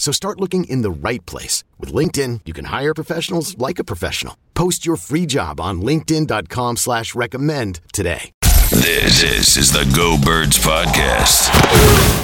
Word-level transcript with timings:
So 0.00 0.12
start 0.12 0.40
looking 0.40 0.64
in 0.64 0.82
the 0.82 0.90
right 0.90 1.24
place. 1.26 1.62
With 1.78 1.92
LinkedIn, 1.92 2.40
you 2.46 2.52
can 2.52 2.64
hire 2.64 2.94
professionals 2.94 3.56
like 3.58 3.78
a 3.78 3.84
professional. 3.84 4.36
Post 4.54 4.84
your 4.84 4.96
free 4.96 5.26
job 5.26 5.60
on 5.60 5.82
linkedin.com 5.82 6.78
slash 6.78 7.14
recommend 7.14 7.80
today. 7.92 8.32
This, 8.70 9.20
this 9.20 9.56
is 9.56 9.72
the 9.72 9.84
Go 9.94 10.16
Birds 10.20 10.58
Podcast. 10.58 12.19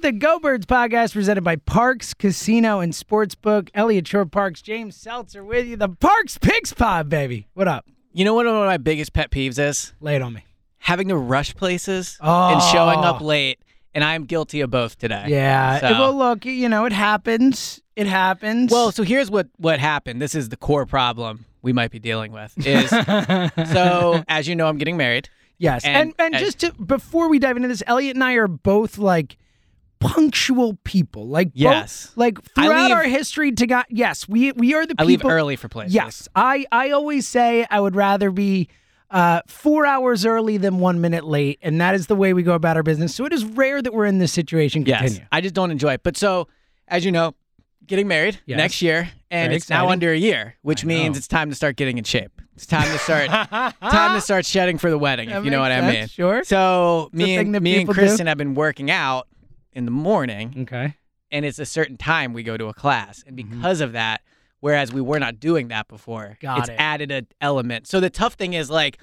Is 0.00 0.04
the 0.04 0.12
Go 0.12 0.38
Birds 0.38 0.64
podcast 0.64 1.12
presented 1.12 1.44
by 1.44 1.56
Parx 1.56 2.16
Casino 2.16 2.80
and 2.80 2.94
Sportsbook. 2.94 3.68
Elliot 3.74 4.08
Shorr-Parks, 4.08 4.62
James 4.62 4.96
Seltzer 4.96 5.44
with 5.44 5.66
you. 5.66 5.76
The 5.76 5.90
Parx 5.90 6.40
Picks 6.40 6.72
Pod, 6.72 7.10
baby. 7.10 7.48
What 7.52 7.68
up? 7.68 7.84
You 8.14 8.24
know 8.24 8.32
what 8.32 8.46
one 8.46 8.56
of 8.56 8.64
my 8.64 8.78
biggest 8.78 9.12
pet 9.12 9.30
peeves 9.30 9.58
is? 9.58 9.92
Lay 10.00 10.16
it 10.16 10.22
on 10.22 10.32
me. 10.32 10.46
Having 10.78 11.08
to 11.08 11.18
rush 11.18 11.54
places 11.54 12.16
and 12.18 12.30
oh. 12.62 12.70
showing 12.72 13.00
up 13.00 13.20
Oh. 13.20 13.24
late. 13.26 13.58
And 13.94 14.02
I'm 14.02 14.24
guilty 14.24 14.62
of 14.62 14.70
both 14.70 14.96
today. 14.96 15.26
Yeah. 15.28 15.80
So- 15.80 15.90
Well, 15.90 16.16
look, 16.16 16.46
you 16.46 16.70
know, 16.70 16.86
it 16.86 16.92
happens. 16.92 17.82
It 17.94 18.06
happens. 18.06 18.72
Well, 18.72 18.92
so 18.92 19.02
here's 19.02 19.30
what 19.30 19.48
what 19.58 19.80
happened. 19.80 20.22
This 20.22 20.34
is 20.34 20.48
the 20.48 20.56
core 20.56 20.86
problem 20.86 21.44
we 21.60 21.74
might 21.74 21.90
be 21.90 21.98
dealing 21.98 22.32
with. 22.32 22.54
Is 22.66 22.88
so 23.70 24.24
as 24.28 24.48
you 24.48 24.56
know, 24.56 24.66
I'm 24.66 24.78
getting 24.78 24.96
married. 24.96 25.28
yes. 25.58 25.84
And, 25.84 25.94
and- 25.94 26.14
and, 26.18 26.34
and- 26.36 26.42
just 26.42 26.60
to, 26.60 26.72
before 26.82 27.28
we 27.28 27.38
dive 27.38 27.56
into 27.56 27.68
this, 27.68 27.82
Elliot 27.86 28.16
and 28.16 28.24
I 28.24 28.32
are 28.36 28.48
both 28.48 28.96
like 28.96 29.36
punctual 30.00 30.76
people. 30.84 31.28
Like, 31.28 31.48
both- 31.48 31.56
Yes. 31.60 32.10
like 32.16 32.42
throughout 32.54 32.88
leave- 32.88 32.96
our 32.96 33.04
history 33.04 33.52
to 33.52 33.66
God, 33.66 33.84
yes, 33.88 34.28
we 34.28 34.52
we 34.52 34.74
are 34.74 34.82
the 34.86 34.94
People, 34.96 35.04
I 35.04 35.06
leave 35.06 35.24
early 35.24 35.56
for 35.56 35.68
places. 35.68 35.94
Yes, 35.94 36.28
I 36.34 36.66
I 36.72 36.90
always 36.90 37.28
say 37.28 37.66
I 37.70 37.80
would 37.80 37.94
rather 37.94 38.30
be 38.30 38.68
uh, 39.10 39.40
four 39.46 39.86
hours 39.86 40.24
early 40.24 40.56
than 40.56 40.78
one 40.78 41.00
minute 41.00 41.24
late, 41.24 41.58
and 41.62 41.80
that 41.80 41.94
is 41.94 42.06
the 42.06 42.14
way 42.16 42.32
we 42.32 42.42
go 42.42 42.54
about 42.54 42.76
our 42.76 42.82
business. 42.82 43.14
So 43.14 43.24
it 43.24 43.32
is 43.32 43.44
rare 43.44 43.82
that 43.82 43.92
we're 43.92 44.06
in 44.06 44.18
this 44.18 44.32
situation. 44.32 44.84
Yes. 44.86 45.20
I 45.32 45.40
just 45.40 45.54
don't 45.54 45.70
enjoy 45.72 45.94
it. 45.94 46.02
But 46.04 46.16
so 46.16 46.46
as 46.88 47.04
you 47.04 47.10
know, 47.12 47.34
getting 47.86 48.06
married 48.06 48.38
Yes. 48.46 48.56
next 48.56 48.82
year, 48.82 49.10
and 49.30 49.48
Very 49.48 49.56
it's 49.56 49.68
now 49.68 49.88
under 49.88 50.12
a 50.12 50.16
year, 50.16 50.54
which 50.62 50.84
I 50.84 50.88
means 50.88 51.14
know. 51.14 51.18
it's 51.18 51.26
time 51.28 51.50
to 51.50 51.56
start 51.56 51.74
getting 51.76 51.98
in 51.98 52.04
shape. 52.04 52.40
It's 52.54 52.66
time 52.66 52.84
to 52.92 52.98
start 52.98 53.28
time 53.80 54.14
to 54.14 54.20
start 54.20 54.46
shedding 54.46 54.78
for 54.78 54.90
the 54.90 54.98
wedding, 54.98 55.28
That 55.30 55.38
if 55.38 55.44
you 55.44 55.50
know 55.50 55.60
what 55.60 55.70
makes 55.70 55.82
I 55.82 55.90
mean. 56.00 56.06
sure. 56.08 56.44
So 56.44 57.10
me 57.12 57.36
and 57.36 57.50
me 57.50 57.56
and 57.56 57.80
people 57.82 57.94
do. 57.94 58.00
Kristen 58.00 58.26
have 58.28 58.38
been 58.38 58.54
working 58.54 58.90
out 58.92 59.26
in 59.72 59.84
the 59.84 59.90
morning, 59.90 60.54
Okay. 60.62 60.94
and 61.30 61.44
it's 61.44 61.58
a 61.58 61.66
certain 61.66 61.96
time 61.96 62.32
we 62.32 62.42
go 62.42 62.56
to 62.56 62.66
a 62.66 62.74
class, 62.74 63.22
and 63.26 63.36
because 63.36 63.80
of 63.80 63.92
that, 63.92 64.22
whereas 64.60 64.92
we 64.92 65.00
were 65.00 65.18
not 65.18 65.38
doing 65.40 65.68
that 65.68 65.88
before, 65.88 66.36
Got 66.40 66.60
it's 66.60 66.68
it. 66.68 66.76
added 66.78 67.10
an 67.10 67.26
element. 67.40 67.86
So 67.86 68.00
the 68.00 68.10
tough 68.10 68.34
thing 68.34 68.52
is 68.54 68.70
like. 68.70 68.98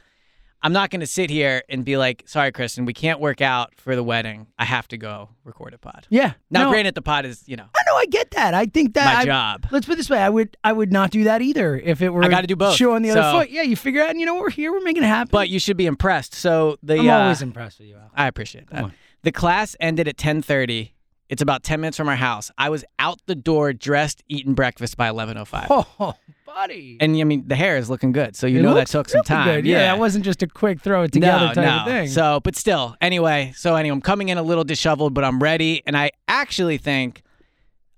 I'm 0.63 0.73
not 0.73 0.89
going 0.89 1.01
to 1.01 1.07
sit 1.07 1.29
here 1.29 1.61
and 1.69 1.85
be 1.85 1.97
like, 1.97 2.23
sorry, 2.25 2.51
Kristen, 2.51 2.85
we 2.85 2.91
can't 2.93 3.19
work 3.19 3.41
out 3.41 3.75
for 3.77 3.95
the 3.95 4.01
wedding. 4.03 4.47
I 4.57 4.65
have 4.65 4.87
to 4.87 4.97
go 4.97 5.29
record 5.43 5.75
a 5.75 5.77
pod. 5.77 6.07
Yeah. 6.09 6.33
Now, 6.49 6.63
no, 6.63 6.69
granted, 6.71 6.95
the 6.95 7.03
pod 7.03 7.27
is, 7.27 7.43
you 7.47 7.55
know, 7.55 7.65
I 7.75 7.79
know. 7.85 7.95
I 7.95 8.07
get 8.07 8.31
that. 8.31 8.55
I 8.55 8.65
think 8.65 8.95
that 8.95 9.05
my 9.05 9.21
I- 9.21 9.25
job. 9.25 9.67
Let's 9.69 9.85
put 9.85 9.93
it 9.93 9.97
this 9.97 10.09
way: 10.09 10.17
I 10.17 10.29
would 10.29 10.57
I 10.63 10.73
would 10.73 10.91
not 10.91 11.11
do 11.11 11.25
that 11.25 11.43
either 11.43 11.77
if 11.77 12.01
it 12.01 12.09
were. 12.09 12.23
I 12.23 12.27
gotta 12.27 12.47
do 12.47 12.55
both, 12.55 12.75
Shoe 12.75 12.91
on 12.93 13.03
the 13.03 13.11
other 13.11 13.37
foot. 13.37 13.51
Yeah, 13.51 13.61
you 13.61 13.75
figure 13.75 14.01
out. 14.01 14.09
And 14.09 14.19
you 14.19 14.25
know, 14.25 14.35
we're 14.39 14.49
here. 14.49 14.71
We're 14.71 14.81
making 14.81 15.03
it 15.03 15.07
happen. 15.07 15.29
But 15.31 15.49
you 15.49 15.59
should 15.59 15.77
be 15.77 15.85
impressed. 15.85 16.33
So 16.33 16.77
the 16.81 16.95
I'm 17.01 17.07
uh, 17.07 17.13
always 17.19 17.43
impressed 17.43 17.77
with 17.77 17.89
you. 17.89 17.97
Al. 17.97 18.09
I 18.15 18.25
appreciate 18.27 18.67
that. 18.71 18.89
The 19.23 19.31
class 19.31 19.75
ended 19.79 20.07
at 20.07 20.17
10:30. 20.17 20.91
It's 21.29 21.41
about 21.41 21.61
10 21.63 21.81
minutes 21.81 21.97
from 21.97 22.07
our 22.07 22.15
house. 22.15 22.51
I 22.57 22.69
was 22.69 22.85
out 22.99 23.19
the 23.25 23.35
door, 23.35 23.73
dressed, 23.73 24.23
eating 24.29 24.53
breakfast 24.53 24.95
by 24.95 25.09
11:05. 25.09 25.67
Oh, 25.69 26.15
buddy. 26.45 26.95
And 27.01 27.17
I 27.19 27.23
mean, 27.25 27.43
the 27.47 27.55
hair 27.55 27.75
is 27.75 27.89
looking 27.89 28.13
good, 28.13 28.35
so 28.35 28.47
you 28.47 28.59
It 28.59 28.61
know 28.61 28.73
that 28.75 28.87
took 28.87 29.09
some 29.09 29.23
time. 29.23 29.45
Good. 29.47 29.65
Yeah, 29.65 29.79
that 29.79 29.99
wasn't 29.99 30.23
just 30.23 30.41
a 30.41 30.47
quick 30.47 30.79
throw 30.81 31.03
it 31.03 31.11
together 31.11 31.47
no, 31.47 31.53
type 31.53 31.65
no. 31.65 31.77
of 31.79 31.85
thing. 31.85 32.07
So, 32.07 32.39
but 32.43 32.55
still, 32.55 32.95
anyway. 33.01 33.51
So 33.57 33.75
anyway, 33.75 33.93
I'm 33.95 34.01
coming 34.01 34.29
in 34.29 34.37
a 34.37 34.41
little 34.43 34.63
disheveled, 34.63 35.13
but 35.13 35.25
I'm 35.25 35.39
ready, 35.43 35.83
and 35.85 35.97
I 35.97 36.11
actually 36.29 36.77
think 36.77 37.23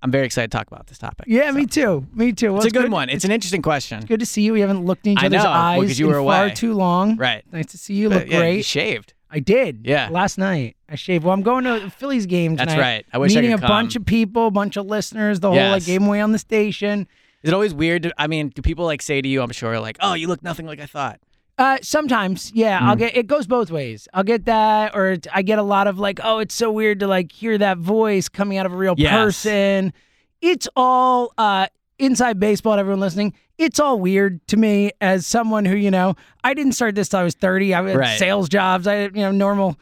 I'm 0.01 0.09
very 0.11 0.25
excited 0.25 0.49
to 0.49 0.57
talk 0.57 0.65
about 0.67 0.87
this 0.87 0.97
topic. 0.97 1.25
yeah, 1.27 1.51
So, 1.51 1.57
me 1.57 1.65
too. 1.67 2.07
Me 2.13 2.31
too. 2.33 2.53
Well, 2.53 2.57
It's 2.63 2.65
a 2.67 2.71
good, 2.71 2.83
good 2.85 2.91
one. 2.91 3.09
It's 3.09 3.25
an 3.25 3.31
interesting 3.31 3.61
question. 3.61 4.03
Good 4.05 4.21
to 4.21 4.25
see 4.25 4.41
you. 4.41 4.53
We 4.53 4.61
haven't 4.61 4.85
looked 4.85 5.05
in 5.05 5.13
each 5.13 5.19
I 5.21 5.25
other's 5.27 5.43
know, 5.43 5.49
well, 5.51 5.53
eyes 5.53 5.81
'cause 5.89 5.99
you 5.99 6.07
were 6.07 6.23
far 6.23 6.49
too 6.49 6.73
long. 6.73 7.17
Right. 7.17 7.43
Nice 7.51 7.67
to 7.67 7.77
see 7.77 7.93
you. 7.95 8.09
But, 8.09 8.19
Look 8.21 8.29
yeah, 8.31 8.37
great. 8.39 8.55
You 8.57 8.63
shaved. 8.63 9.13
I 9.31 9.39
did. 9.39 9.81
Yeah. 9.85 10.09
Last 10.11 10.37
night 10.37 10.75
I 10.89 10.95
shaved. 10.95 11.23
Well, 11.23 11.33
I'm 11.33 11.41
going 11.43 11.63
to 11.65 11.85
a 11.85 11.89
Phillies 11.89 12.25
game 12.25 12.57
tonight. 12.57 12.65
That's 12.65 12.79
right. 12.79 13.05
I 13.13 13.17
wish 13.17 13.33
I 13.35 13.41
meeting 13.41 13.55
could 13.57 13.63
a 13.63 13.67
bunch 13.67 13.95
of 13.95 14.05
people, 14.05 14.47
a 14.47 14.51
bunch 14.51 14.75
of 14.77 14.85
listeners. 14.85 15.39
The 15.39 15.49
whole 15.49 15.57
like 15.71 15.85
game 15.85 16.03
away 16.05 16.21
on 16.21 16.31
the 16.31 16.39
station. 16.39 17.07
Is 17.43 17.51
it 17.51 17.53
always 17.53 17.73
weird? 17.73 18.03
To, 18.03 18.13
I 18.17 18.27
mean, 18.27 18.49
do 18.49 18.61
people 18.61 18.85
like 18.85 19.01
say 19.01 19.21
to 19.21 19.27
you? 19.27 19.41
I'm 19.41 19.51
sure, 19.51 19.79
like, 19.79 19.97
"Oh, 20.01 20.13
you 20.13 20.27
look 20.27 20.43
nothing 20.43 20.65
like 20.65 20.79
I 20.81 20.85
thought." 20.85 21.19
Uh, 21.57 21.77
sometimes, 21.81 22.51
yeah, 22.53 22.79
Hmm. 22.79 22.85
I'll 22.89 22.95
get 22.95 23.15
it 23.15 23.27
goes 23.27 23.45
both 23.47 23.69
ways. 23.71 24.07
I'll 24.13 24.23
get 24.23 24.45
that, 24.45 24.95
or 24.95 25.17
I 25.33 25.41
get 25.41 25.59
a 25.59 25.63
lot 25.63 25.87
of 25.87 25.99
like, 25.99 26.19
oh, 26.23 26.39
it's 26.39 26.55
so 26.55 26.71
weird 26.71 26.99
to 27.01 27.07
like 27.07 27.31
hear 27.31 27.57
that 27.57 27.77
voice 27.77 28.27
coming 28.29 28.57
out 28.57 28.65
of 28.65 28.73
a 28.73 28.77
real 28.77 28.95
Yes. 28.97 29.11
person. 29.13 29.93
It's 30.41 30.67
all 30.75 31.33
uh 31.37 31.67
inside 31.99 32.39
baseball. 32.39 32.75
To 32.75 32.79
everyone 32.79 32.99
listening, 32.99 33.33
it's 33.57 33.79
all 33.79 33.99
weird 33.99 34.45
to 34.47 34.57
me 34.57 34.91
as 35.01 35.27
someone 35.27 35.65
who 35.65 35.75
you 35.75 35.91
know 35.91 36.15
I 36.43 36.53
didn't 36.53 36.71
start 36.73 36.95
this 36.95 37.09
till 37.09 37.19
I 37.19 37.23
was 37.23 37.35
thirty. 37.35 37.73
I 37.73 37.81
had 37.87 37.95
Right. 37.97 38.17
sales 38.19 38.49
jobs. 38.49 38.87
I 38.87 38.95
had, 38.95 39.15
you 39.15 39.21
know 39.21 39.31
normal 39.31 39.77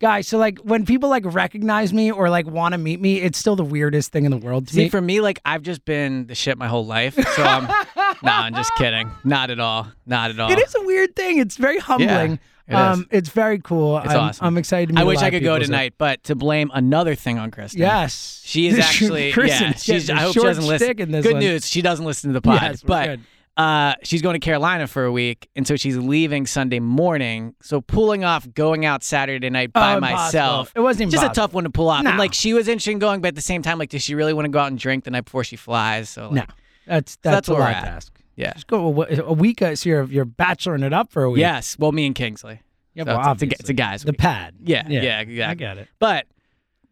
guy. 0.00 0.20
So 0.20 0.36
like 0.36 0.58
when 0.58 0.84
people 0.84 1.08
like 1.08 1.24
recognize 1.24 1.92
me 1.92 2.10
or 2.10 2.28
like 2.28 2.46
want 2.46 2.72
to 2.72 2.78
meet 2.78 3.00
me, 3.00 3.20
it's 3.20 3.38
still 3.38 3.54
the 3.56 3.64
weirdest 3.64 4.10
thing 4.12 4.24
in 4.24 4.30
the 4.32 4.36
world 4.36 4.66
to 4.68 4.74
See, 4.74 4.82
me. 4.84 4.88
for 4.88 5.00
me, 5.00 5.20
like 5.20 5.38
I've 5.44 5.62
just 5.62 5.84
been 5.84 6.26
the 6.26 6.34
shit 6.34 6.58
my 6.58 6.66
whole 6.66 6.84
life. 6.84 7.14
So 7.14 7.42
I'm, 7.42 7.64
nah, 8.22 8.42
I'm 8.42 8.54
just 8.54 8.72
kidding. 8.76 9.10
Not 9.24 9.50
at 9.50 9.60
all. 9.60 9.86
Not 10.04 10.30
at 10.30 10.40
all. 10.40 10.50
it 10.50 10.58
is 10.58 10.74
a 10.74 10.82
weird 10.82 11.14
thing. 11.14 11.38
It's 11.38 11.56
very 11.56 11.78
humbling. 11.78 12.40
It 12.72 12.76
um, 12.78 13.06
it's 13.10 13.28
very 13.28 13.58
cool. 13.58 13.98
It's 13.98 14.08
I'm, 14.10 14.16
awesome. 14.18 14.46
I'm 14.46 14.58
excited 14.58 14.88
to 14.88 14.94
meet 14.94 15.00
I 15.00 15.04
wish 15.04 15.18
I 15.18 15.30
could 15.30 15.42
go 15.42 15.56
so- 15.58 15.64
tonight, 15.64 15.94
but 15.98 16.22
to 16.24 16.34
blame 16.34 16.70
another 16.74 17.14
thing 17.14 17.38
on 17.38 17.50
Kristen. 17.50 17.80
Yes, 17.80 18.42
She 18.44 18.66
is 18.68 18.78
actually. 18.80 19.32
Kristen, 19.32 19.68
yeah, 19.68 19.76
she's. 19.76 20.10
I 20.10 20.16
hope 20.20 20.34
she 20.34 20.40
doesn't 20.40 20.66
listen. 20.66 21.10
this 21.10 21.22
Good 21.24 21.32
one. 21.34 21.40
news. 21.40 21.68
She 21.68 21.82
doesn't 21.82 22.04
listen 22.04 22.30
to 22.30 22.34
the 22.34 22.42
pod. 22.42 22.60
Yes, 22.62 22.82
but 22.82 23.18
uh, 23.56 23.94
she's 24.02 24.22
going 24.22 24.32
to 24.34 24.40
Carolina 24.44 24.86
for 24.86 25.04
a 25.04 25.12
week, 25.12 25.48
and 25.54 25.66
so 25.66 25.76
she's 25.76 25.96
leaving 25.98 26.46
Sunday 26.46 26.80
morning. 26.80 27.54
So 27.60 27.80
pulling 27.82 28.24
off 28.24 28.48
going 28.54 28.84
out 28.86 29.02
Saturday 29.02 29.50
night 29.50 29.72
by 29.74 29.94
Oh, 29.96 30.00
myself, 30.00 30.72
It 30.74 30.80
wasn't 30.80 31.12
just 31.12 31.24
a 31.24 31.28
tough 31.28 31.52
one 31.52 31.64
to 31.64 31.70
pull 31.70 31.88
off. 31.90 32.02
No. 32.04 32.10
And 32.10 32.18
like 32.18 32.32
she 32.32 32.54
was 32.54 32.66
interested 32.68 32.92
in 32.92 32.98
going, 32.98 33.20
but 33.20 33.28
at 33.28 33.34
the 33.34 33.42
same 33.42 33.60
time, 33.62 33.78
like, 33.78 33.90
does 33.90 34.02
she 34.02 34.14
really 34.14 34.32
want 34.32 34.46
to 34.46 34.50
go 34.50 34.58
out 34.58 34.68
and 34.68 34.78
drink 34.78 35.04
the 35.04 35.10
night 35.10 35.24
before 35.26 35.44
she 35.44 35.56
flies? 35.56 36.08
So 36.08 36.24
like, 36.28 36.32
No, 36.32 36.44
that's 36.86 37.16
that's 37.16 37.34
that's, 37.36 37.48
a 37.48 37.52
where 37.52 37.60
we're 37.62 37.66
lot 37.72 37.80
to 37.82 37.88
ask. 37.88 38.21
Yeah, 38.36 38.52
Just 38.54 38.66
go 38.66 39.02
a, 39.02 39.22
a 39.22 39.32
week. 39.32 39.60
Uh, 39.62 39.74
so 39.76 39.88
you're 39.88 40.04
you're 40.04 40.24
bacheloring 40.26 40.82
it 40.84 40.92
up 40.92 41.12
for 41.12 41.22
a 41.24 41.30
week. 41.30 41.40
yes. 41.40 41.78
Well, 41.78 41.92
me 41.92 42.06
and 42.06 42.14
Kingsley. 42.14 42.60
yeah. 42.94 43.04
So 43.04 43.16
well, 43.16 43.32
it's, 43.32 43.42
it's 43.42 43.52
a, 43.52 43.56
it's 43.60 43.70
a 43.70 43.74
guy's 43.74 44.02
the 44.04 44.12
pad. 44.12 44.54
Yeah, 44.62 44.86
yeah, 44.88 45.18
I 45.18 45.20
exactly. 45.20 45.56
get 45.66 45.78
it. 45.78 45.88
But 45.98 46.26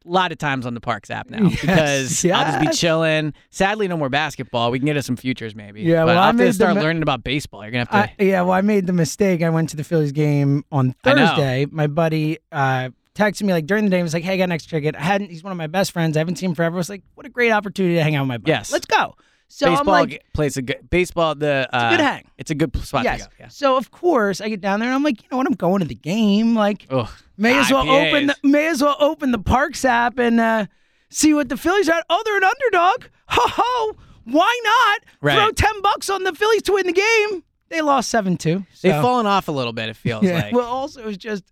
a 0.04 0.08
lot 0.08 0.32
of 0.32 0.38
times 0.38 0.64
on 0.64 0.72
the 0.74 0.80
Parx 0.80 1.10
app 1.10 1.28
now 1.28 1.48
Yes, 1.48 1.60
because 1.60 2.24
I'll 2.24 2.44
just 2.52 2.60
be 2.60 2.76
chilling. 2.76 3.34
Sadly, 3.50 3.86
no 3.88 3.96
more 3.96 4.08
basketball. 4.08 4.70
We 4.70 4.78
can 4.78 4.86
get 4.86 4.96
us 4.96 5.06
some 5.06 5.16
futures 5.16 5.54
maybe. 5.54 5.82
Yeah, 5.82 6.00
but 6.04 6.08
well, 6.08 6.18
I'll 6.18 6.28
I 6.28 6.32
made 6.32 6.46
to 6.46 6.52
start 6.52 6.74
learning 6.76 7.02
about 7.02 7.22
baseball. 7.24 7.62
You're 7.62 7.70
gonna 7.70 7.86
have 7.90 8.08
to. 8.16 8.22
I, 8.22 8.24
yeah, 8.24 8.42
well, 8.42 8.52
I 8.52 8.60
made 8.62 8.86
the 8.86 8.92
mistake. 8.92 9.42
I 9.42 9.50
went 9.50 9.70
to 9.70 9.76
the 9.76 9.84
Phillies 9.84 10.12
game 10.12 10.64
on 10.72 10.94
I. 11.04 11.14
Thursday. 11.14 11.66
My 11.70 11.86
buddy 11.86 12.38
uh, 12.52 12.90
texted 13.14 13.42
me 13.42 13.52
like 13.52 13.66
during 13.66 13.84
the 13.84 13.90
day. 13.90 13.98
He 13.98 14.02
was 14.02 14.14
like, 14.14 14.24
"Hey, 14.24 14.34
I 14.34 14.36
got 14.38 14.44
an 14.44 14.52
extra 14.52 14.78
ticket." 14.80 14.94
I 14.96 15.02
hadn't. 15.02 15.30
He's 15.30 15.42
one 15.42 15.52
of 15.52 15.58
my 15.58 15.66
best 15.66 15.92
friends. 15.92 16.16
I 16.16 16.20
haven't 16.20 16.36
seen 16.36 16.50
him 16.50 16.54
forever. 16.54 16.76
I 16.76 16.78
was 16.78 16.88
like, 16.88 17.02
"What 17.14 17.26
a 17.26 17.30
great 17.30 17.50
opportunity 17.50 17.96
to 17.96 18.02
hang 18.02 18.14
out 18.16 18.22
with 18.22 18.28
my 18.28 18.38
buddy." 18.38 18.52
Yes. 18.52 18.72
let's 18.72 18.86
go. 18.86 19.16
So 19.52 19.66
baseball 19.66 19.94
I'm 19.94 20.08
like, 20.08 20.24
plays 20.32 20.56
a 20.56 20.62
good 20.62 20.88
baseball. 20.90 21.34
The 21.34 21.68
uh, 21.72 21.90
good 21.90 22.00
hang. 22.00 22.24
It's 22.38 22.52
a 22.52 22.54
good 22.54 22.74
spot 22.84 23.02
yes. 23.02 23.24
to 23.24 23.28
go. 23.28 23.34
Yeah. 23.40 23.48
So 23.48 23.76
of 23.76 23.90
course 23.90 24.40
I 24.40 24.48
get 24.48 24.60
down 24.60 24.78
there 24.78 24.88
and 24.88 24.94
I'm 24.94 25.02
like, 25.02 25.22
you 25.22 25.28
know 25.30 25.38
what? 25.38 25.46
I'm 25.48 25.54
going 25.54 25.80
to 25.80 25.86
the 25.88 25.94
game. 25.96 26.54
Like, 26.54 26.86
Ugh, 26.88 27.08
may 27.36 27.58
as 27.58 27.70
well 27.70 27.90
open. 27.90 28.28
The, 28.28 28.36
may 28.44 28.68
as 28.68 28.80
well 28.80 28.96
open 29.00 29.32
the 29.32 29.40
Parx 29.40 29.84
app 29.84 30.20
and 30.20 30.38
uh, 30.38 30.66
see 31.08 31.34
what 31.34 31.48
the 31.48 31.56
Phillies 31.56 31.88
are. 31.88 32.00
Oh, 32.08 32.22
they're 32.24 32.36
an 32.36 32.44
underdog. 32.44 33.10
Ho 33.28 33.42
ho! 33.44 33.96
Why 34.24 34.60
not 34.62 35.00
Right. 35.20 35.34
throw 35.36 35.50
ten 35.50 35.82
bucks 35.82 36.08
on 36.08 36.22
the 36.22 36.32
Phillies 36.32 36.62
to 36.62 36.72
win 36.74 36.86
the 36.86 36.92
game? 36.92 37.42
They 37.70 37.80
lost 37.82 38.08
seven 38.08 38.36
two. 38.36 38.64
They've 38.82 39.00
fallen 39.02 39.26
off 39.26 39.48
a 39.48 39.52
little 39.52 39.72
bit. 39.72 39.88
It 39.88 39.96
feels 39.96 40.22
Yeah. 40.24 40.34
like. 40.42 40.54
Well, 40.54 40.66
also 40.66 41.08
it's 41.08 41.16
just. 41.18 41.42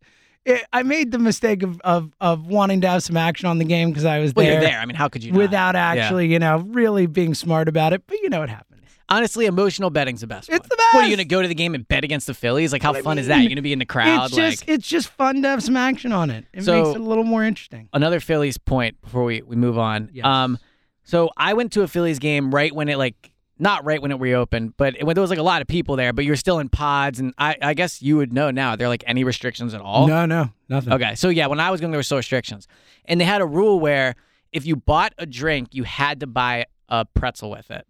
It, 0.44 0.64
I 0.72 0.82
made 0.82 1.10
the 1.12 1.18
mistake 1.18 1.62
of, 1.62 1.80
of, 1.82 2.12
of 2.20 2.46
wanting 2.46 2.80
to 2.82 2.88
have 2.88 3.02
some 3.02 3.16
action 3.16 3.48
on 3.48 3.58
the 3.58 3.64
game 3.64 3.90
because 3.90 4.04
I 4.04 4.18
was 4.20 4.34
Well, 4.34 4.46
there, 4.46 4.54
you're 4.54 4.62
there. 4.62 4.78
I 4.80 4.86
mean, 4.86 4.96
how 4.96 5.08
could 5.08 5.22
you? 5.22 5.32
not? 5.32 5.38
without 5.38 5.74
Yeah. 5.74 5.86
actually, 5.86 6.28
you 6.32 6.38
know, 6.38 6.58
really 6.68 7.06
being 7.06 7.34
smart 7.34 7.68
about 7.68 7.92
it. 7.92 8.02
But 8.06 8.18
you 8.22 8.28
know 8.30 8.40
what 8.40 8.48
happens. 8.48 8.64
Honestly, 9.10 9.46
emotional 9.46 9.88
betting's 9.90 10.20
the 10.20 10.26
best. 10.26 10.48
It's 10.50 10.58
one. 10.60 10.68
the 10.68 10.76
best. 10.76 10.94
What 10.94 11.04
are 11.04 11.08
you 11.08 11.16
gonna 11.16 11.24
go 11.24 11.40
to 11.42 11.48
the 11.48 11.54
game 11.54 11.74
and 11.74 11.86
bet 11.88 12.04
against 12.04 12.26
the 12.26 12.34
Phillies? 12.34 12.72
Like, 12.72 12.82
how 12.82 12.90
What 12.92 12.98
I 12.98 13.02
fun 13.02 13.18
is 13.18 13.26
that? 13.28 13.38
You're 13.40 13.48
gonna 13.48 13.62
be 13.62 13.72
in 13.72 13.78
the 13.78 13.86
crowd. 13.86 14.26
it's 14.26 14.36
just 14.36 14.62
like 14.68 14.74
it's 14.74 14.86
just 14.86 15.08
fun 15.08 15.40
to 15.42 15.48
have 15.48 15.62
some 15.62 15.76
action 15.78 16.12
on 16.12 16.28
it. 16.30 16.44
It 16.52 16.62
So- 16.64 16.76
makes 16.82 16.94
it 16.94 17.00
a 17.00 17.04
little 17.04 17.24
more 17.24 17.42
interesting. 17.42 17.88
another 17.94 18.20
Phillies 18.20 18.58
point 18.58 19.00
before 19.00 19.24
we 19.24 19.40
we 19.42 19.56
move 19.56 19.78
on. 19.78 20.10
Yes. 20.12 20.26
Um, 20.26 20.58
so 21.04 21.30
I 21.38 21.54
went 21.54 21.72
to 21.72 21.82
a 21.82 21.88
Phillies 21.88 22.18
game 22.18 22.54
right 22.54 22.74
when 22.74 22.88
it 22.90 22.98
like 22.98 23.32
not 23.58 23.84
right 23.84 24.00
when 24.00 24.10
it 24.10 24.20
reopened, 24.20 24.74
but 24.76 24.94
when 25.02 25.14
there 25.14 25.20
was 25.20 25.30
like 25.30 25.38
a 25.38 25.42
lot 25.42 25.62
of 25.62 25.68
people 25.68 25.96
there, 25.96 26.12
but 26.12 26.24
you're 26.24 26.36
still 26.36 26.58
in 26.58 26.68
pods, 26.68 27.18
and 27.20 27.34
I 27.38 27.56
I 27.60 27.74
guess 27.74 28.02
you 28.02 28.16
would 28.16 28.32
know 28.32 28.50
now. 28.50 28.70
Are 28.70 28.76
there 28.76 28.88
like 28.88 29.04
any 29.06 29.24
restrictions 29.24 29.74
at 29.74 29.80
all? 29.80 30.06
No, 30.06 30.26
no, 30.26 30.50
nothing. 30.68 30.92
Okay, 30.92 31.14
so 31.14 31.28
yeah, 31.28 31.46
when 31.46 31.60
I 31.60 31.70
was 31.70 31.80
going, 31.80 31.90
there 31.90 31.98
were 31.98 32.04
still 32.04 32.18
restrictions, 32.18 32.68
and 33.04 33.20
they 33.20 33.24
had 33.24 33.40
a 33.40 33.46
rule 33.46 33.80
where 33.80 34.14
if 34.52 34.64
you 34.66 34.76
bought 34.76 35.12
a 35.18 35.26
drink, 35.26 35.68
you 35.72 35.84
had 35.84 36.20
to 36.20 36.26
buy 36.26 36.66
a 36.88 37.04
pretzel 37.04 37.50
with 37.50 37.70
it, 37.70 37.86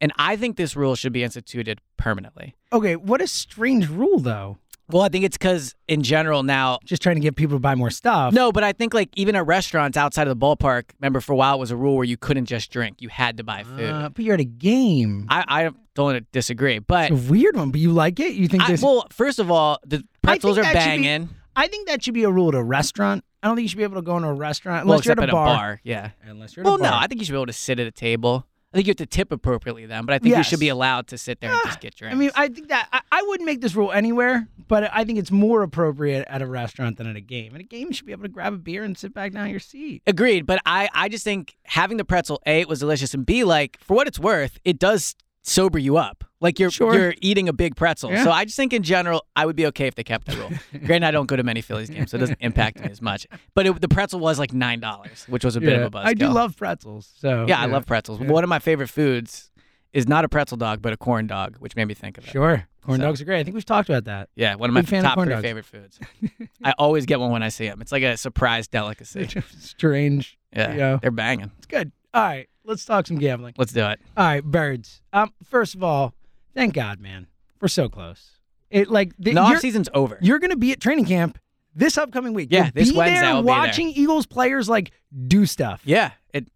and 0.00 0.12
I 0.18 0.36
think 0.36 0.56
this 0.56 0.76
rule 0.76 0.94
should 0.94 1.12
be 1.12 1.22
instituted 1.22 1.80
permanently. 1.96 2.54
Okay, 2.72 2.96
what 2.96 3.20
a 3.20 3.26
strange 3.26 3.88
rule 3.88 4.18
though. 4.18 4.58
Well, 4.88 5.02
I 5.02 5.08
think 5.08 5.24
it's 5.24 5.36
because 5.36 5.74
in 5.88 6.02
general 6.02 6.42
now. 6.42 6.78
Just 6.84 7.02
trying 7.02 7.16
to 7.16 7.20
get 7.20 7.34
people 7.36 7.56
to 7.56 7.60
buy 7.60 7.74
more 7.74 7.90
stuff. 7.90 8.32
No, 8.32 8.52
but 8.52 8.62
I 8.64 8.72
think 8.72 8.94
like 8.94 9.10
even 9.16 9.34
at 9.34 9.46
restaurants 9.46 9.96
outside 9.96 10.28
of 10.28 10.38
the 10.38 10.46
ballpark, 10.46 10.90
remember 11.00 11.20
for 11.20 11.32
a 11.32 11.36
while 11.36 11.56
it 11.56 11.58
was 11.58 11.70
a 11.70 11.76
rule 11.76 11.96
where 11.96 12.04
you 12.04 12.16
couldn't 12.16 12.46
just 12.46 12.70
drink; 12.70 13.02
you 13.02 13.08
had 13.08 13.36
to 13.38 13.44
buy 13.44 13.64
food. 13.64 13.90
Uh, 13.90 14.08
but 14.10 14.24
you're 14.24 14.34
at 14.34 14.40
a 14.40 14.44
game. 14.44 15.26
I, 15.28 15.44
I 15.66 15.70
don't 15.94 16.30
disagree, 16.32 16.78
but 16.78 17.10
it's 17.10 17.26
a 17.28 17.30
weird 17.30 17.56
one, 17.56 17.70
but 17.70 17.80
you 17.80 17.90
like 17.92 18.20
it? 18.20 18.34
You 18.34 18.48
think 18.48 18.62
I, 18.64 18.72
this? 18.72 18.82
well, 18.82 19.06
first 19.10 19.38
of 19.38 19.50
all, 19.50 19.78
the 19.84 20.04
pretzels 20.22 20.58
are 20.58 20.64
should 20.64 20.72
be- 21.02 21.28
I 21.56 21.68
think 21.68 21.88
that 21.88 22.04
should 22.04 22.14
be 22.14 22.24
a 22.24 22.30
rule 22.30 22.48
at 22.50 22.54
a 22.54 22.62
restaurant. 22.62 23.24
I 23.42 23.48
don't 23.48 23.56
think 23.56 23.64
you 23.64 23.68
should 23.70 23.78
be 23.78 23.84
able 23.84 23.96
to 23.96 24.02
go 24.02 24.16
into 24.16 24.28
a 24.28 24.34
restaurant 24.34 24.86
Well, 24.86 24.94
unless 24.94 25.06
you're 25.06 25.12
at 25.12 25.18
a 25.20 25.22
at 25.22 25.30
bar. 25.30 25.80
yeah. 25.84 26.10
Unless 26.24 26.54
you're 26.56 26.64
at 26.64 26.66
Well, 26.66 26.74
a 26.74 26.78
bar. 26.78 26.90
no, 26.90 26.96
I 26.96 27.06
think 27.06 27.20
you 27.20 27.24
should 27.24 27.32
be 27.32 27.38
able 27.38 27.46
to 27.46 27.52
sit 27.52 27.80
at 27.80 27.86
a 27.86 27.90
table. 27.92 28.46
I 28.76 28.78
think 28.78 28.88
you 28.88 28.90
have 28.90 28.96
to 28.96 29.06
tip 29.06 29.32
appropriately 29.32 29.86
then, 29.86 30.04
but 30.04 30.12
I 30.12 30.18
think 30.18 30.36
you 30.36 30.42
should 30.44 30.60
be 30.60 30.68
allowed 30.68 31.06
to 31.06 31.16
sit 31.16 31.40
there 31.40 31.50
and 31.50 31.58
Ah, 31.64 31.66
just 31.68 31.80
get 31.80 31.94
drinks. 31.94 32.14
I 32.14 32.18
mean, 32.18 32.30
I 32.36 32.48
think 32.48 32.68
that 32.68 32.86
I, 32.92 33.00
I 33.10 33.22
wouldn't 33.22 33.46
make 33.46 33.62
this 33.62 33.74
rule 33.74 33.90
anywhere, 33.90 34.48
but 34.68 34.90
I 34.92 35.04
think 35.04 35.18
it's 35.18 35.30
more 35.30 35.62
appropriate 35.62 36.26
at 36.28 36.42
a 36.42 36.46
restaurant 36.46 36.98
than 36.98 37.06
at 37.06 37.16
a 37.16 37.22
game. 37.22 37.54
At 37.54 37.62
a 37.62 37.64
game, 37.64 37.86
you 37.88 37.94
should 37.94 38.04
be 38.04 38.12
able 38.12 38.24
to 38.24 38.28
grab 38.28 38.52
a 38.52 38.58
beer 38.58 38.84
and 38.84 38.98
sit 38.98 39.14
back 39.14 39.32
down 39.32 39.46
in 39.46 39.50
your 39.50 39.60
seat. 39.60 40.02
Agreed, 40.06 40.44
but 40.44 40.60
I, 40.66 40.90
I 40.92 41.08
just 41.08 41.24
think 41.24 41.56
having 41.64 41.96
the 41.96 42.04
pretzel, 42.04 42.42
A, 42.44 42.60
it 42.60 42.68
was 42.68 42.80
delicious, 42.80 43.14
and 43.14 43.24
B, 43.24 43.44
like, 43.44 43.78
for 43.80 43.94
what 43.96 44.06
it's 44.06 44.18
worth, 44.18 44.58
it 44.62 44.78
does 44.78 45.14
sober 45.46 45.78
you 45.78 45.96
up. 45.96 46.24
Like 46.40 46.58
you're 46.58 46.70
Sure. 46.70 46.92
you're 46.94 47.14
eating 47.22 47.48
a 47.48 47.52
big 47.52 47.76
pretzel. 47.76 48.10
Yeah. 48.10 48.24
So 48.24 48.30
I 48.30 48.44
just 48.44 48.56
think 48.56 48.72
in 48.74 48.82
general, 48.82 49.24
I 49.34 49.46
would 49.46 49.56
be 49.56 49.64
okay 49.68 49.86
if 49.86 49.94
they 49.94 50.04
kept 50.04 50.26
that 50.26 50.36
rule. 50.36 50.50
Granted, 50.84 51.06
I 51.06 51.10
don't 51.10 51.26
go 51.26 51.36
to 51.36 51.42
many 51.42 51.62
Phillies 51.62 51.88
games, 51.88 52.10
so 52.10 52.18
it 52.18 52.20
doesn't 52.20 52.38
impact 52.42 52.78
me 52.80 52.88
as 52.90 53.00
much. 53.00 53.26
But 53.54 53.66
it, 53.66 53.80
the 53.80 53.88
pretzel 53.88 54.20
was 54.20 54.38
like 54.38 54.52
nine 54.52 54.80
dollars, 54.80 55.24
which 55.28 55.44
was 55.44 55.56
a 55.56 55.60
bit 55.60 55.72
of 55.78 55.82
a 55.82 55.90
buzz. 55.90 56.04
I 56.06 56.12
do 56.14 56.28
love 56.28 56.56
pretzels. 56.56 57.10
So 57.18 57.46
Yeah, 57.48 57.58
I 57.60 57.66
love 57.66 57.86
pretzels. 57.86 58.20
One 58.20 58.44
of 58.44 58.50
my 58.50 58.58
favorite 58.58 58.88
foods 58.88 59.50
is 59.94 60.06
not 60.06 60.26
a 60.26 60.28
pretzel 60.28 60.58
dog, 60.58 60.82
but 60.82 60.92
a 60.92 60.96
corn 60.98 61.26
dog, 61.26 61.56
which 61.58 61.74
made 61.74 61.86
me 61.86 61.94
think 61.94 62.18
of 62.18 62.26
it. 62.26 62.30
Sure, 62.30 62.68
corn 62.82 62.98
So- 63.00 63.06
dogs 63.06 63.22
are 63.22 63.24
great. 63.24 63.40
I 63.40 63.44
think 63.44 63.54
we've 63.54 63.64
talked 63.64 63.88
about 63.88 64.04
that. 64.04 64.28
Yeah, 64.36 64.56
one 64.56 64.68
of 64.68 64.74
my 64.74 64.80
of 64.80 64.90
top 64.90 65.14
corn 65.14 65.26
three 65.28 65.34
dogs. 65.36 65.42
favorite 65.42 65.64
foods. 65.64 65.98
I 66.62 66.74
always 66.76 67.06
get 67.06 67.18
one 67.18 67.30
when 67.30 67.42
I 67.42 67.48
see 67.48 67.66
them. 67.66 67.80
It's 67.80 67.92
like 67.92 68.02
a 68.02 68.18
surprise 68.18 68.68
delicacy. 68.68 69.26
Strange. 69.58 70.38
Yeah, 70.54 70.74
Yeah. 70.74 70.98
they're 71.00 71.10
banging. 71.10 71.50
It's 71.56 71.66
good. 71.66 71.92
All 72.12 72.22
right, 72.22 72.48
let's 72.66 72.84
talk 72.84 73.06
some 73.06 73.18
gambling. 73.18 73.54
Let's 73.56 73.72
do 73.72 73.84
it. 73.86 74.00
All 74.16 74.24
right, 74.26 74.44
birds. 74.44 75.00
Um, 75.12 75.32
first 75.44 75.74
of 75.74 75.82
all, 75.82 76.12
thank 76.54 76.74
God, 76.74 77.00
man, 77.00 77.26
we're 77.60 77.68
so 77.68 77.88
close. 77.88 78.32
It 78.70 78.90
like 78.90 79.12
the, 79.18 79.32
The 79.34 79.40
off 79.40 79.60
season's 79.60 79.88
over. 79.94 80.18
you're 80.20 80.38
going 80.38 80.50
to 80.50 80.56
be 80.56 80.72
at 80.72 80.80
training 80.80 81.04
camp 81.06 81.38
this 81.74 81.96
upcoming 81.96 82.32
week. 82.34 82.48
Yeah, 82.50 82.64
You'll 82.64 82.72
this 82.74 82.90
be 82.92 82.96
Wednesday 82.98 83.20
there 83.20 83.28
I'll 83.30 83.42
be 83.42 83.46
there. 83.46 83.56
watching 83.56 83.88
Eagles 83.90 84.26
players 84.26 84.68
like 84.68 84.90
do 85.28 85.46
stuff. 85.46 85.82
Yeah, 85.84 86.10
it. 86.32 86.48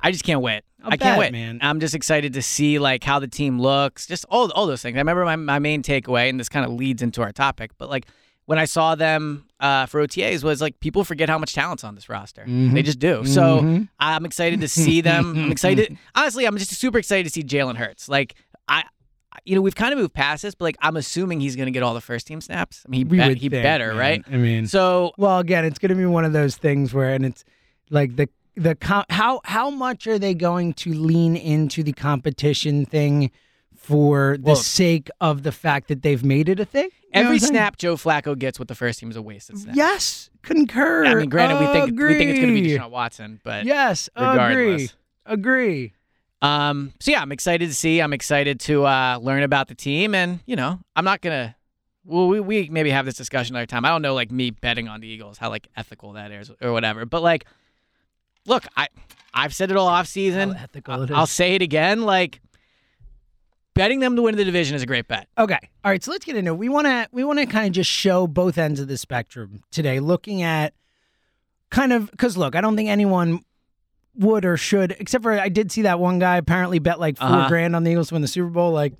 I 0.00 0.10
just 0.12 0.24
can't 0.24 0.40
wait. 0.40 0.62
I'll 0.82 0.92
I 0.92 0.96
can't 0.96 1.12
bet, 1.14 1.18
wait, 1.18 1.32
man. 1.32 1.58
I'm 1.62 1.78
just 1.80 1.94
excited 1.94 2.32
to 2.34 2.42
see 2.42 2.78
like 2.78 3.02
how 3.04 3.18
the 3.18 3.28
team 3.28 3.60
looks, 3.60 4.06
just 4.06 4.24
all 4.28 4.50
all 4.52 4.66
those 4.66 4.82
things. 4.82 4.96
I 4.96 5.00
remember 5.00 5.24
my 5.24 5.36
my 5.36 5.58
main 5.58 5.82
takeaway, 5.82 6.28
and 6.28 6.38
this 6.40 6.48
kind 6.48 6.64
of 6.64 6.72
leads 6.72 7.02
into 7.02 7.22
our 7.22 7.32
topic, 7.32 7.70
but 7.78 7.88
like 7.90 8.06
when 8.46 8.58
I 8.58 8.64
saw 8.64 8.94
them 8.94 9.46
uh, 9.60 9.86
for 9.86 10.04
OTAs 10.06 10.42
was 10.42 10.60
like 10.60 10.80
people 10.80 11.04
forget 11.04 11.28
how 11.28 11.38
much 11.38 11.54
talent's 11.54 11.84
on 11.84 11.94
this 11.94 12.08
roster. 12.08 12.42
Mm-hmm. 12.42 12.74
They 12.74 12.82
just 12.82 12.98
do. 12.98 13.24
So 13.24 13.84
I'm 14.00 14.24
excited 14.24 14.60
to 14.60 14.68
see 14.68 15.00
them. 15.00 15.36
I'm 15.36 15.52
excited. 15.56 15.96
Honestly, 16.14 16.44
I'm 16.44 16.56
just 16.58 16.72
super 16.74 16.98
excited 16.98 17.24
to 17.24 17.30
see 17.30 17.42
Jalen 17.42 17.76
Hurts. 17.76 18.08
Like 18.08 18.34
I. 18.68 18.84
You 19.46 19.54
know, 19.56 19.62
we've 19.62 19.74
kind 19.74 19.94
of 19.94 19.98
moved 19.98 20.12
past 20.12 20.42
this, 20.42 20.54
but 20.54 20.66
like 20.66 20.76
I'm 20.82 20.94
assuming 20.96 21.40
he's 21.40 21.56
going 21.56 21.66
to 21.66 21.72
get 21.72 21.82
all 21.82 21.94
the 21.94 22.02
first 22.02 22.26
team 22.26 22.42
snaps. 22.42 22.82
I 22.86 22.90
mean, 22.90 22.98
he, 22.98 23.04
We 23.04 23.16
bet- 23.16 23.28
would 23.28 23.38
he 23.38 23.48
think, 23.48 23.62
better, 23.62 23.88
man. 23.88 23.96
right? 23.96 24.24
I 24.30 24.36
mean, 24.36 24.66
So 24.66 25.12
well, 25.16 25.38
again, 25.38 25.64
it's 25.64 25.78
going 25.78 25.88
to 25.88 25.94
be 25.94 26.04
one 26.04 26.26
of 26.26 26.34
those 26.34 26.56
things 26.56 26.92
where, 26.92 27.14
and 27.14 27.24
it's 27.24 27.42
like 27.88 28.16
the 28.16 28.28
the 28.56 28.74
com- 28.74 29.06
how 29.08 29.40
how 29.44 29.70
much 29.70 30.06
are 30.06 30.18
they 30.18 30.34
going 30.34 30.74
to 30.74 30.92
lean 30.92 31.34
into 31.34 31.82
the 31.82 31.94
competition 31.94 32.84
thing 32.84 33.30
for 33.82 34.36
the 34.38 34.44
Well- 34.44 34.56
sake 34.56 35.10
of 35.20 35.42
the 35.42 35.52
fact 35.52 35.88
that 35.88 36.02
they've 36.02 36.22
made 36.24 36.48
it 36.48 36.60
a 36.60 36.64
thing? 36.64 36.88
You 37.14 37.20
every 37.20 37.38
snap 37.38 37.76
Joe 37.76 37.96
Flacco 37.96 38.38
gets 38.38 38.58
with 38.58 38.68
the 38.68 38.74
first 38.74 38.98
team 39.00 39.10
is 39.10 39.16
a 39.16 39.22
wasted 39.22 39.58
snap. 39.58 39.76
Yes, 39.76 40.30
concur. 40.42 41.04
I 41.04 41.14
mean, 41.14 41.28
granted, 41.28 41.60
we 41.60 41.66
think 41.66 42.00
we 42.00 42.14
think 42.14 42.30
it's 42.30 42.40
going 42.40 42.54
to 42.54 42.60
be 42.60 42.72
Agree. 42.74 42.78
Deshaun 42.86 42.90
Watson, 42.90 43.40
but 43.44 43.66
Yes, 43.66 44.08
agree, 44.16 44.28
regardless. 44.30 44.94
agree. 45.26 45.92
Um, 46.40 46.92
so 47.00 47.10
yeah, 47.10 47.20
I'm 47.22 47.30
excited 47.30 47.68
to 47.68 47.74
see. 47.74 48.00
I'm 48.00 48.12
excited 48.12 48.58
to 48.60 48.84
uh, 48.86 49.18
learn 49.20 49.42
about 49.42 49.68
the 49.68 49.74
team, 49.74 50.14
and 50.14 50.40
you 50.46 50.56
know, 50.56 50.80
I'm 50.96 51.04
not 51.04 51.20
gonna. 51.20 51.54
Well, 52.04 52.26
we, 52.28 52.40
we 52.40 52.68
maybe 52.68 52.90
have 52.90 53.04
this 53.04 53.14
discussion 53.14 53.54
another 53.54 53.66
time. 53.66 53.84
I 53.84 53.90
don't 53.90 54.02
know, 54.02 54.14
like 54.14 54.32
me 54.32 54.50
betting 54.50 54.88
on 54.88 55.00
the 55.00 55.06
Eagles, 55.06 55.38
how 55.38 55.50
like 55.50 55.68
ethical 55.76 56.14
that 56.14 56.32
is 56.32 56.50
or 56.60 56.72
whatever. 56.72 57.04
But 57.06 57.22
like, 57.22 57.44
look, 58.46 58.66
I 58.76 58.88
I've 59.34 59.54
said 59.54 59.70
it 59.70 59.76
all 59.76 59.86
off 59.86 60.06
season. 60.08 60.50
How 60.52 60.64
ethical 60.64 61.02
it 61.02 61.10
I'll 61.12 61.26
say 61.26 61.54
it 61.54 61.62
again. 61.62 62.02
Like, 62.02 62.40
betting 63.74 64.00
them 64.00 64.16
to 64.16 64.22
win 64.22 64.36
the 64.36 64.44
division 64.44 64.74
is 64.76 64.82
a 64.82 64.86
great 64.86 65.08
bet. 65.08 65.28
Okay. 65.38 65.58
All 65.84 65.90
right. 65.90 66.02
So 66.02 66.10
let's 66.10 66.24
get 66.24 66.36
into 66.36 66.52
it. 66.52 66.58
We 66.58 66.68
want 66.68 66.86
to 66.86 67.08
we 67.12 67.24
want 67.24 67.38
to 67.38 67.46
kind 67.46 67.66
of 67.66 67.72
just 67.72 67.90
show 67.90 68.26
both 68.26 68.58
ends 68.58 68.80
of 68.80 68.88
the 68.88 68.96
spectrum 68.96 69.62
today, 69.70 70.00
looking 70.00 70.42
at 70.42 70.74
kind 71.70 71.92
of 71.92 72.10
because 72.10 72.36
look, 72.36 72.54
I 72.54 72.60
don't 72.60 72.76
think 72.76 72.88
anyone 72.88 73.40
would 74.14 74.44
or 74.44 74.56
should, 74.58 74.94
except 75.00 75.22
for 75.22 75.32
I 75.32 75.48
did 75.48 75.72
see 75.72 75.82
that 75.82 75.98
one 75.98 76.18
guy 76.18 76.36
apparently 76.36 76.78
bet 76.78 77.00
like 77.00 77.16
4 77.16 77.26
Uh-huh. 77.26 77.48
grand 77.48 77.74
on 77.74 77.82
the 77.84 77.90
Eagles 77.90 78.08
to 78.08 78.14
win 78.14 78.22
the 78.22 78.28
Super 78.28 78.50
Bowl. 78.50 78.72
Like 78.72 78.92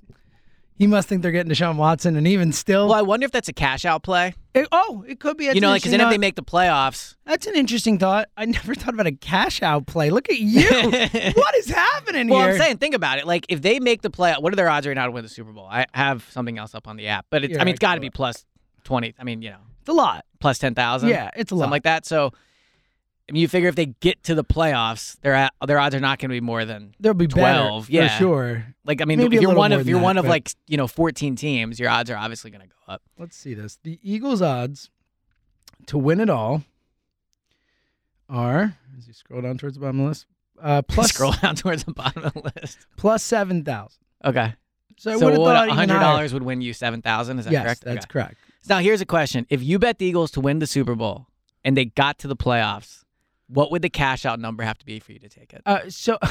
he 0.75 0.87
must 0.87 1.07
think 1.07 1.21
they're 1.21 1.31
getting 1.31 1.51
Deshaun 1.51 1.75
Watson, 1.77 2.15
and 2.15 2.27
even 2.27 2.51
still, 2.51 2.87
Well, 2.87 2.97
I 2.97 3.01
wonder 3.01 3.25
if 3.25 3.31
that's 3.31 3.47
a 3.47 3.53
cash 3.53 3.85
out 3.85 4.03
play. 4.03 4.33
it- 4.53 4.67
oh, 4.71 5.03
it 5.07 5.19
could 5.19 5.37
be. 5.37 5.45
That's 5.45 5.55
you 5.55 5.61
know, 5.61 5.67
an 5.67 5.73
like 5.73 5.81
because 5.83 5.91
then 5.91 6.01
if 6.01 6.09
they 6.09 6.17
make 6.17 6.35
the 6.35 6.43
playoffs, 6.43 7.15
that's 7.25 7.45
an 7.47 7.55
interesting 7.55 7.99
thought. 7.99 8.27
I 8.37 8.45
never 8.45 8.73
thought 8.75 8.93
about 8.93 9.07
a 9.07 9.11
cash 9.11 9.61
out 9.61 9.85
play. 9.87 10.09
Look 10.09 10.29
at 10.29 10.39
you. 10.39 10.63
what 11.35 11.55
is 11.55 11.69
happening 11.69 12.27
Well, 12.27 12.39
here? 12.39 12.47
Well, 12.47 12.55
I'm 12.55 12.61
saying, 12.61 12.77
think 12.77 12.95
about 12.95 13.19
it. 13.19 13.27
Like, 13.27 13.45
if 13.49 13.61
they 13.61 13.79
make 13.79 14.01
the 14.01 14.09
play, 14.09 14.33
what 14.39 14.51
are 14.51 14.55
their 14.55 14.69
odds 14.69 14.87
right 14.87 14.95
now 14.95 15.05
to 15.05 15.11
win 15.11 15.23
the 15.23 15.29
Super 15.29 15.51
Bowl? 15.51 15.67
I 15.69 15.85
have 15.93 16.27
something 16.31 16.57
else 16.57 16.73
up 16.75 16.87
on 16.87 16.97
the 16.97 17.07
app, 17.07 17.25
but 17.29 17.43
it's, 17.43 17.57
I 17.57 17.63
mean, 17.63 17.73
it's 17.73 17.79
got 17.79 17.95
to 17.95 18.01
be 18.01 18.09
plus 18.09 18.45
twenty. 18.83 19.13
I 19.19 19.23
mean, 19.23 19.41
you 19.41 19.49
know, 19.51 19.57
it's 19.81 19.89
a 19.89 19.93
lot. 19.93 20.25
plus 20.39 20.57
ten 20.59 20.75
thousand. 20.75 21.09
Yeah, 21.09 21.29
it's 21.35 21.49
a 21.51 21.55
something 21.55 21.59
lot. 21.61 21.71
like 21.71 21.83
that. 21.83 22.05
So, 22.05 22.31
I 23.29 23.31
mean, 23.31 23.41
you 23.41 23.47
figure 23.47 23.69
if 23.69 23.75
they 23.75 23.85
get 23.87 24.21
to 24.23 24.35
the 24.35 24.43
playoffs, 24.43 25.17
their 25.21 25.33
at, 25.33 25.53
their 25.65 25.79
odds 25.79 25.95
are 25.95 25.99
not 26.01 26.19
going 26.19 26.29
to 26.29 26.33
be 26.33 26.41
more 26.41 26.65
than 26.65 26.93
There'll 26.99 27.13
be 27.13 27.27
12, 27.27 27.83
better, 27.87 27.93
yeah. 27.93 28.09
for 28.09 28.17
sure. 28.17 28.65
like. 28.85 29.01
I 29.01 29.05
mean, 29.05 29.17
Maybe 29.19 29.37
if 29.37 29.41
you're 29.41 29.55
one 29.55 29.71
of 29.71 29.87
you're 29.87 29.99
that, 29.99 30.03
one 30.03 30.17
of 30.17 30.25
like 30.25 30.51
you 30.67 30.75
know 30.77 30.87
14 30.87 31.35
teams, 31.37 31.79
your 31.79 31.89
odds 31.89 32.09
are 32.09 32.17
obviously 32.17 32.51
going 32.51 32.61
to 32.61 32.67
go 32.67 32.93
up. 32.93 33.01
Let's 33.17 33.37
see 33.37 33.53
this. 33.53 33.79
The 33.81 33.97
Eagles' 34.03 34.41
odds 34.41 34.89
to 35.87 35.97
win 35.97 36.19
it 36.19 36.29
all 36.29 36.63
are, 38.29 38.77
as 38.97 39.07
you 39.07 39.13
scroll 39.13 39.41
down 39.41 39.57
towards 39.57 39.75
the 39.75 39.81
bottom 39.81 39.99
of 39.99 40.03
the 40.05 40.09
list, 40.09 40.25
uh, 40.61 40.81
plus 40.87 41.09
Scroll 41.11 41.33
down 41.33 41.55
towards 41.55 41.83
the 41.83 41.93
bottom 41.93 42.23
of 42.23 42.33
the 42.33 42.51
list. 42.61 42.79
plus 42.97 43.23
seven 43.23 43.63
thousand. 43.63 43.99
Okay, 44.25 44.53
So 44.97 45.17
so 45.19 45.39
what 45.39 45.69
hundred 45.69 45.99
dollars 45.99 46.33
would 46.33 46.43
win 46.43 46.61
you 46.61 46.73
seven 46.73 47.01
thousand. 47.01 47.39
Is 47.39 47.45
that 47.45 47.51
Yes, 47.51 47.63
correct? 47.63 47.83
that's 47.83 48.05
Okay. 48.05 48.11
correct. 48.11 48.35
Now 48.69 48.79
here's 48.79 49.01
a 49.01 49.05
question: 49.05 49.45
If 49.49 49.61
you 49.63 49.79
bet 49.79 49.97
the 49.97 50.05
Eagles 50.05 50.31
to 50.31 50.41
win 50.41 50.59
the 50.59 50.67
Super 50.67 50.95
Bowl 50.95 51.27
and 51.63 51.75
they 51.77 51.85
got 51.85 52.17
to 52.19 52.27
the 52.27 52.35
playoffs, 52.35 53.03
what 53.47 53.71
would 53.71 53.81
the 53.81 53.89
cash 53.89 54.25
out 54.25 54.39
number 54.39 54.63
have 54.63 54.77
to 54.79 54.85
be 54.85 54.99
for 54.99 55.11
you 55.11 55.19
to 55.19 55.29
take 55.29 55.53
it? 55.53 55.61
Uh, 55.65 55.81
so 55.89 56.17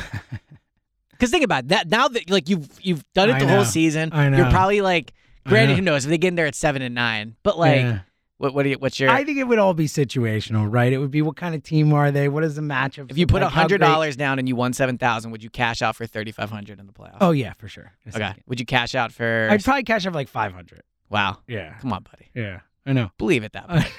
Because 1.12 1.31
think 1.31 1.45
about 1.45 1.64
it, 1.64 1.69
that 1.69 1.88
now 1.88 2.09
that 2.09 2.28
like 2.31 2.49
you've 2.49 2.69
you've 2.83 3.04
done 3.12 3.31
it 3.31 3.35
I 3.35 3.38
the 3.38 3.47
know. 3.47 3.54
whole 3.57 3.64
season, 3.64 4.12
I 4.12 4.37
you're 4.37 4.50
probably 4.50 4.81
like, 4.81 5.12
granted, 5.47 5.73
know. 5.73 5.76
who 5.76 5.83
knows 5.83 6.04
if 6.04 6.11
they 6.11 6.19
get 6.19 6.28
in 6.28 6.35
there 6.35 6.47
at 6.47 6.57
seven 6.57 6.83
and 6.83 6.97
nine, 6.97 7.37
but 7.45 7.57
like, 7.57 7.76
yeah. 7.83 8.00
what 8.38 8.54
what 8.54 8.64
do 8.64 8.71
you, 8.71 8.76
what's 8.78 8.99
your 8.99 9.09
I 9.09 9.23
think 9.23 9.38
it 9.38 9.45
would 9.45 9.61
all 9.61 9.73
be 9.75 9.87
situational, 9.87 10.66
right? 10.69 10.92
It 10.92 10.99
would 10.99 11.12
be 11.12 11.23
what 11.23 11.37
kind 11.37 11.54
of 11.54 11.62
team 11.62 11.92
are 11.92 12.11
they? 12.11 12.28
What 12.28 12.42
is 12.42 12.57
the 12.57 12.62
matchup? 12.62 13.09
if 13.09 13.19
you 13.19 13.28
put 13.28 13.42
a 13.42 13.45
like, 13.45 13.54
hundred 13.54 13.78
dollars 13.81 14.16
down 14.16 14.40
and 14.40 14.49
you 14.49 14.57
won 14.57 14.73
seven 14.73 14.99
thousand, 14.99 15.31
would 15.31 15.45
you 15.45 15.50
cash 15.50 15.81
out 15.81 15.95
for 15.95 16.07
thirty 16.07 16.33
five 16.33 16.50
hundred 16.50 16.81
in 16.81 16.88
the 16.88 16.92
playoffs? 16.92 17.19
Oh 17.21 17.31
yeah, 17.31 17.52
for 17.52 17.69
sure. 17.69 17.92
Okay. 18.09 18.19
second. 18.19 18.42
Would 18.49 18.59
you 18.59 18.66
cash 18.66 18.97
out 18.97 19.12
for? 19.12 19.47
I'd 19.49 19.62
probably 19.62 19.85
cash 19.85 20.04
out 20.04 20.12
for 20.12 20.19
like 20.19 20.28
five 20.28 20.52
hundred. 20.52 20.83
wow, 21.09 21.38
Yeah, 21.47 21.75
come 21.78 21.92
on, 21.92 22.02
buddy, 22.11 22.31
yeah, 22.35 22.61
I 22.85 22.95
know. 22.95 23.12
believe 23.16 23.45
it 23.45 23.52
that 23.52 23.66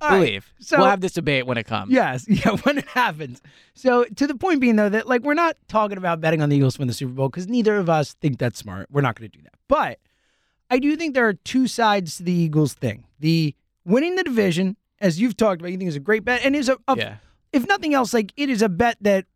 All 0.00 0.10
right. 0.10 0.18
believe. 0.18 0.52
So- 0.60 0.78
we'll 0.78 0.86
have 0.86 1.00
this 1.00 1.12
debate 1.12 1.46
when 1.46 1.58
it 1.58 1.64
comes. 1.64 1.92
Yes, 1.92 2.26
yeah, 2.28 2.56
when 2.58 2.78
it 2.78 2.88
happens. 2.88 3.40
So 3.74 4.04
to 4.04 4.26
the 4.26 4.34
point 4.34 4.60
being 4.60 4.76
though 4.76 4.88
that 4.88 5.08
like 5.08 5.22
we're 5.22 5.34
not 5.34 5.56
talking 5.68 5.98
about 5.98 6.20
betting 6.20 6.42
on 6.42 6.48
the 6.48 6.56
Eagles 6.56 6.74
to 6.74 6.80
win 6.80 6.88
the 6.88 6.94
Super 6.94 7.12
Bowl 7.12 7.28
because 7.28 7.48
neither 7.48 7.76
of 7.76 7.88
us 7.88 8.14
think 8.14 8.38
that's 8.38 8.58
smart. 8.58 8.88
We're 8.90 9.02
not 9.02 9.18
going 9.18 9.30
to 9.30 9.36
do 9.36 9.42
that. 9.44 9.54
But 9.68 9.98
I 10.70 10.78
do 10.78 10.96
think 10.96 11.14
there 11.14 11.28
are 11.28 11.34
two 11.34 11.66
sides 11.66 12.16
to 12.16 12.22
the 12.22 12.32
Eagles 12.32 12.74
thing. 12.74 13.04
The 13.20 13.54
winning 13.84 14.16
the 14.16 14.24
division, 14.24 14.76
as 15.00 15.20
you've 15.20 15.36
talked 15.36 15.60
about, 15.60 15.70
you 15.72 15.78
think 15.78 15.88
is 15.88 15.96
a 15.96 16.00
great 16.00 16.24
bet, 16.24 16.44
and 16.44 16.56
is 16.56 16.68
a, 16.68 16.76
a 16.88 16.96
yeah. 16.96 17.16
if 17.52 17.66
nothing 17.66 17.94
else, 17.94 18.12
like 18.12 18.32
it 18.36 18.50
is 18.50 18.62
a 18.62 18.68
bet 18.68 18.96
that 19.00 19.26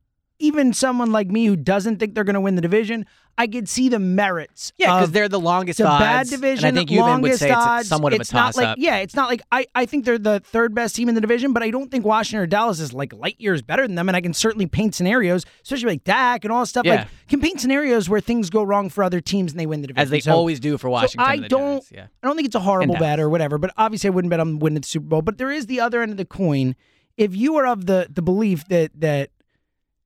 even 0.40 0.72
someone 0.72 1.12
like 1.12 1.28
me 1.28 1.46
who 1.46 1.56
doesn't 1.56 1.98
think 1.98 2.14
they're 2.14 2.24
going 2.24 2.34
to 2.34 2.40
win 2.40 2.56
the 2.56 2.62
division, 2.62 3.06
I 3.38 3.46
could 3.46 3.68
see 3.68 3.88
the 3.88 3.98
merits. 3.98 4.72
Yeah, 4.76 4.96
because 4.98 5.12
they're 5.12 5.28
the 5.28 5.40
longest 5.40 5.80
it's 5.80 5.86
a 5.86 5.90
odds. 5.90 6.00
bad 6.02 6.26
division. 6.28 6.68
and 6.68 6.76
I 6.76 6.80
think 6.80 6.90
you 6.90 6.98
would 7.00 7.06
longest 7.06 7.38
say 7.38 7.50
odds. 7.50 7.82
it's 7.82 7.88
somewhat 7.88 8.12
of 8.12 8.18
a 8.18 8.20
It's 8.22 8.32
not 8.32 8.46
toss 8.46 8.56
like 8.56 8.66
up. 8.68 8.78
yeah, 8.78 8.96
it's 8.98 9.14
not 9.14 9.28
like 9.28 9.40
I, 9.52 9.66
I 9.74 9.86
think 9.86 10.04
they're 10.04 10.18
the 10.18 10.40
third 10.40 10.74
best 10.74 10.94
team 10.96 11.08
in 11.08 11.14
the 11.14 11.20
division, 11.20 11.52
but 11.52 11.62
I 11.62 11.70
don't 11.70 11.90
think 11.90 12.04
Washington 12.04 12.42
or 12.42 12.46
Dallas 12.46 12.80
is 12.80 12.92
like 12.92 13.12
light 13.14 13.36
years 13.38 13.62
better 13.62 13.86
than 13.86 13.94
them. 13.94 14.08
And 14.08 14.16
I 14.16 14.20
can 14.20 14.34
certainly 14.34 14.66
paint 14.66 14.94
scenarios, 14.94 15.44
especially 15.62 15.90
like 15.90 16.04
Dak 16.04 16.44
and 16.44 16.52
all 16.52 16.60
this 16.60 16.70
stuff. 16.70 16.84
Yeah. 16.84 16.94
Like 16.96 17.08
can 17.28 17.40
paint 17.40 17.60
scenarios 17.60 18.08
where 18.08 18.20
things 18.20 18.50
go 18.50 18.62
wrong 18.62 18.90
for 18.90 19.04
other 19.04 19.20
teams 19.20 19.52
and 19.52 19.60
they 19.60 19.66
win 19.66 19.80
the 19.80 19.86
division. 19.88 20.02
as 20.02 20.10
they 20.10 20.20
So- 20.20 20.32
always 20.32 20.60
do 20.60 20.76
for 20.76 20.90
Washington. 20.90 21.20
So 21.24 21.30
I 21.30 21.36
the 21.38 21.48
don't. 21.48 21.60
Giants, 21.70 21.92
Yeah. 21.94 22.06
I 22.22 22.26
don't 22.26 22.36
think 22.36 22.46
it's 22.46 22.56
a 22.56 22.60
horrible 22.60 22.96
bet 22.96 23.20
or 23.20 23.30
whatever. 23.30 23.56
But 23.58 23.72
obviously, 23.78 24.08
I 24.08 24.10
wouldn't 24.10 24.30
bet 24.30 24.40
on 24.40 24.58
winning 24.58 24.80
the 24.82 24.86
Super 24.88 25.06
Bowl. 25.06 25.22
But 25.22 25.38
there 25.38 25.50
is 25.50 25.66
the 25.66 25.80
other 25.80 26.02
end 26.02 26.10
of 26.10 26.16
the 26.18 26.24
coin. 26.26 26.74
If 27.16 27.34
you 27.34 27.56
are 27.56 27.66
of 27.66 27.86
the 27.86 28.08
the 28.12 28.22
belief 28.22 28.66
that 28.68 28.90
that 29.00 29.30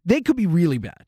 they 0.05 0.21
could 0.21 0.37
be 0.37 0.47
really 0.47 0.79
bad, 0.79 1.05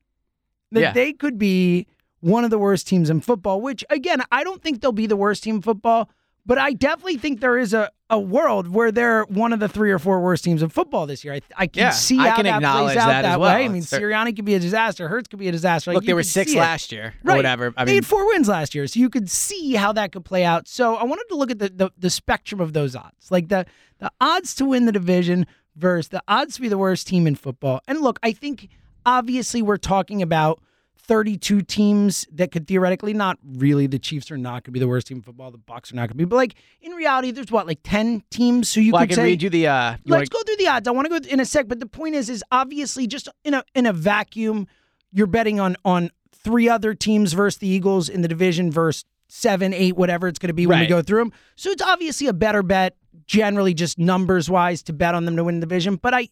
that 0.71 0.79
Yeah. 0.81 0.91
they 0.93 1.13
could 1.13 1.37
be 1.37 1.87
one 2.19 2.43
of 2.43 2.49
the 2.49 2.59
worst 2.59 2.87
teams 2.87 3.09
in 3.09 3.21
football. 3.21 3.61
Which 3.61 3.83
again, 3.89 4.21
I 4.31 4.43
don't 4.43 4.61
think 4.61 4.81
they'll 4.81 4.91
be 4.91 5.07
the 5.07 5.15
worst 5.17 5.43
team 5.43 5.55
in 5.57 5.61
football. 5.61 6.09
But 6.45 6.57
I 6.57 6.71
definitely 6.71 7.17
think 7.17 7.41
there 7.41 7.57
is 7.57 7.73
a, 7.73 7.91
a 8.09 8.17
world 8.17 8.69
where 8.69 8.89
they're 8.89 9.23
one 9.25 9.51
of 9.51 9.59
the 9.59 9.67
three 9.67 9.91
or 9.91 9.99
four 9.99 10.21
worst 10.21 10.45
teams 10.45 10.63
in 10.63 10.69
football 10.69 11.05
this 11.05 11.25
year. 11.25 11.33
I, 11.33 11.41
I 11.57 11.67
can 11.67 11.81
Yeah, 11.81 11.89
see 11.89 12.17
I 12.17 12.29
how 12.29 12.35
can 12.37 12.45
that 12.45 12.55
acknowledge 12.55 12.93
plays 12.93 12.97
out 12.99 13.07
that 13.07 13.25
as 13.25 13.31
that 13.33 13.39
well. 13.41 13.53
way. 13.53 13.65
I 13.65 13.67
mean. 13.67 13.81
Sirianni 13.81 14.33
could 14.33 14.45
be 14.45 14.55
a 14.55 14.59
disaster. 14.59 15.09
Hurts 15.09 15.27
could 15.27 15.39
be 15.39 15.49
a 15.49 15.51
disaster. 15.51 15.91
Like, 15.91 15.95
Look, 15.95 16.05
they 16.05 16.13
were 16.13 16.23
six 16.23 16.55
last 16.55 16.93
year 16.93 17.07
or 17.07 17.13
Right. 17.25 17.35
whatever. 17.35 17.73
I 17.75 17.81
mean, 17.81 17.87
they 17.87 17.95
had 17.95 18.05
four 18.05 18.25
wins 18.27 18.47
last 18.47 18.73
year, 18.73 18.87
so 18.87 18.97
you 18.97 19.09
could 19.09 19.29
see 19.29 19.73
how 19.73 19.91
that 19.91 20.13
could 20.13 20.23
play 20.23 20.45
out. 20.45 20.69
So 20.69 20.95
I 20.95 21.03
wanted 21.03 21.25
to 21.27 21.35
look 21.35 21.51
at 21.51 21.59
the, 21.59 21.67
the, 21.67 21.91
the 21.97 22.09
spectrum 22.09 22.61
of 22.61 22.71
those 22.71 22.95
odds, 22.95 23.29
like 23.29 23.49
the 23.49 23.65
the 23.99 24.09
odds 24.21 24.55
to 24.55 24.63
win 24.65 24.85
the 24.85 24.93
division 24.93 25.47
versus 25.75 26.07
the 26.07 26.23
odds 26.29 26.55
to 26.55 26.61
be 26.61 26.69
the 26.69 26.77
worst 26.77 27.07
team 27.07 27.27
in 27.27 27.35
football. 27.35 27.81
And 27.89 27.99
look, 27.99 28.19
I 28.23 28.31
think 28.31 28.69
obviously 29.07 29.63
we're 29.63 29.77
talking 29.77 30.21
about 30.21 30.61
32 30.97 31.61
teams 31.61 32.27
that 32.33 32.51
could 32.51 32.67
theoretically 32.67 33.13
not 33.13 33.39
really 33.41 33.87
the 33.87 33.97
Chiefs 33.97 34.29
are 34.29 34.37
not 34.37 34.51
going 34.51 34.63
to 34.63 34.71
be 34.71 34.79
the 34.79 34.87
worst 34.87 35.07
team 35.07 35.17
in 35.17 35.23
football, 35.23 35.49
the 35.49 35.57
Bucks 35.57 35.91
are 35.91 35.95
not 35.95 36.01
going 36.01 36.09
to 36.09 36.15
be, 36.15 36.25
but 36.25 36.35
like 36.35 36.55
in 36.81 36.91
reality, 36.91 37.31
there's 37.31 37.49
what 37.49 37.65
like 37.65 37.79
10 37.83 38.23
teams. 38.29 38.67
So 38.67 38.81
you 38.81 38.91
well, 38.91 39.01
I 39.01 39.05
could 39.05 39.11
can 39.11 39.15
say 39.15 39.23
read 39.23 39.41
you 39.41 39.49
the. 39.49 39.67
Uh, 39.67 39.91
you 40.03 40.11
Let's 40.11 40.29
wanna- 40.29 40.43
go 40.43 40.43
through 40.45 40.57
the 40.57 40.67
odds. 40.67 40.87
I 40.87 40.91
want 40.91 41.09
to 41.09 41.19
go 41.19 41.27
in 41.29 41.39
a 41.39 41.45
sec, 41.45 41.67
but 41.69 41.79
the 41.79 41.85
point 41.85 42.15
is, 42.15 42.29
is 42.29 42.43
obviously 42.51 43.07
just 43.07 43.29
in 43.45 43.53
a 43.53 43.63
in 43.73 43.85
a 43.85 43.93
vacuum, 43.93 44.67
you're 45.13 45.27
betting 45.27 45.59
on 45.61 45.77
on 45.85 46.11
three 46.33 46.67
other 46.67 46.93
teams 46.93 47.31
versus 47.31 47.59
the 47.59 47.67
Eagles 47.67 48.09
in 48.09 48.21
the 48.21 48.27
division 48.27 48.69
versus 48.69 49.05
seven, 49.29 49.73
eight, 49.73 49.95
whatever 49.95 50.27
it's 50.27 50.39
going 50.39 50.49
to 50.49 50.53
be 50.53 50.67
when 50.67 50.79
we 50.79 50.87
go 50.87 51.01
through 51.01 51.19
them. 51.19 51.31
So 51.55 51.69
it's 51.69 51.81
obviously 51.81 52.27
a 52.27 52.33
better 52.33 52.63
bet, 52.63 52.95
generally 53.25 53.73
just 53.73 53.97
numbers 53.97 54.49
wise, 54.49 54.83
to 54.83 54.93
bet 54.93 55.15
on 55.15 55.23
them 55.25 55.37
to 55.37 55.45
win 55.45 55.61
the 55.61 55.65
division. 55.65 55.95
But 55.95 56.13
I. 56.13 56.27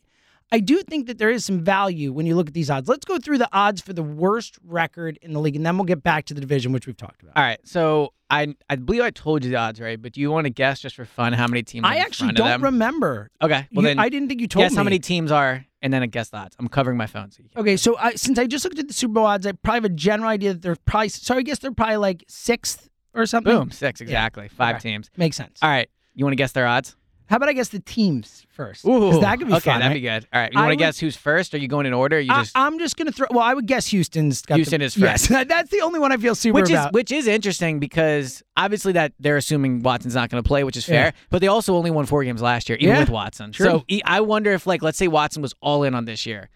I 0.51 0.59
do 0.59 0.81
think 0.83 1.07
that 1.07 1.17
there 1.17 1.31
is 1.31 1.43
some 1.43 1.63
value 1.63 2.13
when 2.13 2.25
you 2.25 2.35
look 2.35 2.47
at 2.47 2.53
these 2.53 2.69
odds. 2.69 2.87
Let's 2.87 3.03
go 3.03 3.17
through 3.17 3.39
the 3.39 3.49
odds 3.51 3.81
for 3.81 3.93
the 3.93 4.03
worst 4.03 4.57
record 4.63 5.17
in 5.21 5.33
the 5.33 5.39
league, 5.39 5.55
and 5.55 5.65
then 5.65 5.77
we'll 5.77 5.85
get 5.85 6.03
back 6.03 6.25
to 6.25 6.33
the 6.33 6.41
division, 6.41 6.71
which 6.71 6.85
we've 6.87 6.95
talked 6.95 7.21
about. 7.23 7.35
All 7.35 7.43
right, 7.43 7.59
so 7.63 8.13
I 8.29 8.55
I 8.69 8.75
believe 8.75 9.01
I 9.01 9.09
told 9.09 9.43
you 9.43 9.49
the 9.49 9.57
odds, 9.57 9.81
right? 9.81 9.99
But 10.01 10.13
do 10.13 10.21
you 10.21 10.29
want 10.31 10.45
to 10.45 10.51
guess 10.51 10.79
just 10.79 10.95
for 10.95 11.05
fun 11.05 11.33
how 11.33 11.47
many 11.47 11.63
teams? 11.63 11.83
are 11.85 11.91
I 11.91 11.97
actually 11.97 12.33
don't 12.33 12.61
remember. 12.61 13.31
Okay, 13.41 13.67
well 13.73 13.83
You- 13.83 13.89
then 13.89 13.99
I 13.99 14.07
didn't 14.09 14.29
think 14.29 14.39
you 14.39 14.47
told 14.47 14.63
guess 14.65 14.71
me. 14.73 14.77
how 14.77 14.83
many 14.83 14.99
teams 14.99 15.31
are, 15.31 15.65
and 15.81 15.91
then 15.91 16.03
I 16.03 16.05
guess 16.05 16.29
the 16.29 16.37
odds. 16.37 16.55
I'm 16.59 16.67
covering 16.67 16.97
my 16.97 17.07
phone, 17.07 17.31
so 17.31 17.41
Okay, 17.57 17.75
so 17.75 17.97
I, 17.97 18.13
since 18.13 18.37
I 18.37 18.45
just 18.45 18.63
looked 18.65 18.77
at 18.79 18.87
the 18.87 18.93
Super 18.93 19.13
Bowl 19.15 19.25
odds, 19.25 19.45
I 19.47 19.51
probably 19.53 19.77
have 19.77 19.85
a 19.85 19.89
general 19.89 20.29
idea 20.29 20.53
that 20.53 20.61
they're 20.61 20.75
probably. 20.85 21.09
So 21.09 21.35
I 21.35 21.41
guess 21.41 21.59
they're 21.59 21.71
probably 21.71 21.97
like 21.97 22.23
sixth 22.27 22.87
or 23.15 23.25
something. 23.25 23.51
boom 23.51 23.71
six 23.71 23.99
exactly 23.99 24.47
five 24.47 24.75
Okay. 24.75 24.91
teams. 24.91 25.09
makes 25.17 25.37
sense. 25.37 25.57
All 25.63 25.69
right, 25.69 25.89
you 26.13 26.23
want 26.23 26.33
to 26.33 26.37
guess 26.37 26.51
their 26.51 26.67
odds? 26.67 26.95
How 27.27 27.37
about 27.37 27.49
I 27.49 27.53
guess 27.53 27.69
the 27.69 27.79
teams 27.79 28.45
first? 28.49 28.85
Ooh, 28.85 29.19
that 29.19 29.39
could 29.39 29.47
be 29.47 29.53
okay, 29.55 29.71
fun. 29.71 29.79
that'd 29.79 29.89
right? 29.91 29.93
be 29.95 30.01
good. 30.01 30.27
All 30.31 30.41
right, 30.41 30.53
you 30.53 30.59
want 30.59 30.71
to 30.71 30.75
guess 30.75 30.99
who's 30.99 31.15
first? 31.17 31.53
Are 31.55 31.57
you 31.57 31.67
going 31.67 31.87
in 31.87 31.93
order? 31.93 32.17
Or 32.17 32.19
you 32.19 32.31
I, 32.31 32.41
just 32.41 32.51
I'm 32.55 32.77
just 32.77 32.97
gonna 32.97 33.11
throw. 33.11 33.25
Well, 33.31 33.43
I 33.43 33.53
would 33.53 33.65
guess 33.65 33.87
Houston's. 33.87 34.43
Got 34.43 34.55
Houston 34.55 34.79
the, 34.79 34.85
is 34.85 34.95
Yes, 34.95 35.27
first. 35.27 35.47
that's 35.47 35.71
the 35.71 35.81
only 35.81 35.99
one 35.99 36.11
I 36.11 36.17
feel 36.17 36.35
super 36.35 36.53
which 36.61 36.65
is 36.65 36.71
about. 36.71 36.93
which 36.93 37.11
is 37.11 37.25
interesting 37.27 37.79
because 37.79 38.43
obviously 38.55 38.93
that 38.93 39.13
they're 39.19 39.37
assuming 39.37 39.81
Watson's 39.81 40.13
not 40.15 40.29
going 40.29 40.43
to 40.43 40.47
play, 40.47 40.63
which 40.63 40.77
is 40.77 40.85
fair. 40.85 41.05
Yeah. 41.05 41.11
But 41.31 41.41
they 41.41 41.47
also 41.47 41.75
only 41.75 41.89
won 41.89 42.05
four 42.05 42.23
games 42.23 42.41
last 42.43 42.69
year, 42.69 42.77
even 42.79 42.93
Yeah, 42.95 42.99
with 43.01 43.09
Watson. 43.09 43.51
true. 43.51 43.65
So 43.65 43.85
I 44.05 44.21
wonder 44.21 44.51
if, 44.51 44.67
like, 44.67 44.83
let's 44.83 44.97
say 44.97 45.07
Watson 45.07 45.41
was 45.41 45.55
all 45.61 45.83
in 45.83 45.95
on 45.95 46.05
this 46.05 46.25
year. 46.27 46.49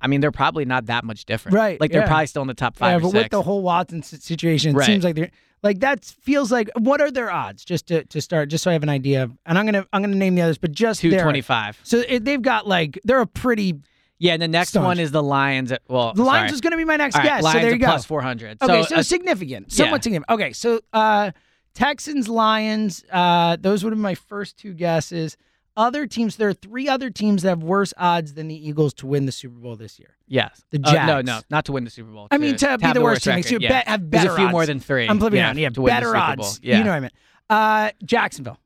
I 0.00 0.08
mean, 0.08 0.20
they're 0.20 0.30
probably 0.32 0.64
not 0.64 0.86
that 0.86 1.04
much 1.04 1.24
different, 1.24 1.56
Right, 1.56 1.80
Like 1.80 1.90
they're 1.90 2.02
yeah. 2.02 2.06
probably 2.06 2.26
still 2.26 2.42
in 2.42 2.48
the 2.48 2.54
top 2.54 2.76
five 2.76 3.00
yeah, 3.00 3.08
but 3.08 3.14
with 3.14 3.30
the 3.30 3.42
whole 3.42 3.62
Watson 3.62 4.02
situation, 4.02 4.72
it 4.74 4.78
Right. 4.78 4.86
seems 4.86 5.04
like 5.04 5.14
they're 5.16 5.30
like 5.62 5.80
that 5.80 6.04
feels 6.04 6.52
like. 6.52 6.70
What 6.76 7.00
are 7.00 7.10
their 7.10 7.30
odds? 7.30 7.64
Just 7.64 7.88
to, 7.88 8.04
to 8.04 8.20
start, 8.20 8.48
just 8.48 8.64
so 8.64 8.70
I 8.70 8.74
have 8.74 8.82
an 8.82 8.88
idea. 8.88 9.24
of 9.24 9.32
And 9.46 9.58
I'm 9.58 9.64
gonna 9.64 9.86
I'm 9.92 10.02
gonna 10.02 10.14
name 10.14 10.34
the 10.34 10.42
others, 10.42 10.58
but 10.58 10.72
just 10.72 11.00
two 11.00 11.18
twenty 11.18 11.40
five. 11.40 11.78
So 11.82 12.02
it, 12.06 12.24
they've 12.24 12.42
got 12.42 12.66
like 12.66 12.98
they're 13.04 13.20
a 13.20 13.26
pretty. 13.26 13.74
Yeah, 14.18 14.32
and 14.32 14.40
the 14.40 14.48
next 14.48 14.70
Staunch. 14.70 14.84
one 14.84 14.98
is 14.98 15.10
the 15.10 15.22
Lions. 15.22 15.72
At, 15.72 15.82
well, 15.88 16.14
The 16.14 16.22
Lions 16.22 16.48
sorry. 16.48 16.54
is 16.54 16.60
gonna 16.62 16.78
be 16.78 16.86
my 16.86 16.96
next 16.96 17.16
All 17.16 17.20
right, 17.20 17.28
guess. 17.28 17.42
Lions 17.42 17.58
so 17.58 17.62
there 17.62 17.72
you 17.72 17.78
go. 17.78 17.86
plus 17.86 18.04
four 18.06 18.22
hundred. 18.22 18.62
Okay, 18.62 18.82
so, 18.82 18.88
so, 18.88 18.96
uh, 18.96 19.02
significant, 19.02 19.72
somewhat 19.72 19.96
yeah. 19.96 20.00
significant. 20.02 20.40
Okay, 20.40 20.52
so 20.52 20.80
uh, 20.94 21.32
Texans, 21.74 22.26
Lions, 22.26 23.04
uh, 23.12 23.56
those 23.60 23.84
would 23.84 23.90
have 23.92 23.98
been 23.98 24.02
my 24.02 24.14
first 24.14 24.56
two 24.56 24.72
guesses. 24.72 25.36
Other 25.76 26.06
teams, 26.06 26.36
there 26.36 26.48
are 26.48 26.54
three 26.54 26.88
other 26.88 27.10
teams 27.10 27.42
that 27.42 27.50
have 27.50 27.62
worse 27.62 27.92
odds 27.98 28.32
than 28.34 28.48
the 28.48 28.68
Eagles 28.68 28.94
to 28.94 29.06
win 29.06 29.26
the 29.26 29.32
Super 29.32 29.58
Bowl 29.58 29.76
this 29.76 29.98
year. 29.98 30.16
yes, 30.26 30.62
the 30.70 30.80
Uh, 30.82 31.04
no, 31.06 31.20
no, 31.20 31.40
not 31.50 31.66
to 31.66 31.72
win 31.72 31.84
the 31.84 31.90
Super 31.90 32.10
Bowl. 32.10 32.28
I 32.30 32.38
mean, 32.38 32.56
to 32.56 32.78
be 32.78 32.84
have 32.84 32.94
the 32.94 33.02
worst 33.02 33.24
team, 33.24 33.34
record. 33.34 33.48
to 33.48 33.58
yeah. 33.60 33.68
bet- 33.68 33.88
have 33.88 34.10
There's 34.10 34.24
better 34.24 34.34
a 34.34 34.38
few 34.38 34.48
more 34.48 34.64
than 34.64 34.80
three. 34.80 35.06
I'm 35.06 35.18
flipping 35.18 35.36
yeah, 35.38 35.46
around. 35.48 35.58
Yeah, 35.58 35.68
to 35.68 35.82
win 35.82 35.86
the 35.90 35.96
better 35.96 36.06
Super 36.06 36.16
odds. 36.18 36.40
Bowl. 36.40 36.52
Yeah. 36.62 36.78
You 36.78 36.84
know 36.84 36.90
what 36.90 36.96
I 36.96 37.00
mean? 37.00 37.10
Uh, 37.50 37.90
Jacksonville. 38.04 38.58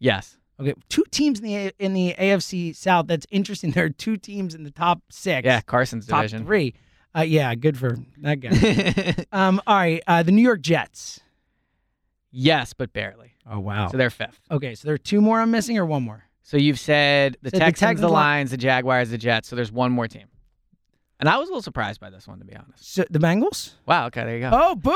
Yes. 0.00 0.36
Okay, 0.58 0.74
two 0.88 1.04
teams 1.10 1.38
in 1.38 1.44
the 1.46 1.56
A- 1.56 1.72
in 1.78 1.94
the 1.94 2.14
AFC 2.18 2.74
South. 2.74 3.06
That's 3.06 3.26
interesting. 3.30 3.70
There 3.74 3.84
are 3.84 3.88
two 3.90 4.16
teams 4.16 4.54
in 4.54 4.64
the 4.64 4.70
top 4.70 5.00
six. 5.10 5.44
Yeah, 5.46 5.60
Carson's 5.62 6.06
top 6.06 6.22
division. 6.22 6.44
three. 6.44 6.74
Uh, 7.16 7.22
yeah, 7.22 7.54
good 7.54 7.78
for 7.78 7.98
that 8.18 8.40
guy. 8.40 9.24
um, 9.32 9.60
all 9.66 9.76
right, 9.76 10.02
uh, 10.06 10.22
the 10.22 10.32
New 10.32 10.42
York 10.42 10.60
Jets. 10.60 11.20
Yes, 12.30 12.72
but 12.72 12.92
barely. 12.92 13.32
Oh 13.50 13.58
wow. 13.60 13.88
So 13.88 13.96
they're 13.96 14.10
fifth. 14.10 14.40
Okay, 14.50 14.74
so 14.74 14.86
there 14.86 14.94
are 14.94 14.98
two 14.98 15.20
more 15.20 15.40
I'm 15.40 15.50
missing, 15.50 15.78
or 15.78 15.86
one 15.86 16.02
more. 16.02 16.24
So 16.42 16.56
you've 16.56 16.80
said 16.80 17.36
the 17.42 17.50
Said 17.50 17.54
the 17.54 17.58
Texans, 17.64 17.80
the, 17.80 17.86
Texans, 17.86 18.04
Li- 18.06 18.12
Lions, 18.12 18.50
the 18.50 18.56
Jaguars, 18.56 19.10
the 19.10 19.18
Jets. 19.18 19.48
So 19.48 19.56
there's 19.56 19.70
one 19.72 19.92
more 19.92 20.08
team. 20.08 20.26
And 21.20 21.28
I 21.28 21.36
was 21.36 21.48
a 21.48 21.52
little 21.52 21.60
surprised 21.62 22.00
by 22.00 22.08
this 22.08 22.26
one, 22.26 22.38
to 22.38 22.46
be 22.46 22.56
honest. 22.56 22.94
So 22.94 23.04
the 23.10 23.18
Bengals. 23.18 23.74
Wow. 23.86 24.06
Okay, 24.06 24.24
there 24.24 24.34
you 24.36 24.40
go. 24.40 24.50
Oh, 24.52 24.74
boom! 24.74 24.94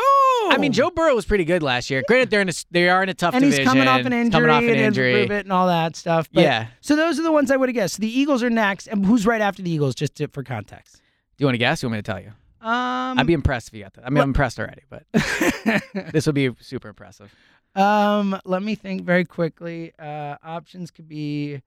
I 0.52 0.56
mean, 0.58 0.72
Joe 0.72 0.90
Burrow 0.90 1.14
was 1.14 1.26
pretty 1.26 1.44
good 1.44 1.62
last 1.62 1.90
year. 1.90 2.02
Granted, 2.08 2.30
they're 2.30 2.40
in 2.40 2.48
a, 2.48 2.52
they 2.70 2.88
are 2.88 3.02
in 3.02 3.10
a 3.10 3.14
tough 3.14 3.34
and 3.34 3.44
he's 3.44 3.58
coming 3.58 3.86
off 3.86 4.00
an 4.06 4.14
injury, 4.14 4.30
Coming 4.40 4.50
off 4.50 4.62
an 4.62 4.70
and 4.70 4.80
injury. 4.80 5.22
it 5.24 5.30
and 5.30 5.52
all 5.52 5.66
that 5.66 5.96
stuff. 5.96 6.28
But, 6.32 6.42
Yeah. 6.44 6.68
So 6.80 6.96
those 6.96 7.18
are 7.20 7.22
the 7.22 7.30
ones 7.32 7.50
I 7.50 7.56
would 7.56 7.68
have 7.68 7.74
guessed. 7.74 7.98
The 8.00 8.08
Eagles 8.08 8.42
are 8.42 8.48
next, 8.48 8.86
and 8.86 9.04
who's 9.04 9.26
right 9.26 9.42
after 9.42 9.60
the 9.62 9.70
Eagles? 9.70 9.94
Just 9.94 10.14
to, 10.16 10.28
for 10.28 10.42
context. 10.42 10.94
Do 11.36 11.42
you 11.42 11.46
want 11.46 11.54
to 11.54 11.58
guess? 11.58 11.82
You 11.82 11.88
want 11.90 11.98
me 11.98 12.02
to 12.02 12.10
tell 12.10 12.20
you? 12.22 12.32
Um, 12.64 13.18
I'd 13.18 13.26
be 13.26 13.34
impressed 13.34 13.68
if 13.68 13.74
you 13.74 13.82
got 13.82 13.92
that. 13.94 14.06
I 14.06 14.08
mean, 14.10 14.16
what- 14.16 14.22
I'm 14.22 14.28
impressed 14.30 14.58
already, 14.58 14.82
but 14.88 15.04
this 16.12 16.24
would 16.26 16.34
be 16.34 16.50
super 16.60 16.88
impressive. 16.88 17.34
um, 17.76 18.40
let 18.44 18.62
me 18.62 18.74
think 18.74 19.02
very 19.04 19.24
quickly. 19.24 19.92
Uh, 19.98 20.36
options 20.42 20.90
could 20.90 21.06
be 21.08 21.60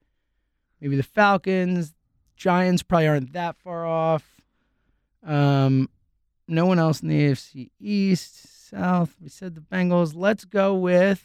maybe 0.80 0.96
the 0.96 1.02
Falcons. 1.02 1.94
Giants 2.36 2.82
probably 2.82 3.06
aren't 3.08 3.32
that 3.32 3.56
far 3.56 3.86
off. 3.86 4.24
Um, 5.24 5.88
no 6.46 6.66
one 6.66 6.78
else 6.78 7.00
in 7.00 7.08
the 7.08 7.30
AFC 7.30 7.70
East, 7.80 8.68
South. 8.70 9.14
We 9.20 9.28
said 9.28 9.54
the 9.54 9.60
Bengals. 9.60 10.14
Let's 10.16 10.44
go 10.44 10.74
with. 10.74 11.24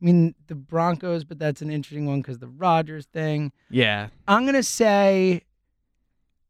I 0.00 0.04
mean 0.04 0.34
the 0.46 0.54
Broncos, 0.54 1.24
but 1.24 1.38
that's 1.40 1.60
an 1.62 1.70
interesting 1.70 2.06
one 2.06 2.20
because 2.22 2.38
the 2.38 2.46
Rodgers 2.48 3.06
thing. 3.06 3.52
Yeah. 3.70 4.08
I'm 4.28 4.46
gonna 4.46 4.62
say. 4.62 5.42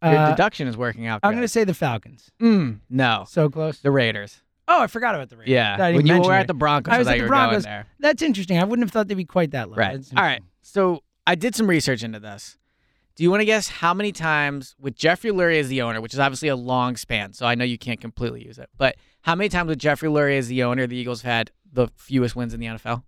Your 0.02 0.16
Uh, 0.16 0.30
deduction 0.30 0.68
is 0.68 0.76
working 0.76 1.06
out. 1.06 1.20
I'm 1.22 1.34
gonna 1.34 1.48
say 1.48 1.64
the 1.64 1.74
Falcons. 1.74 2.30
Mm, 2.40 2.80
no. 2.88 3.24
So 3.28 3.48
close. 3.48 3.78
The 3.80 3.90
Raiders. 3.90 4.42
Oh, 4.68 4.82
I 4.82 4.86
forgot 4.86 5.14
about 5.14 5.28
the 5.30 5.36
Raiders. 5.36 5.50
Yeah. 5.52 5.90
When 5.92 6.06
you 6.06 6.20
were 6.20 6.34
it. 6.36 6.40
at 6.40 6.46
the 6.46 6.54
Broncos, 6.54 6.92
I 6.92 6.96
I, 6.96 6.98
was 6.98 7.08
at 7.08 7.12
the 7.16 7.22
were 7.22 7.28
going 7.28 7.38
Broncos. 7.48 7.64
there. 7.64 7.86
That's 7.98 8.22
interesting. 8.22 8.58
I 8.58 8.64
wouldn't 8.64 8.84
have 8.86 8.92
thought 8.92 9.08
they'd 9.08 9.14
be 9.14 9.24
quite 9.24 9.50
that 9.52 9.70
low. 9.70 9.76
Right. 9.76 9.98
All 10.16 10.22
right. 10.22 10.42
So 10.62 11.02
I 11.26 11.34
did 11.34 11.54
some 11.54 11.66
research 11.66 12.02
into 12.04 12.20
this. 12.20 12.56
Do 13.16 13.24
you 13.24 13.30
want 13.30 13.40
to 13.40 13.44
guess 13.46 13.68
how 13.68 13.92
many 13.94 14.12
times 14.12 14.76
with 14.78 14.94
Jeffrey 14.94 15.30
Lurie 15.32 15.58
as 15.58 15.68
the 15.68 15.82
owner, 15.82 16.00
which 16.00 16.14
is 16.14 16.20
obviously 16.20 16.48
a 16.48 16.54
long 16.54 16.96
span, 16.96 17.32
so 17.32 17.46
I 17.46 17.56
know 17.56 17.64
you 17.64 17.76
can't 17.78 18.00
completely 18.00 18.44
use 18.46 18.58
it, 18.58 18.68
but 18.76 18.94
how 19.22 19.34
many 19.34 19.48
times 19.48 19.68
with 19.68 19.78
Jeffrey 19.80 20.08
Lurie 20.08 20.38
as 20.38 20.46
the 20.46 20.62
owner, 20.62 20.86
the 20.86 20.96
Eagles 20.96 21.22
have 21.22 21.32
had 21.32 21.50
the 21.72 21.88
fewest 21.96 22.36
wins 22.36 22.54
in 22.54 22.60
the 22.60 22.66
NFL? 22.66 23.02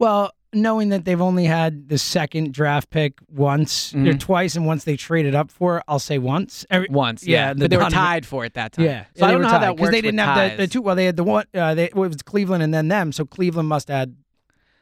Well, 0.00 0.32
knowing 0.54 0.88
that 0.90 1.04
they've 1.04 1.20
only 1.20 1.44
had 1.44 1.88
the 1.88 1.98
second 1.98 2.52
draft 2.52 2.90
pick 2.90 3.18
once 3.28 3.94
or 3.94 3.98
Mhm. 3.98 4.20
twice, 4.20 4.56
and 4.56 4.66
once 4.66 4.84
they 4.84 4.96
traded 4.96 5.34
up 5.34 5.50
for 5.50 5.82
I'll 5.88 5.98
say 5.98 6.18
once. 6.18 6.64
Every, 6.70 6.88
Once, 6.90 7.26
Yeah, 7.26 7.48
yeah. 7.48 7.52
the 7.54 7.60
but 7.60 7.70
they 7.70 7.76
were 7.76 7.90
tied 7.90 8.24
for 8.26 8.44
it 8.44 8.54
that 8.54 8.72
time. 8.72 8.84
yeah. 8.86 9.04
So 9.16 9.26
I 9.26 9.30
don't 9.30 9.42
know 9.42 9.48
how 9.48 9.58
that 9.58 9.76
works 9.78 9.92
they 9.92 10.00
didn't 10.00 10.18
have 10.18 10.52
the, 10.52 10.56
the 10.58 10.66
two. 10.66 10.82
Well, 10.82 10.96
they 10.96 11.04
had 11.06 11.16
the 11.16 11.24
one. 11.24 11.44
Uh, 11.54 11.74
they, 11.74 11.90
well, 11.94 12.04
it 12.04 12.08
was 12.08 12.22
Cleveland 12.22 12.62
and 12.62 12.72
then 12.72 12.88
them. 12.88 13.12
So 13.12 13.24
Cleveland 13.24 13.68
must 13.68 13.88
had. 13.88 14.14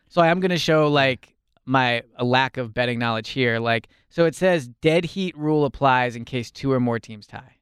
So 0.09 0.21
I 0.21 0.29
am 0.29 0.41
going 0.41 0.51
to 0.51 0.59
show 0.59 0.89
like 0.89 1.35
my 1.65 2.03
a 2.17 2.25
lack 2.25 2.57
of 2.57 2.75
betting 2.75 2.99
knowledge 2.99 3.31
here. 3.31 3.59
Like, 3.59 3.89
so 4.11 4.25
it 4.27 4.35
says 4.35 4.69
dead 4.69 5.05
heat 5.05 5.37
rule 5.39 5.65
applies 5.65 6.17
in 6.17 6.25
case 6.25 6.51
two 6.51 6.71
or 6.73 6.81
more 6.81 6.99
teams 6.99 7.27
tie. 7.27 7.57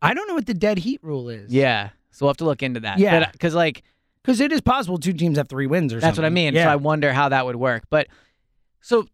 I 0.00 0.14
don't 0.14 0.26
know 0.28 0.34
what 0.34 0.46
the 0.46 0.54
dead 0.54 0.78
heat 0.78 1.00
rule 1.02 1.28
is. 1.28 1.52
Yeah. 1.52 1.90
So 2.12 2.24
we'll 2.24 2.30
have 2.30 2.38
to 2.38 2.44
look 2.44 2.62
into 2.62 2.80
that. 2.80 2.98
Yeah. 2.98 3.30
Because 3.30 3.54
like 3.54 3.82
because 4.22 4.40
it 4.40 4.52
is 4.52 4.60
possible 4.60 4.98
two 4.98 5.12
teams 5.12 5.38
have 5.38 5.48
three 5.48 5.66
wins 5.66 5.92
or 5.92 5.96
something. 5.96 6.00
That's 6.00 6.16
something. 6.16 6.22
what 6.22 6.26
I 6.26 6.30
mean. 6.30 6.54
Yeah. 6.54 6.64
So 6.64 6.70
I 6.70 6.76
wonder 6.76 7.12
how 7.12 7.28
that 7.30 7.46
would 7.46 7.56
work. 7.56 7.84
But 7.90 8.08
so, 8.80 9.06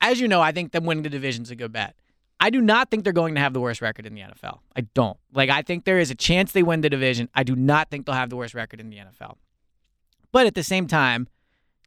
as 0.00 0.20
you 0.20 0.28
know, 0.28 0.40
I 0.40 0.52
think 0.52 0.72
them 0.72 0.84
winning 0.84 1.02
the 1.02 1.10
division's 1.10 1.48
is 1.48 1.52
a 1.52 1.56
good 1.56 1.72
bet. 1.72 1.94
I 2.40 2.50
do 2.50 2.60
not 2.60 2.90
think 2.90 3.04
they're 3.04 3.12
going 3.12 3.34
to 3.34 3.40
have 3.40 3.52
the 3.52 3.60
worst 3.60 3.80
record 3.82 4.06
in 4.06 4.14
the 4.14 4.20
NFL. 4.20 4.60
I 4.76 4.82
don't. 4.94 5.16
Like, 5.32 5.50
I 5.50 5.62
think 5.62 5.84
there 5.84 5.98
is 5.98 6.10
a 6.10 6.14
chance 6.14 6.52
they 6.52 6.62
win 6.62 6.82
the 6.82 6.90
division. 6.90 7.28
I 7.34 7.42
do 7.42 7.56
not 7.56 7.90
think 7.90 8.06
they'll 8.06 8.14
have 8.14 8.30
the 8.30 8.36
worst 8.36 8.54
record 8.54 8.80
in 8.80 8.90
the 8.90 8.98
NFL. 8.98 9.34
But 10.30 10.46
at 10.46 10.54
the 10.54 10.62
same 10.62 10.86
time, 10.86 11.26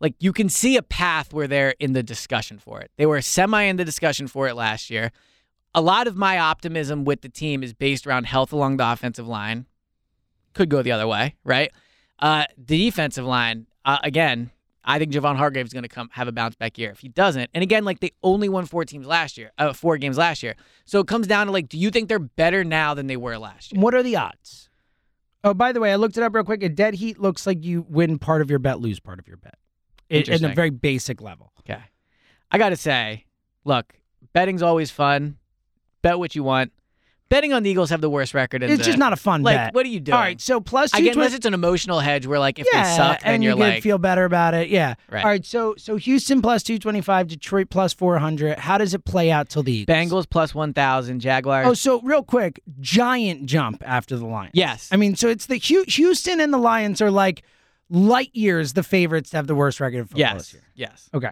like, 0.01 0.15
you 0.19 0.33
can 0.33 0.49
see 0.49 0.75
a 0.75 0.81
path 0.81 1.33
where 1.33 1.47
they're 1.47 1.75
in 1.79 1.93
the 1.93 2.03
discussion 2.03 2.59
for 2.59 2.81
it. 2.81 2.91
They 2.97 3.05
were 3.05 3.21
semi 3.21 3.61
in 3.63 3.77
the 3.77 3.85
discussion 3.85 4.27
for 4.27 4.47
it 4.47 4.55
last 4.55 4.89
year. 4.89 5.11
A 5.73 5.81
lot 5.81 6.05
of 6.07 6.17
my 6.17 6.37
optimism 6.37 7.05
with 7.05 7.21
the 7.21 7.29
team 7.29 7.63
is 7.63 7.73
based 7.73 8.05
around 8.05 8.25
health 8.25 8.51
along 8.51 8.75
the 8.75 8.91
offensive 8.91 9.27
line. 9.27 9.67
Could 10.53 10.69
go 10.69 10.81
the 10.81 10.91
other 10.91 11.07
way, 11.07 11.35
right? 11.45 11.71
Uh, 12.21 12.45
the 12.57 12.77
defensive 12.77 13.25
line, 13.25 13.67
uh, 13.83 13.97
again, 14.03 14.51
I 14.83 14.99
think 14.99 15.11
Javon 15.11 15.37
Hargrave 15.37 15.65
is 15.65 15.73
going 15.73 15.83
to 15.83 15.89
come 15.89 16.09
have 16.13 16.27
a 16.27 16.31
bounce 16.31 16.55
back 16.55 16.77
year. 16.77 16.91
If 16.91 16.99
he 16.99 17.07
doesn't, 17.07 17.49
and 17.53 17.63
again, 17.63 17.85
like 17.85 17.99
they 17.99 18.11
only 18.23 18.49
won 18.49 18.65
four 18.65 18.85
teams 18.85 19.07
last 19.07 19.37
year, 19.37 19.51
uh, 19.57 19.73
four 19.73 19.97
games 19.97 20.17
last 20.17 20.41
year. 20.43 20.55
So 20.85 20.99
it 20.99 21.07
comes 21.07 21.27
down 21.27 21.47
to 21.47 21.51
like, 21.51 21.67
do 21.67 21.77
you 21.77 21.91
think 21.91 22.09
they're 22.09 22.19
better 22.19 22.63
now 22.63 22.93
than 22.93 23.07
they 23.07 23.17
were 23.17 23.37
last 23.37 23.71
year? 23.71 23.81
What 23.81 23.93
are 23.93 24.03
the 24.03 24.15
odds? 24.15 24.69
Oh, 25.43 25.53
by 25.53 25.71
the 25.71 25.79
way, 25.79 25.91
I 25.91 25.95
looked 25.95 26.17
it 26.17 26.23
up 26.23 26.35
real 26.35 26.43
quick. 26.43 26.61
A 26.61 26.69
dead 26.69 26.95
heat 26.95 27.19
looks 27.19 27.47
like 27.47 27.63
you 27.63 27.85
win 27.89 28.19
part 28.19 28.41
of 28.41 28.49
your 28.49 28.59
bet, 28.59 28.79
lose 28.79 28.99
part 28.99 29.19
of 29.19 29.27
your 29.27 29.37
bet. 29.37 29.55
It, 30.09 30.27
in 30.27 30.43
a 30.43 30.53
very 30.53 30.69
basic 30.69 31.21
level. 31.21 31.53
Okay, 31.61 31.81
I 32.51 32.57
got 32.57 32.69
to 32.69 32.75
say, 32.75 33.25
look, 33.63 33.95
betting's 34.33 34.61
always 34.61 34.91
fun. 34.91 35.37
Bet 36.01 36.19
what 36.19 36.35
you 36.35 36.43
want. 36.43 36.71
Betting 37.31 37.53
on 37.53 37.63
the 37.63 37.69
Eagles 37.71 37.89
have 37.89 38.01
the 38.01 38.09
worst 38.09 38.33
record. 38.35 38.61
In 38.61 38.69
It's 38.69 38.79
the- 38.79 38.83
just 38.83 38.97
not 38.97 39.13
a 39.13 39.15
fun 39.15 39.41
like. 39.41 39.55
bet. 39.55 39.73
What 39.73 39.85
are 39.85 39.89
you 39.89 39.99
doing? 39.99 40.13
All 40.15 40.19
right, 40.21 40.39
so 40.39 40.59
plus 40.61 40.93
I 40.93 40.99
two 41.01 41.09
unless 41.11 41.33
it's 41.33 41.45
an 41.45 41.53
emotional 41.53 41.99
hedge 41.99 42.27
where 42.27 42.37
like 42.39 42.59
if 42.59 42.67
yeah, 42.71 42.83
they 42.83 42.95
suck, 42.97 43.21
then 43.21 43.33
and 43.35 43.43
you're 43.43 43.53
you 43.53 43.59
like, 43.59 43.81
feel 43.81 43.97
better 43.97 44.25
about 44.25 44.53
it. 44.53 44.67
Yeah. 44.69 44.95
Right. 45.09 45.23
All 45.23 45.29
right. 45.31 45.45
So 45.45 45.73
so 45.77 45.95
Houston 45.95 46.41
plus 46.41 46.61
two 46.61 46.77
twenty 46.77 47.01
five, 47.01 47.27
Detroit 47.27 47.69
plus 47.69 47.93
four 47.93 48.19
hundred. 48.19 48.59
How 48.59 48.77
does 48.77 48.93
it 48.93 49.05
play 49.05 49.31
out 49.31 49.49
till 49.49 49.63
the 49.63 49.71
Eagles? 49.71 49.97
Bengals 49.97 50.29
plus 50.29 50.53
one 50.53 50.73
thousand, 50.73 51.21
Jaguars. 51.21 51.65
Oh, 51.67 51.73
so 51.73 52.01
real 52.01 52.21
quick, 52.21 52.59
giant 52.81 53.45
jump 53.45 53.81
after 53.85 54.17
the 54.17 54.25
Lions. 54.25 54.51
Yes. 54.53 54.89
I 54.91 54.97
mean, 54.97 55.15
so 55.15 55.29
it's 55.29 55.45
the 55.47 55.55
Houston 55.55 56.41
and 56.41 56.53
the 56.53 56.57
Lions 56.59 57.01
are 57.01 57.09
like 57.11 57.43
light 57.89 58.31
years 58.33 58.73
the 58.73 58.83
favorites 58.83 59.29
to 59.29 59.37
have 59.37 59.47
the 59.47 59.55
worst 59.55 59.79
record 59.79 59.99
in 59.99 60.03
football 60.05 60.33
this 60.35 60.51
yes, 60.51 60.53
year. 60.53 60.63
yes. 60.75 61.09
Okay. 61.13 61.31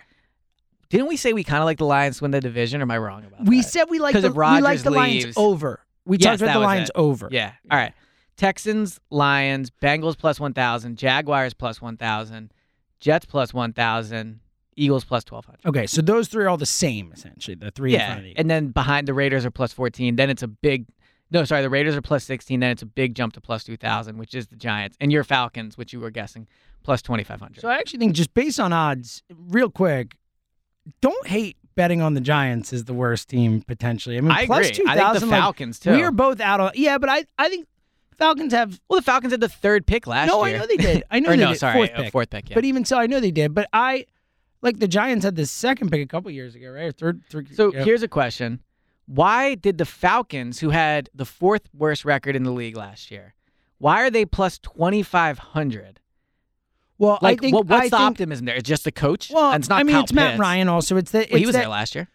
Didn't 0.89 1.07
we 1.07 1.17
say 1.17 1.33
we 1.33 1.43
kind 1.43 1.59
of 1.61 1.65
like 1.65 1.77
the 1.77 1.85
Lions 1.85 2.17
to 2.17 2.23
win 2.23 2.31
the 2.31 2.39
division? 2.41 2.81
Or 2.81 2.83
am 2.83 2.91
I 2.91 2.97
wrong 2.97 3.23
about 3.23 3.45
We 3.45 3.61
that? 3.61 3.67
said 3.69 3.85
we 3.89 3.99
like 3.99 4.13
the 4.19 4.31
we 4.31 4.61
like 4.61 4.79
the 4.81 4.89
Lions 4.91 5.25
leaves- 5.25 5.37
over. 5.37 5.81
We 6.09 6.17
Yes, 6.17 6.39
talked 6.39 6.41
about 6.41 6.53
the 6.59 6.65
Lions 6.65 6.89
it. 6.89 6.95
over. 6.95 7.29
Yeah. 7.31 7.53
All 7.71 7.77
right. 7.77 7.93
Texans, 8.35 8.99
Lions, 9.09 9.69
Bengals 9.81 10.17
plus 10.17 10.39
1,000, 10.39 10.97
Jaguars 10.97 11.53
plus 11.53 11.81
1,000, 11.81 12.51
Jets 12.99 13.25
plus 13.25 13.53
1,000, 13.53 14.39
Eagles 14.75 15.03
plus 15.05 15.23
1,200. 15.29 15.65
Okay, 15.67 15.85
so 15.87 16.01
those 16.01 16.27
three 16.29 16.43
are 16.45 16.49
all 16.49 16.57
the 16.57 16.65
same 16.65 17.11
essentially. 17.13 17.55
The 17.55 17.69
three 17.71 17.93
in 17.93 17.99
front 17.99 18.11
Yeah. 18.11 18.17
of 18.17 18.23
the 18.35 18.37
And 18.39 18.49
then 18.49 18.69
behind 18.69 19.07
the 19.07 19.13
Raiders 19.13 19.45
are 19.45 19.51
plus 19.51 19.71
14. 19.73 20.15
Then 20.15 20.29
it's 20.29 20.41
a 20.41 20.47
big, 20.47 20.87
no, 21.31 21.43
sorry, 21.43 21.61
the 21.61 21.69
Raiders 21.69 21.95
are 21.97 22.01
plus 22.01 22.23
16. 22.23 22.61
Then 22.61 22.71
it's 22.71 22.81
a 22.81 22.85
big 22.87 23.13
jump 23.13 23.33
to 23.33 23.41
plus 23.41 23.63
2,000, 23.65 24.17
which 24.17 24.33
is 24.33 24.47
the 24.47 24.55
Giants. 24.55 24.97
And 25.01 25.11
your 25.11 25.23
Falcons, 25.25 25.77
which 25.77 25.91
you 25.93 25.99
were 25.99 26.09
guessing, 26.11 26.47
plus 26.83 27.01
2,500. 27.01 27.59
So 27.61 27.67
I 27.67 27.75
actually 27.77 27.99
think 27.99 28.13
just 28.13 28.33
based 28.33 28.59
on 28.59 28.71
odds, 28.73 29.21
real 29.29 29.69
quick, 29.69 30.15
don't 31.01 31.27
hate 31.27 31.57
betting 31.79 32.01
on 32.01 32.13
the 32.13 32.19
Giants 32.19 32.73
is 32.73 32.83
the 32.83 32.93
worst 32.93 33.29
team 33.29 33.61
potentially. 33.61 34.17
I 34.17 34.21
mean, 34.21 34.31
I 34.31 34.45
plus 34.47 34.69
two 34.69 34.83
thousand. 34.83 35.29
the 35.29 35.33
Falcons, 35.33 35.79
too. 35.79 35.91
We 35.91 36.03
are 36.03 36.11
both 36.11 36.41
out 36.41 36.59
on. 36.59 36.71
Yeah, 36.75 36.97
but 36.97 37.07
I 37.07 37.23
I 37.37 37.47
think 37.47 37.69
Falcons 38.17 38.51
have. 38.51 38.81
well, 38.89 38.99
the 38.99 39.05
Falcons 39.05 39.31
had 39.31 39.39
the 39.39 39.47
third 39.47 39.87
pick 39.87 40.05
last 40.05 40.27
no, 40.27 40.45
year. 40.45 40.57
No, 40.57 40.63
I 40.63 40.65
know 40.65 40.67
they 40.67 40.75
did. 40.75 41.03
I 41.09 41.19
know 41.21 41.29
they 41.29 41.37
no, 41.37 41.51
did. 41.51 41.59
sorry, 41.59 41.75
fourth 41.75 41.91
uh, 41.93 42.03
pick. 42.03 42.11
fourth 42.11 42.29
pick, 42.31 42.49
yeah. 42.49 42.55
But 42.55 42.65
even 42.65 42.83
so, 42.83 42.99
I 42.99 43.07
know 43.07 43.21
they 43.21 43.31
did. 43.31 43.53
But 43.53 43.69
I 43.71 44.07
like 44.61 44.79
the 44.79 44.89
Giants 44.89 45.23
had 45.23 45.37
the 45.37 45.45
second 45.45 45.89
pick 45.89 46.01
a 46.01 46.05
couple 46.05 46.29
years 46.31 46.53
ago, 46.53 46.69
right? 46.69 46.83
Or 46.83 46.91
third, 46.91 47.21
third. 47.29 47.55
So 47.55 47.73
yeah. 47.73 47.85
here's 47.85 48.03
a 48.03 48.09
question. 48.09 48.59
Why 49.05 49.55
did 49.55 49.77
the 49.77 49.85
Falcons, 49.85 50.59
who 50.59 50.71
had 50.71 51.09
the 51.15 51.25
fourth 51.25 51.69
worst 51.73 52.03
record 52.03 52.35
in 52.35 52.43
the 52.43 52.51
league 52.51 52.75
last 52.75 53.09
year, 53.09 53.35
why 53.77 54.01
are 54.01 54.09
they 54.09 54.25
plus 54.25 54.59
2,500? 54.59 56.01
Well, 56.99 57.17
Like, 57.21 57.39
I 57.39 57.41
think 57.41 57.55
what, 57.55 57.65
what's 57.65 57.81
I 57.81 57.85
the 57.85 57.89
think, 57.97 58.01
optimism 58.01 58.45
there? 58.45 58.55
It's 58.55 58.67
just 58.69 58.83
the 58.83 58.91
coach? 58.91 59.31
Well, 59.33 59.51
and 59.51 59.61
it's 59.63 59.69
not 59.69 59.79
I 59.79 59.83
mean, 59.83 59.95
Kyle 59.95 60.03
it's 60.03 60.13
Matt 60.13 60.37
Ryan. 60.39 60.67
Also, 60.67 60.97
it's 60.97 61.09
that 61.11 61.31
Well, 61.31 61.39
he 61.39 61.45
was 61.47 61.53
that, 61.53 61.61
there 61.61 61.69
last 61.69 61.95
year. 61.95 62.07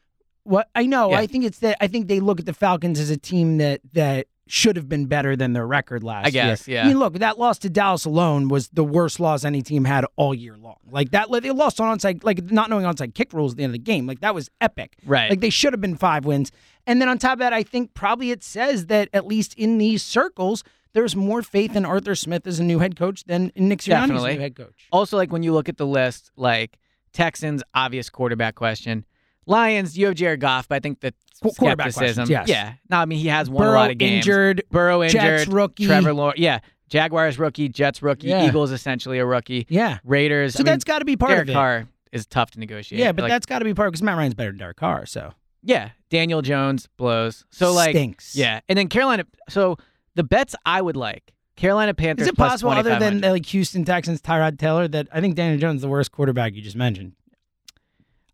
What 0.45 0.69
I 0.75 0.87
know, 0.87 1.11
Yeah. 1.11 1.19
I 1.19 1.27
think 1.27 1.45
it's 1.45 1.59
that 1.61 1.79
I 1.81 1.89
think 1.89 2.07
they 2.07 2.21
look 2.21 2.39
at 2.39 2.47
the 2.47 2.55
Falcons 2.55 3.01
as 3.01 3.11
a 3.11 3.17
team 3.17 3.57
that 3.59 3.81
that 3.95 4.27
should 4.47 4.77
have 4.77 4.91
been 4.91 5.07
better 5.07 5.37
than 5.37 5.55
their 5.55 5.67
record 5.67 6.05
last 6.05 6.27
I 6.27 6.31
guess, 6.31 6.69
year. 6.69 6.77
yeah. 6.77 6.85
I 6.85 6.89
mean, 6.89 6.99
look, 6.99 7.15
that 7.15 7.39
loss 7.39 7.59
to 7.61 7.71
Dallas 7.71 8.05
alone 8.05 8.49
was 8.49 8.69
the 8.69 8.85
worst 8.85 9.19
loss 9.19 9.43
any 9.43 9.63
team 9.63 9.87
had 9.87 10.05
all 10.17 10.35
year 10.35 10.55
long. 10.59 10.77
Like 10.91 11.13
that, 11.13 11.29
they 11.43 11.51
lost 11.51 11.81
on 11.81 11.97
onside, 11.97 12.23
like 12.25 12.51
not 12.51 12.69
knowing 12.69 12.85
onside 12.85 13.15
kick 13.15 13.33
rules 13.33 13.53
at 13.53 13.57
the 13.57 13.65
end 13.65 13.71
of 13.71 13.73
the 13.73 13.79
game. 13.79 14.07
Like 14.07 14.21
that 14.21 14.35
was 14.35 14.51
epic. 14.61 14.97
Right. 15.07 15.31
Like 15.31 15.41
they 15.41 15.49
should 15.49 15.73
have 15.73 15.81
been 15.81 15.97
five 15.97 16.27
wins. 16.27 16.53
And 16.87 17.01
then 17.01 17.09
on 17.09 17.17
top 17.17 17.33
of 17.35 17.39
that, 17.39 17.55
I 17.55 17.63
think 17.63 17.95
probably 17.95 18.33
it 18.33 18.45
says 18.45 18.87
that 18.89 19.09
at 19.15 19.27
least 19.27 19.55
in 19.55 19.79
these 19.79 20.03
circles, 20.03 20.63
there's 20.95 21.15
more 21.15 21.43
faith 21.43 21.77
in 21.77 21.85
Arthur 21.85 22.15
Smith 22.15 22.47
as 22.47 22.59
a 22.59 22.65
new 22.65 22.79
head 22.79 22.97
coach 22.97 23.25
than 23.25 23.51
in 23.55 23.69
Nick 23.69 23.81
Sirianni 23.81 24.17
as 24.17 24.25
a 24.25 24.33
new 24.35 24.41
head 24.41 24.57
coach. 24.57 24.87
Also, 24.91 25.17
like 25.17 25.31
when 25.33 25.43
you 25.43 25.53
look 25.53 25.69
at 25.69 25.77
the 25.77 25.87
list, 25.87 26.31
like 26.37 26.79
Texans, 27.13 27.63
obvious 27.75 28.09
quarterback 28.11 28.55
question. 28.55 29.05
Lions, 29.47 29.99
you 29.99 30.07
have 30.07 30.15
Jared 30.15 30.41
Goff, 30.41 30.69
but 30.69 30.77
I 30.77 30.81
think 30.81 31.01
the 31.01 31.13
Qu- 31.43 31.51
quarterback 31.59 31.93
skepticism. 31.93 32.31
yes. 32.31 32.49
Yeah. 32.49 32.75
No, 32.89 32.97
I 32.99 33.05
mean 33.05 33.19
he 33.19 33.29
has 33.29 33.51
won 33.51 33.63
Burrow 33.67 33.77
a 33.77 33.81
lot 33.81 33.91
of 33.91 33.99
games. 33.99 34.27
injured, 34.27 34.63
Burrow 34.71 35.03
injured. 35.03 35.21
Jets 35.21 35.47
rookie. 35.49 35.87
Trevor 35.87 36.15
Lawrence. 36.15 36.39
Yeah. 36.41 36.61
Jaguars 36.89 37.39
rookie. 37.39 37.69
Jets 37.69 38.03
rookie. 38.03 38.29
Yeah. 38.29 38.47
Eagles 38.47 38.71
essentially 38.71 39.19
a 39.19 39.27
rookie. 39.27 39.67
Yeah. 39.69 39.99
Raiders. 40.05 40.55
So 40.55 40.61
I 40.61 40.65
that's 40.65 40.85
got 40.85 41.01
to 41.01 41.05
be 41.05 41.17
part 41.17 41.31
Derek 41.33 41.43
of 41.45 41.49
it. 41.51 41.53
Carr 41.55 41.89
is 42.13 42.27
tough 42.27 42.53
to 42.53 42.61
negotiate. 42.61 43.01
Yeah, 43.01 43.13
but 43.13 43.23
Like, 43.23 43.31
that's 43.33 43.47
got 43.47 43.59
to 43.59 43.65
be 43.65 43.75
part 43.75 43.91
because 43.91 44.03
Matt 44.03 44.17
Ryan's 44.17 44.35
better 44.35 44.51
than 44.51 44.59
Derek 44.59 44.77
Carr. 44.77 45.05
So 45.05 45.33
yeah. 45.63 45.91
Daniel 46.09 46.41
Jones 46.41 46.89
blows. 46.97 47.45
So 47.51 47.73
like 47.73 47.91
Stinks. 47.91 48.35
yeah, 48.37 48.61
and 48.69 48.79
then 48.79 48.89
Carolina. 48.89 49.25
So 49.51 49.77
the 50.15 50.25
bets 50.25 50.55
I 50.67 50.81
would 50.83 50.97
like 50.97 51.33
Carolina 51.57 51.95
Panthers. 51.95 52.27
Is 52.27 52.29
it 52.33 52.37
possible, 52.37 52.71
other 52.71 52.91
than 52.91 53.15
2,500. 53.21 53.33
like 53.33 53.47
Houston 53.47 53.85
Texans, 53.85 54.21
Tyrod 54.21 54.59
Taylor, 54.59 54.89
that 54.89 55.09
I 55.13 55.21
think 55.21 55.37
Daniel 55.37 55.59
Jones 55.61 55.77
is 55.77 55.83
the 55.83 55.89
worst 55.89 56.11
quarterback 56.13 56.55
you 56.55 56.63
just 56.63 56.77
mentioned? 56.77 57.13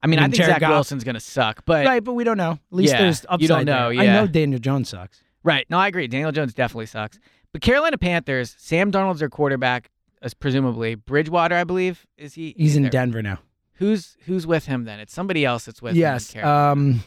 I 0.03 0.07
mean, 0.07 0.19
I 0.19 0.23
I 0.23 0.25
mean, 0.27 0.31
think 0.33 0.37
Jared 0.39 0.53
Zach 0.55 0.61
Goff- 0.61 0.71
Wilson's 0.71 1.05
gonna 1.05 1.21
suck, 1.21 1.63
but 1.67 1.85
right, 1.85 2.03
but 2.03 2.15
we 2.15 2.25
don't 2.25 2.39
know. 2.39 2.53
At 2.53 2.59
least 2.71 2.93
Yeah, 2.95 3.03
there's 3.03 3.23
you 3.23 3.27
upside. 3.29 3.49
don't 3.49 3.65
know, 3.67 3.91
there. 3.91 4.01
I 4.01 4.07
know 4.07 4.27
Daniel 4.27 4.59
Jones 4.59 4.89
sucks. 4.89 5.23
Right. 5.43 5.67
No, 5.71 5.79
I 5.79 5.89
agree. 5.89 6.07
Daniel 6.07 6.33
Jones 6.33 6.53
definitely 6.55 6.87
sucks. 6.87 7.19
But 7.53 7.61
Carolina 7.63 7.99
Panthers, 7.99 8.55
Sam 8.59 8.91
Darnold's 8.93 9.19
their 9.21 9.29
quarterback, 9.29 9.91
as 10.23 10.33
presumably 10.35 10.95
Bridgewater, 10.95 11.55
I 11.57 11.65
believe. 11.65 12.07
Is 12.17 12.35
he? 12.35 12.55
He's 12.57 12.77
in 12.77 12.83
there. 12.83 12.91
Denver 12.91 13.23
now. 13.23 13.41
Who's 13.75 14.17
who's 14.27 14.47
with 14.47 14.67
him 14.67 14.85
then? 14.85 15.01
It's 15.01 15.13
somebody 15.13 15.45
else 15.45 15.65
that's 15.67 15.83
with 15.83 15.93
him. 15.93 15.99
yes. 15.99 16.35
Um. 16.37 17.03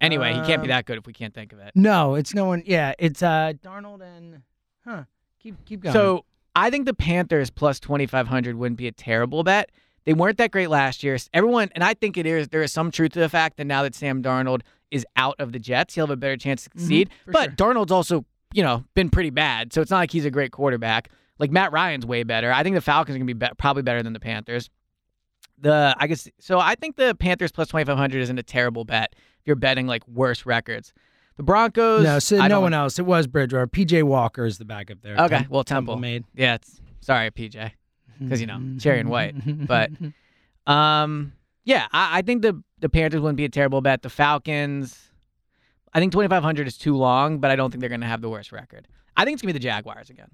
Anyway, 0.00 0.32
he 0.34 0.40
can't 0.40 0.62
be 0.62 0.66
um, 0.66 0.68
that 0.68 0.86
good 0.86 0.98
if 0.98 1.06
we 1.06 1.12
can't 1.12 1.34
think 1.34 1.52
of 1.52 1.58
it. 1.58 1.72
No, 1.74 2.14
it's 2.14 2.34
no 2.34 2.44
one. 2.46 2.62
Yeah, 2.66 2.94
it's 2.98 3.22
uh 3.22 3.52
Darnold 3.62 4.02
and 4.02 4.42
huh. 4.84 5.04
Keep 5.40 5.64
keep 5.64 5.80
going. 5.80 5.92
So 5.92 6.24
I 6.54 6.70
think 6.70 6.86
the 6.86 6.94
Panthers 6.94 7.50
plus 7.50 7.80
twenty 7.80 8.06
five 8.06 8.28
hundred 8.28 8.56
wouldn't 8.56 8.78
be 8.78 8.86
a 8.86 8.92
terrible 8.92 9.42
bet 9.42 9.70
They 10.04 10.12
weren't 10.14 10.38
that 10.38 10.50
great 10.50 10.68
last 10.70 11.02
year. 11.02 11.16
Everyone, 11.32 11.70
and 11.74 11.84
I 11.84 11.94
think 11.94 12.16
it 12.16 12.26
is. 12.26 12.48
There 12.48 12.62
is 12.62 12.72
some 12.72 12.90
truth 12.90 13.12
to 13.12 13.20
the 13.20 13.28
fact 13.28 13.56
that 13.58 13.66
now 13.66 13.82
that 13.82 13.94
Sam 13.94 14.22
Darnold 14.22 14.62
is 14.90 15.06
out 15.16 15.36
of 15.38 15.52
the 15.52 15.58
Jets, 15.58 15.94
he'll 15.94 16.06
have 16.06 16.10
a 16.10 16.16
better 16.16 16.36
chance 16.36 16.64
to 16.64 16.70
succeed. 16.78 17.10
for 17.24 17.32
but 17.32 17.44
sure. 17.44 17.52
Darnold's 17.74 17.92
also, 17.92 18.24
you 18.52 18.62
know, 18.62 18.84
been 18.94 19.08
pretty 19.08 19.30
bad, 19.30 19.72
so 19.72 19.80
it's 19.80 19.90
not 19.90 19.98
like 19.98 20.10
he's 20.10 20.24
a 20.24 20.30
great 20.30 20.50
quarterback. 20.52 21.10
Like 21.38 21.50
Matt 21.52 21.72
Ryan's 21.72 22.04
way 22.04 22.22
better. 22.24 22.52
I 22.52 22.62
think 22.62 22.74
the 22.74 22.80
Falcons 22.82 23.14
are 23.14 23.18
gonna 23.18 23.26
be, 23.26 23.32
be- 23.34 23.46
probably 23.56 23.82
better 23.82 24.02
than 24.02 24.12
the 24.12 24.20
Panthers. 24.20 24.68
The 25.60 25.94
I 25.98 26.06
guess 26.06 26.28
so. 26.38 26.58
I 26.58 26.74
think 26.74 26.96
the 26.96 27.14
Panthers 27.14 27.52
plus 27.52 27.68
twenty 27.68 27.84
five 27.84 27.96
hundred 27.98 28.22
isn't 28.22 28.38
a 28.38 28.42
terrible 28.42 28.84
bet 28.84 29.14
if 29.18 29.46
you're 29.46 29.56
betting 29.56 29.86
like 29.86 30.06
worse 30.08 30.46
records. 30.46 30.92
The 31.36 31.42
Broncos. 31.42 32.04
No, 32.04 32.18
so 32.18 32.38
I 32.38 32.48
no 32.48 32.56
don't- 32.56 32.62
one 32.64 32.74
else. 32.74 32.98
It 32.98 33.06
was 33.06 33.26
Bridgewater. 33.26 33.66
PJ 33.66 34.02
Walker 34.02 34.44
is 34.44 34.58
the 34.58 34.64
backup 34.64 35.02
there. 35.02 35.16
Okay, 35.16 35.38
Tem- 35.38 35.46
well 35.50 35.64
Temple. 35.64 35.96
made. 35.96 36.24
Yeah, 36.34 36.54
it's 36.54 36.80
sorry 37.00 37.30
PJ, 37.30 37.72
because 38.18 38.40
you 38.40 38.46
know 38.46 38.60
cherry 38.78 39.00
and 39.00 39.08
white. 39.10 39.34
But 39.66 39.90
um, 40.66 41.32
yeah, 41.64 41.86
I, 41.92 42.18
I 42.18 42.22
think 42.22 42.42
the 42.42 42.62
the 42.80 42.88
Panthers 42.88 43.20
wouldn't 43.20 43.36
be 43.36 43.44
a 43.44 43.48
terrible 43.50 43.80
bet. 43.80 44.02
The 44.02 44.10
Falcons. 44.10 45.10
I 45.92 45.98
think 45.98 46.12
twenty 46.12 46.28
five 46.28 46.42
hundred 46.42 46.66
is 46.68 46.76
too 46.78 46.96
long, 46.96 47.38
but 47.38 47.50
I 47.50 47.56
don't 47.56 47.70
think 47.70 47.80
they're 47.80 47.88
going 47.88 48.00
to 48.02 48.06
have 48.06 48.20
the 48.20 48.30
worst 48.30 48.52
record. 48.52 48.86
I 49.16 49.24
think 49.24 49.34
it's 49.34 49.42
going 49.42 49.52
to 49.52 49.58
be 49.58 49.58
the 49.58 49.62
Jaguars 49.68 50.08
again. 50.08 50.30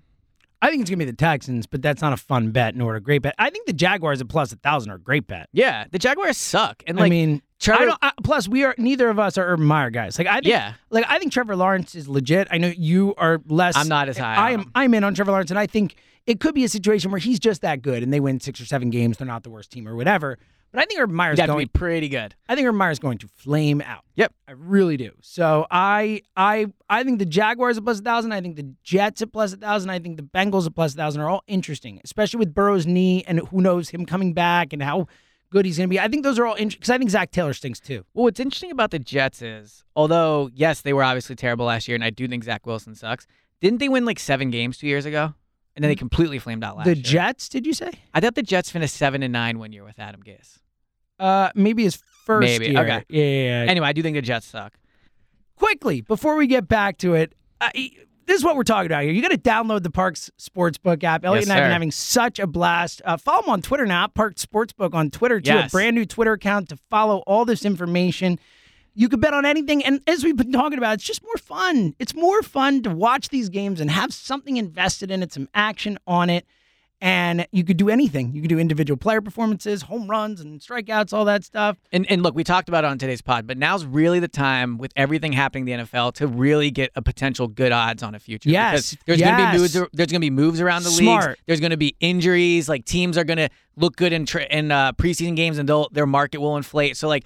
I 0.63 0.71
think 0.71 0.81
it's 0.81 0.91
gonna 0.91 0.99
be 0.99 1.05
the 1.05 1.13
Texans, 1.13 1.67
but 1.67 1.83
that's 1.83 2.01
not 2.01 2.13
a 2.13 2.17
fun 2.17 2.51
bet 2.51 2.75
nor 2.75 2.97
a 2.97 3.01
great 3.01 3.23
bet. 3.23 3.35
I 3.39 3.51
think 3.51 3.67
the 3.67 3.73
Jaguars 3.73 4.21
at 4.21 4.29
plus 4.29 4.53
a 4.53 4.57
thousand 4.57 4.91
are 4.91 4.97
a 4.97 5.01
great 5.01 5.27
bet. 5.27 5.49
Yeah, 5.53 5.85
the 5.91 5.99
Jaguars 5.99 6.37
suck, 6.39 6.83
and 6.87 6.99
I 6.99 7.09
mean, 7.09 7.43
Trevor- 7.61 7.83
I 7.83 7.85
don't, 7.87 7.99
I, 8.03 8.13
plus 8.25 8.49
we 8.49 8.65
are 8.65 8.75
neither 8.79 9.09
of 9.11 9.19
us 9.19 9.37
are 9.39 9.47
Urban 9.47 9.67
Meyer 9.67 9.91
guys. 9.91 10.19
Like 10.19 10.27
I 10.29 10.35
think, 10.37 10.47
Yeah. 10.47 10.75
like 10.91 11.05
I 11.09 11.19
think 11.19 11.33
Trevor 11.33 11.57
Lawrence 11.57 11.95
is 11.95 12.09
legit. 12.09 12.49
I 12.51 12.59
know 12.59 12.73
you 12.77 13.15
are 13.19 13.41
less. 13.49 13.77
I'm 13.77 13.89
not 13.89 14.09
as 14.09 14.17
high 14.19 14.35
I 14.35 14.51
am. 14.53 14.71
I'm 14.75 14.95
in 14.95 15.05
on 15.05 15.15
Trevor 15.15 15.31
Lawrence, 15.33 15.51
and 15.51 15.59
I 15.59 15.67
think 15.67 15.95
it 16.27 16.41
could 16.41 16.55
be 16.55 16.65
a 16.65 16.69
situation 16.69 17.11
where 17.11 17.21
he's 17.21 17.39
just 17.39 17.61
that 17.63 17.83
good, 17.83 18.03
and 18.03 18.13
they 18.13 18.21
win 18.21 18.41
six 18.41 18.61
or 18.61 18.65
seven 18.67 18.91
games. 18.91 19.19
They're 19.19 19.27
not 19.27 19.43
the 19.43 19.51
worst 19.51 19.71
team 19.71 19.87
or 19.87 19.95
whatever. 19.95 20.39
But 20.77 20.83
I 20.83 20.87
think 20.89 21.01
Urban 21.01 21.17
Meyer's 21.17 21.41
have 21.41 21.49
to 21.49 21.57
be 21.57 21.65
pretty 21.65 22.11
good. 22.11 22.35
I 22.51 22.55
think 22.55 22.67
Urban 22.67 22.77
Meyer's 22.77 22.99
going 22.99 23.17
to 23.19 23.29
flame 23.29 23.81
out. 23.81 24.05
Yep. 24.17 24.35
I 24.47 24.53
really 24.53 24.99
do. 24.99 25.13
So 25.23 25.67
I 25.71 26.21
I 26.37 26.67
I 26.91 27.03
think 27.03 27.19
the 27.19 27.25
Jaguars 27.25 27.79
at 27.79 27.85
plus 27.85 28.01
a 28.01 28.03
thousand. 28.03 28.33
I 28.33 28.43
think 28.43 28.57
the 28.57 28.75
Jets 28.85 29.23
at 29.23 29.33
plus 29.33 29.55
a 29.55 29.57
thousand. 29.57 29.89
I 29.89 30.01
think 30.01 30.19
the 30.19 30.23
Bengals 30.23 30.67
at 30.67 30.75
plus 30.75 30.93
a 30.93 30.97
thousand 30.99 31.23
are 31.23 31.31
all 31.31 31.43
interesting, 31.47 31.99
especially 32.05 32.41
with 32.41 32.53
Burrow's 32.53 32.87
knee 32.87 33.25
and 33.27 33.41
who 33.49 33.63
knows 33.63 33.89
him 33.89 34.05
coming 34.05 34.35
back 34.35 34.75
and 34.75 34.83
how 34.83 35.09
good 35.49 35.65
he's 35.65 35.79
going 35.79 35.89
to 35.89 35.91
be. 35.91 35.99
I 35.99 36.09
think 36.09 36.25
those 36.25 36.39
are 36.39 36.45
all 36.45 36.57
interesting 36.57 36.81
because 36.81 36.91
I 36.91 36.99
think 36.99 37.09
Zac 37.09 37.31
Taylor 37.31 37.55
stinks 37.55 37.81
too. 37.81 38.05
Well, 38.13 38.25
what's 38.25 38.39
interesting 38.39 38.71
about 38.71 38.91
the 38.91 38.99
Jets 38.99 39.41
is, 39.41 39.83
although 39.97 40.51
yes, 40.53 40.83
they 40.83 40.93
were 40.93 41.05
obviously 41.05 41.37
terrible 41.37 41.65
last 41.65 41.89
year, 41.89 41.95
and 41.95 42.05
I 42.05 42.11
do 42.11 42.29
think 42.29 42.45
Zach 42.45 42.67
Wilson 42.67 42.95
sucks. 42.95 43.27
Didn't 43.63 43.79
they 43.79 43.89
win 43.89 44.05
like 44.05 44.19
seven 44.19 44.51
games 44.51 44.77
two 44.77 44.89
years 44.89 45.07
ago? 45.07 45.33
And 45.75 45.83
then 45.83 45.89
they 45.89 45.97
mm. 45.97 46.01
completely 46.01 46.39
flamed 46.39 46.65
out 46.65 46.77
last 46.77 46.85
the 46.85 46.97
year. 46.97 47.03
Jets, 47.03 47.49
did 47.49 47.65
you 47.65 47.73
say? 47.73 47.93
I 48.13 48.21
thought 48.21 48.35
the 48.35 48.43
Jets 48.43 48.71
finished 48.71 48.95
seven 48.95 49.23
and 49.23 49.33
nine 49.33 49.59
one 49.59 49.73
year 49.73 49.83
with 49.83 49.99
Adam 49.99 50.23
Gase. 50.23 50.59
Uh, 51.19 51.51
maybe 51.55 51.83
his 51.85 51.97
first 52.25 52.41
Maybe, 52.45 52.69
year. 52.69 52.81
okay. 52.81 53.05
Yeah, 53.09 53.23
yeah, 53.25 53.65
yeah. 53.65 53.71
Anyway, 53.71 53.87
I 53.87 53.93
do 53.93 54.03
think 54.03 54.15
the 54.17 54.23
Jets 54.23 54.47
suck. 54.47 54.75
quickly 55.57 56.01
before 56.01 56.37
we 56.37 56.47
get 56.47 56.69
back 56.69 56.99
to 56.99 57.15
it, 57.15 57.35
uh, 57.61 57.71
this 58.27 58.39
is 58.39 58.45
what 58.45 58.57
we're 58.57 58.65
talking 58.65 58.87
about 58.87 59.05
here. 59.05 59.13
You 59.13 59.23
got 59.23 59.31
to 59.31 59.39
download 59.39 59.83
the 59.85 59.91
Parx 59.91 60.31
Sportsbook 60.41 61.05
app. 61.05 61.25
Elliot 61.25 61.43
Yes, 61.43 61.49
and 61.49 61.53
I 61.53 61.57
have 61.57 61.65
been 61.67 61.73
having 61.73 61.93
such 61.93 62.39
a 62.41 62.47
blast. 62.47 63.01
Uh, 63.05 63.17
follow 63.17 63.43
them 63.43 63.51
on 63.51 63.63
Twitter 63.63 63.87
now, 63.87 64.09
Parx 64.09 64.45
Sportsbook 64.45 64.95
on 64.95 65.11
Twitter 65.11 65.41
too. 65.41 65.53
Yes. 65.53 65.71
A 65.71 65.73
brand 65.73 65.95
new 65.95 66.05
Twitter 66.05 66.33
account 66.33 66.69
to 66.71 66.77
follow 66.91 67.19
all 67.27 67.45
this 67.45 67.65
information. 67.65 68.39
You 68.95 69.09
could 69.09 69.21
bet 69.21 69.35
on 69.35 69.45
anything, 69.45 69.85
and 69.85 70.01
as 70.07 70.25
we've 70.25 70.37
been 70.37 70.53
talking 70.53 70.79
about, 70.79 70.95
it's 70.95 71.05
just 71.05 71.23
more 71.23 71.37
fun. 71.37 71.95
It's 71.99 72.15
more 72.15 72.43
fun 72.43 72.83
to 72.83 72.91
watch 72.91 73.29
these 73.29 73.49
games 73.51 73.81
and 73.81 73.91
have 73.91 74.13
something 74.13 74.57
invested 74.57 75.11
in 75.11 75.23
it, 75.23 75.33
some 75.33 75.49
action 75.55 75.99
on 76.07 76.31
it. 76.31 76.47
And 77.01 77.47
you 77.53 77.63
could 77.63 77.77
do 77.77 77.91
anything. 77.91 78.33
You 78.33 78.41
could 78.41 78.49
do 78.49 78.59
individual 78.59 78.97
player 78.97 79.21
performances, 79.21 79.83
home 79.83 80.09
runs, 80.09 80.41
and 80.41 80.61
strikeouts, 80.61 81.13
all 81.13 81.27
that 81.27 81.45
stuff. 81.45 81.77
And 81.93 82.11
and 82.11 82.23
look, 82.23 82.35
we 82.35 82.43
talked 82.43 82.71
about 82.71 82.85
it 82.85 82.87
on 82.89 82.97
today's 82.97 83.21
pod, 83.21 83.47
but 83.47 83.59
now's 83.59 83.85
really 83.85 84.19
the 84.19 84.29
time 84.29 84.79
with 84.79 84.93
everything 84.97 85.33
happening 85.33 85.69
in 85.69 85.81
the 85.81 85.85
NFL 85.85 86.15
to 86.15 86.27
really 86.27 86.71
get 86.71 86.91
a 86.97 87.03
potential 87.03 87.49
good 87.49 87.71
odds 87.71 88.03
on 88.03 88.15
a 88.15 88.19
future. 88.19 88.49
Yes, 88.49 88.93
Because 88.93 89.05
there's 89.07 89.21
gonna 89.21 89.53
be 89.53 89.59
moves. 89.59 89.73
There's 89.93 90.11
gonna 90.11 90.21
be 90.21 90.31
moves 90.31 90.61
around 90.61 90.85
the 90.85 90.91
league. 90.91 91.37
There's 91.47 91.61
gonna 91.61 91.77
be 91.77 91.97
injuries. 92.01 92.67
Like 92.67 92.87
teams 92.87 93.19
are 93.19 93.25
gonna 93.25 93.51
look 93.77 93.97
good 93.97 94.15
in 94.15 94.25
tra- 94.25 94.47
in 94.51 94.73
uh, 94.73 94.93
preseason 94.95 95.37
games, 95.37 95.59
and 95.59 95.69
they'll, 95.69 95.91
their 95.91 96.07
market 96.07 96.41
will 96.41 96.57
inflate. 96.57 96.97
So 96.97 97.09
like. 97.09 97.25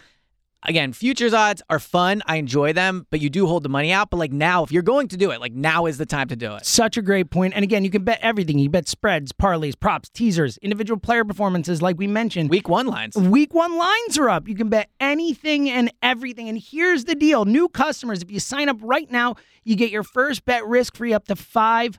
Again, 0.62 0.92
futures 0.92 1.33
odds 1.33 1.62
are 1.70 1.79
fun. 1.79 2.23
I 2.27 2.37
enjoy 2.37 2.75
them, 2.75 3.07
but 3.11 3.20
you 3.20 3.31
do 3.31 3.46
hold 3.46 3.62
the 3.62 3.70
money 3.70 3.92
out. 3.92 4.11
But 4.11 4.18
like 4.18 4.33
now, 4.33 4.62
if 4.62 4.70
you're 4.70 4.83
going 4.83 5.09
to 5.09 5.16
do 5.16 5.31
it, 5.31 5.40
like 5.40 5.55
now 5.55 5.87
is 5.87 5.96
the 5.96 6.05
time 6.05 6.29
to 6.29 6.37
do 6.37 6.55
it. 6.55 6.66
Such 6.66 6.99
a 6.99 7.03
great 7.03 7.31
point. 7.31 7.55
And 7.55 7.62
again, 7.62 7.83
you 7.83 7.90
can 7.90 8.05
bet 8.05 8.18
everything. 8.20 8.59
You 8.59 8.68
bet 8.68 8.87
spreads, 8.87 9.33
parlays, 9.33 9.79
props, 9.79 10.11
teasers, 10.11 10.59
individual 10.59 11.01
player 11.01 11.25
performances, 11.25 11.81
like 11.81 11.96
we 11.96 12.07
mentioned. 12.07 12.51
Week 12.51 12.68
one 12.68 12.87
lines. 12.87 13.16
Week 13.16 13.55
one 13.55 13.79
lines 13.79 14.18
are 14.18 14.29
up. 14.29 14.49
You 14.49 14.55
can 14.55 14.68
bet 14.68 14.90
anything 15.01 15.70
and 15.70 15.90
everything. 16.03 16.49
And 16.51 16.59
here's 16.59 17.07
the 17.07 17.14
deal 17.14 17.46
new 17.46 17.68
customers, 17.68 18.23
if 18.23 18.31
you 18.31 18.38
sign 18.38 18.68
up 18.68 18.77
right 18.83 19.11
now, 19.11 19.37
you 19.64 19.77
get 19.77 19.90
your 19.90 20.03
first 20.03 20.44
bet 20.44 20.66
risk 20.66 20.94
free 20.96 21.14
up 21.14 21.27
to 21.29 21.35
$500. 21.35 21.99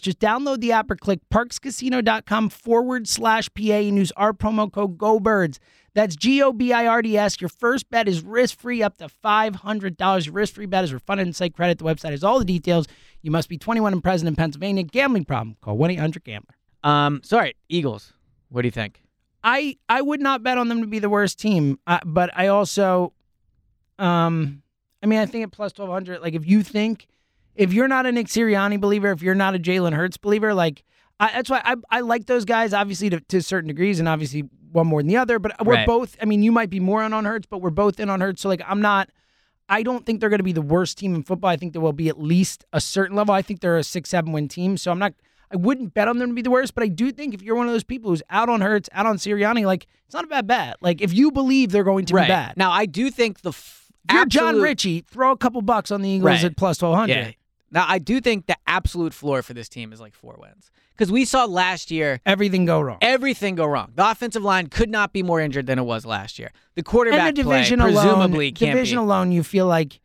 Just 0.00 0.18
download 0.18 0.60
the 0.60 0.72
app 0.72 0.90
or 0.90 0.96
click 0.96 1.20
parxcasino.com 1.30 2.48
forward 2.48 3.06
slash 3.06 3.50
PA 3.54 3.74
and 3.74 3.98
use 3.98 4.12
our 4.12 4.32
promo 4.32 4.72
code 4.72 4.96
GOBIRDS. 4.96 5.58
That's 5.94 6.16
G 6.16 6.42
O 6.42 6.52
B 6.52 6.72
I 6.72 6.86
R 6.86 7.02
D 7.02 7.16
S. 7.18 7.40
Your 7.40 7.48
first 7.50 7.90
bet 7.90 8.08
is 8.08 8.22
risk 8.22 8.58
free 8.58 8.82
up 8.82 8.96
to 8.98 9.08
$500. 9.24 10.26
Your 10.26 10.34
risk 10.34 10.54
free 10.54 10.66
bet 10.66 10.84
is 10.84 10.92
refunded 10.92 11.26
in 11.26 11.32
site 11.32 11.54
credit. 11.54 11.78
The 11.78 11.84
website 11.84 12.10
has 12.10 12.24
all 12.24 12.38
the 12.38 12.44
details. 12.44 12.86
You 13.20 13.30
must 13.30 13.48
be 13.48 13.58
21 13.58 13.92
and 13.92 14.02
present 14.02 14.28
in 14.28 14.34
Pennsylvania. 14.34 14.84
Gambling 14.84 15.24
problem? 15.26 15.56
Call 15.60 15.76
1 15.76 15.90
800 15.92 16.24
Gambler. 16.24 16.54
Um, 16.82 17.20
sorry, 17.22 17.54
Eagles. 17.68 18.12
What 18.48 18.62
do 18.62 18.68
you 18.68 18.72
think? 18.72 19.02
I 19.44 19.76
I 19.88 20.02
would 20.02 20.20
not 20.20 20.42
bet 20.42 20.58
on 20.58 20.68
them 20.68 20.80
to 20.80 20.86
be 20.86 20.98
the 20.98 21.08
worst 21.08 21.38
team, 21.38 21.78
uh, 21.86 21.98
but 22.04 22.30
I 22.34 22.46
also, 22.48 23.12
um, 23.98 24.62
I 25.02 25.06
mean, 25.06 25.18
I 25.18 25.26
think 25.26 25.44
at 25.44 25.50
plus 25.50 25.72
twelve 25.72 25.90
hundred, 25.90 26.20
like 26.20 26.34
if 26.34 26.46
you 26.46 26.62
think, 26.62 27.08
if 27.54 27.72
you're 27.72 27.88
not 27.88 28.06
a 28.06 28.12
Nick 28.12 28.28
Sirianni 28.28 28.80
believer, 28.80 29.10
if 29.10 29.22
you're 29.22 29.34
not 29.34 29.54
a 29.54 29.58
Jalen 29.58 29.94
Hurts 29.94 30.16
believer, 30.16 30.54
like 30.54 30.84
I, 31.22 31.32
that's 31.34 31.50
why 31.50 31.60
I 31.64 31.76
I 31.90 32.00
like 32.00 32.26
those 32.26 32.44
guys 32.44 32.72
obviously 32.74 33.10
to, 33.10 33.20
to 33.20 33.40
certain 33.42 33.68
degrees, 33.68 33.98
and 34.00 34.08
obviously 34.08 34.44
one 34.72 34.86
more 34.86 35.00
than 35.00 35.08
the 35.08 35.16
other. 35.16 35.38
But 35.38 35.64
we're 35.64 35.74
Right. 35.74 35.86
both. 35.86 36.16
I 36.20 36.24
mean, 36.24 36.42
you 36.42 36.50
might 36.52 36.70
be 36.70 36.80
more 36.80 37.02
in 37.04 37.12
on 37.12 37.24
Hurts, 37.24 37.46
but 37.46 37.58
we're 37.60 37.70
both 37.70 38.00
in 38.00 38.08
on 38.10 38.20
Hurts. 38.20 38.42
So 38.42 38.48
like, 38.48 38.62
I'm 38.66 38.80
not. 38.80 39.10
I 39.68 39.82
don't 39.82 40.04
think 40.04 40.20
they're 40.20 40.28
going 40.28 40.40
to 40.40 40.44
be 40.44 40.52
the 40.52 40.60
worst 40.62 40.98
team 40.98 41.14
in 41.14 41.22
football. 41.22 41.48
I 41.50 41.56
think 41.56 41.72
there 41.72 41.80
will 41.80 41.92
be 41.92 42.08
at 42.08 42.20
least 42.20 42.64
a 42.72 42.80
certain 42.80 43.16
level. 43.16 43.34
I 43.34 43.42
think 43.42 43.60
they're 43.60 43.78
a 43.78 43.84
six, 43.84 44.10
seven 44.10 44.32
win 44.32 44.48
team. 44.48 44.76
So 44.76 44.90
I'm 44.90 44.98
not. 44.98 45.14
I 45.52 45.56
wouldn't 45.56 45.92
bet 45.92 46.08
on 46.08 46.18
them 46.18 46.30
to 46.30 46.34
be 46.34 46.40
the 46.42 46.50
worst, 46.50 46.74
but 46.74 46.82
I 46.82 46.88
do 46.88 47.12
think 47.12 47.34
if 47.34 47.42
you're 47.42 47.54
one 47.56 47.66
of 47.66 47.72
those 47.74 47.84
people 47.84 48.10
who's 48.10 48.22
out 48.30 48.48
on 48.48 48.62
Hurts, 48.62 48.88
out 48.92 49.04
on 49.04 49.18
Sirianni, 49.18 49.64
like 49.66 49.86
it's 50.06 50.14
not 50.14 50.24
a 50.24 50.26
bad 50.26 50.46
bet. 50.46 50.76
Like 50.80 51.00
if 51.02 51.12
you 51.12 51.30
believe 51.30 51.70
they're 51.72 51.84
going 51.84 52.06
to 52.06 52.14
be 52.14 52.20
bad, 52.20 52.56
Now, 52.56 52.70
I 52.72 52.86
do 52.86 53.10
think 53.10 53.42
the 53.42 53.50
f- 53.50 53.90
you're 54.10 54.24
John 54.26 54.60
Ritchie, 54.62 55.02
throw 55.02 55.30
a 55.30 55.36
couple 55.36 55.60
bucks 55.62 55.90
on 55.90 56.00
the 56.02 56.08
Eagles 56.08 56.24
Right. 56.26 56.44
at 56.44 56.56
plus 56.56 56.78
twelve 56.78 56.96
hundred. 56.96 57.14
Yeah. 57.14 57.30
Now, 57.72 57.86
I 57.88 57.98
do 57.98 58.20
think 58.20 58.46
the 58.46 58.56
absolute 58.66 59.14
floor 59.14 59.42
for 59.42 59.54
this 59.54 59.68
team 59.68 59.92
is 59.92 60.00
like 60.00 60.14
four 60.14 60.36
wins 60.38 60.70
because 60.90 61.10
we 61.10 61.24
saw 61.24 61.46
last 61.46 61.90
year 61.90 62.20
Everything 62.26 62.66
go 62.66 62.80
wrong. 62.80 62.98
everything 63.00 63.54
go 63.54 63.64
wrong. 63.66 63.92
The 63.94 64.10
offensive 64.10 64.42
line 64.42 64.66
could 64.68 64.90
not 64.90 65.12
be 65.14 65.22
more 65.22 65.40
injured 65.40 65.66
than 65.66 65.78
it 65.78 65.82
was 65.84 66.04
last 66.04 66.38
year. 66.38 66.52
The 66.74 66.82
quarterback 66.82 67.20
and 67.28 67.36
the 67.36 67.42
division 67.42 67.80
play 67.80 67.90
alone, 67.90 68.04
presumably 68.04 68.52
can't 68.52 68.74
division 68.74 68.98
be. 68.98 69.02
alone, 69.02 69.32
you 69.32 69.42
feel 69.42 69.66
like 69.66 70.00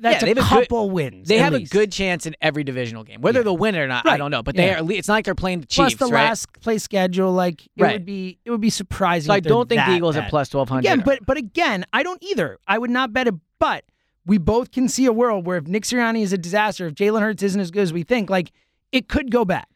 that's 0.00 0.22
Yeah, 0.22 0.28
a 0.28 0.32
a 0.32 0.34
good- 0.34 0.44
couple 0.44 0.90
wins. 0.90 1.28
They 1.28 1.38
have 1.38 1.52
least. 1.52 1.72
a 1.72 1.76
good 1.76 1.92
chance 1.92 2.26
in 2.26 2.34
every 2.40 2.64
divisional 2.64 3.04
game. 3.04 3.20
Whether 3.20 3.40
Yeah. 3.40 3.44
they'll 3.44 3.56
win 3.56 3.76
it 3.76 3.78
or 3.78 3.86
not, 3.86 4.04
I 4.06 4.16
don't 4.16 4.32
know. 4.32 4.42
But 4.42 4.56
they 4.56 4.66
Yeah. 4.66 4.80
are. 4.80 4.90
It's 4.92 5.06
not 5.06 5.14
like 5.14 5.24
they're 5.26 5.34
playing 5.36 5.60
the 5.60 5.66
Chiefs. 5.66 5.94
plus 5.94 6.08
the 6.08 6.12
right? 6.14 6.24
last 6.24 6.52
play 6.60 6.78
schedule. 6.78 7.32
Like 7.32 7.64
it 7.66 7.70
Right. 7.82 7.92
would 7.92 8.04
be, 8.04 8.38
it 8.44 8.50
would 8.50 8.60
be 8.60 8.70
surprising. 8.70 9.28
so 9.28 9.32
I 9.34 9.38
don't 9.40 9.68
think 9.68 9.84
the 9.86 9.92
Eagles 9.94 10.16
bad. 10.16 10.24
at 10.24 10.30
plus 10.30 10.48
twelve 10.48 10.68
hundred. 10.68 10.80
Again, 10.88 11.02
but 11.04 11.24
but 11.24 11.36
again, 11.36 11.84
I 11.92 12.02
don't 12.02 12.20
either. 12.22 12.58
I 12.66 12.78
would 12.78 12.90
not 12.90 13.12
bet 13.12 13.28
it. 13.28 13.34
But 13.60 13.84
we 14.26 14.38
both 14.38 14.70
can 14.70 14.88
see 14.88 15.06
a 15.06 15.12
world 15.12 15.46
where 15.46 15.56
if 15.56 15.66
Nick 15.66 15.84
Sirianni 15.84 16.22
is 16.22 16.32
a 16.32 16.38
disaster, 16.38 16.86
if 16.86 16.94
Jalen 16.94 17.20
Hurts 17.20 17.42
isn't 17.42 17.60
as 17.60 17.70
good 17.70 17.82
as 17.82 17.92
we 17.92 18.02
think, 18.02 18.28
like 18.30 18.52
it 18.92 19.08
could 19.08 19.30
go 19.30 19.44
bad. 19.44 19.66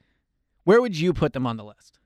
where 0.65 0.81
would 0.81 0.97
you 0.99 1.13
put 1.13 1.33
them 1.33 1.47
on 1.47 1.57
the 1.57 1.65
list? 1.65 1.99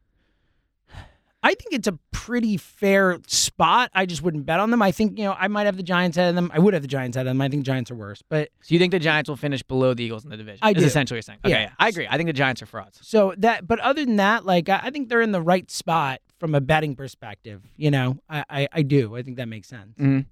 I 1.40 1.50
think 1.54 1.72
it's 1.72 1.86
a 1.86 1.96
pretty 2.10 2.56
fair 2.56 3.18
spot. 3.28 3.90
I 3.94 4.06
just 4.06 4.22
wouldn't 4.22 4.44
bet 4.44 4.58
on 4.58 4.70
them. 4.72 4.82
I 4.82 4.90
think 4.90 5.16
you 5.18 5.24
know 5.24 5.36
I 5.38 5.46
might 5.46 5.66
have 5.66 5.76
the 5.76 5.84
Giants 5.84 6.16
ahead 6.16 6.30
of 6.30 6.34
them. 6.34 6.50
I 6.52 6.58
would 6.58 6.74
have 6.74 6.82
the 6.82 6.88
Giants 6.88 7.16
ahead 7.16 7.26
of 7.28 7.30
them. 7.30 7.40
I 7.40 7.48
think 7.48 7.64
Giants 7.64 7.92
are 7.92 7.94
worse, 7.94 8.22
but 8.28 8.48
So 8.60 8.74
you 8.74 8.80
think 8.80 8.90
the 8.90 8.98
Giants 8.98 9.28
will 9.28 9.36
finish 9.36 9.62
below 9.62 9.94
the 9.94 10.02
Eagles 10.02 10.24
in 10.24 10.30
the 10.30 10.36
division? 10.36 10.58
I 10.62 10.70
Is 10.72 10.78
do. 10.78 10.84
essentially 10.86 11.16
what 11.16 11.18
you're 11.18 11.22
saying. 11.22 11.38
Okay, 11.44 11.50
Yeah. 11.52 11.60
yeah, 11.60 11.72
I 11.78 11.88
agree. 11.88 12.08
I 12.10 12.16
think 12.16 12.26
the 12.26 12.32
Giants 12.32 12.60
are 12.60 12.66
frauds. 12.66 12.98
so 13.02 13.34
that. 13.38 13.66
But 13.68 13.78
other 13.78 14.04
than 14.04 14.16
that, 14.16 14.44
like 14.44 14.68
I, 14.68 14.80
I 14.84 14.90
think 14.90 15.08
they're 15.08 15.20
in 15.22 15.30
the 15.32 15.40
right 15.40 15.70
spot 15.70 16.20
from 16.40 16.56
a 16.56 16.60
betting 16.60 16.96
perspective. 16.96 17.62
You 17.76 17.92
know, 17.92 18.18
I 18.28 18.44
I, 18.50 18.68
I 18.72 18.82
do. 18.82 19.14
I 19.16 19.22
think 19.22 19.36
that 19.36 19.46
makes 19.48 19.68
sense. 19.68 19.96
Mhm. 19.96 20.26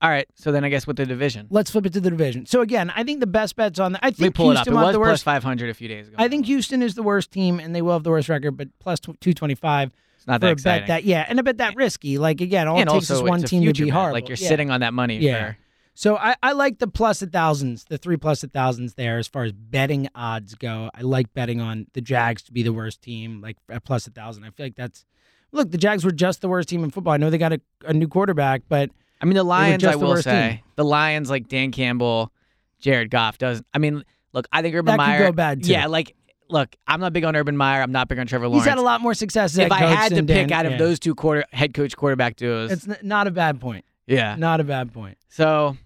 All 0.00 0.08
right. 0.10 0.26
So 0.36 0.52
then 0.52 0.64
I 0.64 0.68
guess 0.68 0.86
with 0.86 0.96
the 0.96 1.06
division, 1.06 1.48
Let's 1.50 1.70
flip 1.70 1.84
it 1.86 1.92
to 1.94 2.00
the 2.00 2.10
division. 2.10 2.46
So 2.46 2.60
again, 2.60 2.92
I 2.94 3.02
think 3.02 3.18
the 3.20 3.26
best 3.26 3.56
bets 3.56 3.80
on. 3.80 3.92
The, 3.92 3.98
I 4.04 4.10
think 4.12 4.36
Houston 4.36 4.72
it 4.72 4.76
was 4.76 4.92
the 4.92 5.00
worst. 5.00 5.24
five 5.24 5.42
hundred 5.42 5.70
a 5.70 5.74
few 5.74 5.88
days 5.88 6.06
ago. 6.08 6.16
I 6.18 6.28
think 6.28 6.46
Houston 6.46 6.82
is 6.82 6.94
the 6.94 7.02
worst 7.02 7.30
team, 7.32 7.58
and 7.58 7.74
they 7.74 7.82
will 7.82 7.94
have 7.94 8.04
the 8.04 8.10
worst 8.10 8.28
record, 8.28 8.52
but 8.56 8.68
plus 8.78 9.00
two 9.20 9.34
twenty 9.34 9.56
five. 9.56 9.90
it's 10.16 10.26
not 10.26 10.34
for 10.36 10.46
that 10.46 10.46
a 10.46 10.52
exciting. 10.52 10.80
bet 10.82 10.88
that 10.88 11.04
yeah, 11.04 11.26
and 11.28 11.40
a 11.40 11.42
bet 11.42 11.58
that 11.58 11.74
risky. 11.74 12.16
Like 12.18 12.40
again, 12.40 12.68
all 12.68 12.78
and 12.78 12.88
it 12.88 12.92
takes 12.92 13.10
also 13.10 13.24
is 13.24 13.28
one 13.28 13.40
it's 13.40 13.48
a 13.48 13.50
team 13.50 13.62
to 13.62 13.66
future 13.66 13.84
be 13.84 13.90
bet. 13.90 13.96
horrible. 13.98 14.14
Like 14.14 14.28
you're 14.28 14.38
Yeah. 14.38 14.48
sitting 14.48 14.70
on 14.70 14.80
that 14.80 14.94
money 14.94 15.18
Yeah. 15.18 15.52
for 15.52 15.56
So 15.94 16.16
I, 16.16 16.36
I 16.44 16.52
like 16.52 16.78
the 16.78 16.86
plus 16.86 17.20
a 17.22 17.26
thousands, 17.26 17.84
the 17.86 17.98
three 17.98 18.16
plus 18.16 18.44
a 18.44 18.46
thousands 18.48 18.94
there 18.94 19.18
as 19.18 19.26
far 19.26 19.42
as 19.42 19.50
betting 19.52 20.08
odds 20.14 20.54
go. 20.54 20.90
I 20.94 21.00
like 21.02 21.34
betting 21.34 21.60
on 21.60 21.88
the 21.94 22.00
Jags 22.00 22.42
to 22.42 22.52
be 22.52 22.62
the 22.62 22.72
worst 22.72 23.02
team, 23.02 23.40
like 23.40 23.56
at 23.68 23.82
plus 23.82 24.06
a 24.06 24.10
thousand. 24.12 24.44
I 24.44 24.50
feel 24.50 24.66
like 24.66 24.76
that's 24.76 25.04
look, 25.50 25.72
the 25.72 25.78
Jags 25.78 26.04
were 26.04 26.12
just 26.12 26.40
the 26.40 26.48
worst 26.48 26.68
team 26.68 26.84
in 26.84 26.90
football. 26.90 27.14
I 27.14 27.16
know 27.16 27.30
they 27.30 27.38
got 27.38 27.52
a, 27.52 27.60
a 27.84 27.92
new 27.92 28.06
quarterback, 28.06 28.62
but 28.68 28.90
I 29.20 29.24
mean, 29.26 29.34
the 29.34 29.44
Lions, 29.44 29.84
I 29.84 29.92
the 29.92 29.98
will 29.98 30.16
say, 30.22 30.48
team. 30.50 30.60
the 30.76 30.84
Lions, 30.84 31.28
like 31.30 31.48
Dan 31.48 31.70
Campbell, 31.72 32.32
Jared 32.80 33.10
Goff, 33.10 33.38
does. 33.38 33.62
I 33.74 33.78
mean, 33.78 34.04
look, 34.32 34.46
I 34.52 34.62
think 34.62 34.74
Urban 34.74 34.96
That 34.96 35.04
could 35.04 35.06
Meyer. 35.10 35.26
go 35.26 35.32
bad, 35.32 35.64
too. 35.64 35.72
Yeah, 35.72 35.86
like, 35.86 36.14
look, 36.48 36.74
I'm 36.86 37.00
not 37.00 37.12
big 37.12 37.24
on 37.24 37.34
Urban 37.34 37.56
Meyer. 37.56 37.82
I'm 37.82 37.90
not 37.92 38.08
big 38.08 38.18
on 38.18 38.26
Trevor 38.26 38.46
Lawrence. 38.48 38.64
he's 38.64 38.68
had 38.70 38.78
a 38.78 38.82
lot 38.82 39.00
more 39.00 39.14
success. 39.14 39.56
If 39.58 39.72
I 39.72 39.78
had 39.78 40.10
to 40.10 40.16
pick 40.22 40.26
Dan- 40.48 40.52
out 40.52 40.66
of 40.66 40.72
yeah. 40.72 40.78
those 40.78 40.98
two 41.00 41.14
quarter 41.14 41.44
head 41.52 41.74
coach 41.74 41.96
quarterback 41.96 42.36
duos, 42.36 42.70
it's 42.70 43.02
not 43.02 43.26
a 43.26 43.30
bad 43.30 43.60
point. 43.60 43.84
yeah. 44.06 44.36
Not 44.36 44.60
a 44.60 44.64
bad 44.64 44.92
point. 44.92 45.18
So, 45.28 45.76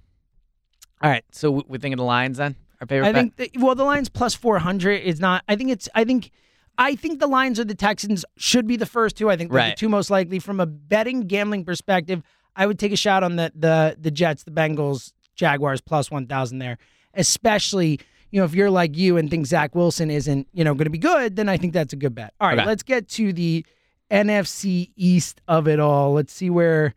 all 1.00 1.10
right. 1.10 1.24
So 1.32 1.50
we- 1.50 1.64
we're 1.68 1.78
thinking 1.78 1.96
the 1.96 2.04
Lions 2.04 2.38
then. 2.38 2.56
Our 2.80 2.86
favorite. 2.86 3.08
I 3.08 3.12
bet? 3.12 3.36
think 3.36 3.36
that, 3.54 3.60
well, 3.62 3.74
the 3.74 3.84
Lions 3.84 4.08
plus 4.08 4.34
four 4.34 4.58
hundred 4.58 5.02
is 5.02 5.20
not. 5.20 5.44
I 5.48 5.56
think 5.56 5.70
it's. 5.70 5.88
I 5.94 6.04
think. 6.04 6.30
I 6.78 6.96
think 6.96 7.20
the 7.20 7.26
Lions 7.26 7.60
or 7.60 7.64
the 7.64 7.74
Texans 7.74 8.24
should 8.38 8.66
be 8.66 8.76
the 8.76 8.86
first 8.86 9.14
two. 9.16 9.30
I 9.30 9.36
think 9.36 9.52
they're 9.52 9.68
the 9.70 9.74
two 9.76 9.88
most 9.90 10.10
likely 10.10 10.38
from 10.38 10.58
a 10.58 10.64
betting 10.66 11.22
gambling 11.28 11.64
perspective. 11.64 12.22
I 12.56 12.66
would 12.66 12.78
take 12.78 12.92
a 12.92 12.96
shot 12.96 13.22
on 13.22 13.36
the 13.36 13.52
the 13.54 13.96
the 14.00 14.10
Jets, 14.10 14.44
the 14.44 14.50
Bengals, 14.50 15.12
Jaguars 15.34 15.80
plus 15.80 16.10
one 16.10 16.26
thousand 16.26 16.58
there, 16.58 16.78
especially. 17.14 18.00
You 18.30 18.40
know, 18.40 18.46
if 18.46 18.54
you're 18.54 18.70
like 18.70 18.96
you 18.96 19.18
and 19.18 19.28
think 19.28 19.44
Zach 19.44 19.74
Wilson 19.74 20.10
isn't, 20.10 20.48
you 20.54 20.64
know, 20.64 20.72
going 20.72 20.86
to 20.86 20.90
be 20.90 20.96
good, 20.96 21.36
then 21.36 21.50
I 21.50 21.58
think 21.58 21.74
that's 21.74 21.92
a 21.92 21.96
good 21.96 22.14
bet. 22.14 22.32
All 22.40 22.48
right, 22.48 22.58
Okay. 22.58 22.66
let's 22.66 22.82
get 22.82 23.06
to 23.10 23.30
the 23.30 23.62
NFC 24.10 24.90
East 24.96 25.42
of 25.48 25.68
it 25.68 25.78
all. 25.78 26.14
Let's 26.14 26.32
see 26.32 26.48
where, 26.48 26.94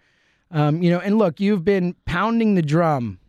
um, 0.51 0.81
you 0.81 0.89
know, 0.89 0.99
and 0.99 1.17
look, 1.17 1.41
you've 1.41 1.65
been 1.65 1.93
pounding 2.05 2.55
the 2.55 2.61
drum. 2.61 3.19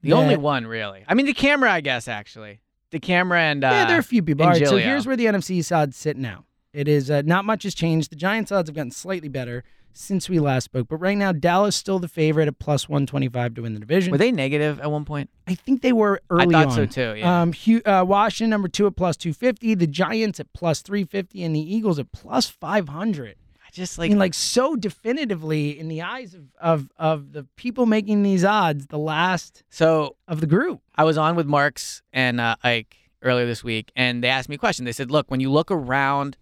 the 0.00 0.14
only 0.14 0.38
one 0.38 0.66
really. 0.66 1.04
I 1.06 1.12
mean, 1.12 1.26
the 1.26 1.34
camera, 1.34 1.70
I 1.70 1.82
guess 1.82 2.08
actually. 2.08 2.60
The 2.92 2.98
camera 2.98 3.40
and 3.40 3.62
uh, 3.62 3.68
Yeah, 3.68 3.84
there 3.86 3.96
are 3.96 4.00
a 4.00 4.02
few 4.02 4.22
people. 4.22 4.46
All 4.46 4.52
right, 4.52 4.66
so 4.66 4.78
here's 4.78 5.06
where 5.06 5.16
the 5.16 5.26
NFC 5.26 5.50
East 5.50 5.70
odds 5.70 5.98
sit 5.98 6.16
now. 6.16 6.46
It 6.72 6.88
is 6.88 7.10
uh, 7.10 7.20
not 7.26 7.44
much 7.44 7.64
has 7.64 7.74
changed. 7.74 8.10
The 8.10 8.16
Giants 8.16 8.50
odds 8.50 8.70
have 8.70 8.74
gotten 8.76 8.90
slightly 8.90 9.28
better 9.28 9.64
since 9.92 10.28
we 10.28 10.38
last 10.38 10.64
spoke, 10.64 10.88
but 10.88 10.96
right 10.96 11.16
now 11.16 11.32
Dallas 11.32 11.76
still 11.76 11.98
the 11.98 12.08
favorite 12.08 12.48
at 12.48 12.58
plus 12.58 12.88
one 12.88 13.06
twenty 13.06 13.28
five 13.28 13.54
to 13.54 13.62
win 13.62 13.74
the 13.74 13.80
division. 13.80 14.12
Were 14.12 14.18
they 14.18 14.32
negative 14.32 14.80
at 14.80 14.90
one 14.90 15.04
point? 15.04 15.30
I 15.46 15.54
think 15.54 15.82
they 15.82 15.92
were 15.92 16.20
early 16.30 16.54
I 16.54 16.64
thought 16.64 16.66
on. 16.68 16.74
so 16.74 16.86
too. 16.86 17.18
Yeah. 17.18 17.42
Um, 17.42 17.54
uh, 17.84 18.04
Washington 18.06 18.50
number 18.50 18.68
two 18.68 18.86
at 18.86 18.96
plus 18.96 19.16
two 19.16 19.32
fifty. 19.32 19.74
The 19.74 19.86
Giants 19.86 20.40
at 20.40 20.52
plus 20.52 20.82
three 20.82 21.04
fifty, 21.04 21.42
and 21.44 21.54
the 21.54 21.60
Eagles 21.60 21.98
at 21.98 22.12
plus 22.12 22.48
five 22.48 22.88
hundred. 22.88 23.36
I 23.66 23.70
just 23.72 23.98
I 23.98 24.02
like 24.02 24.10
mean, 24.10 24.18
like 24.18 24.34
so 24.34 24.76
definitively 24.76 25.78
in 25.78 25.88
the 25.88 26.02
eyes 26.02 26.34
of, 26.34 26.44
of 26.60 26.90
of 26.96 27.32
the 27.32 27.44
people 27.56 27.86
making 27.86 28.22
these 28.22 28.44
odds, 28.44 28.86
the 28.88 28.98
last 28.98 29.62
so. 29.70 30.16
of 30.26 30.40
the 30.40 30.46
group. 30.46 30.80
I 30.96 31.04
was 31.04 31.16
on 31.16 31.36
with 31.36 31.46
Marks 31.46 32.02
and 32.12 32.40
uh, 32.40 32.56
Ike 32.64 32.96
earlier 33.22 33.46
this 33.46 33.62
week, 33.62 33.92
and 33.94 34.24
they 34.24 34.28
asked 34.28 34.48
me 34.48 34.56
a 34.56 34.58
question. 34.58 34.84
They 34.84 34.92
said, 34.92 35.10
"Look, 35.10 35.30
when 35.30 35.40
you 35.40 35.50
look 35.50 35.70
around 35.70 36.36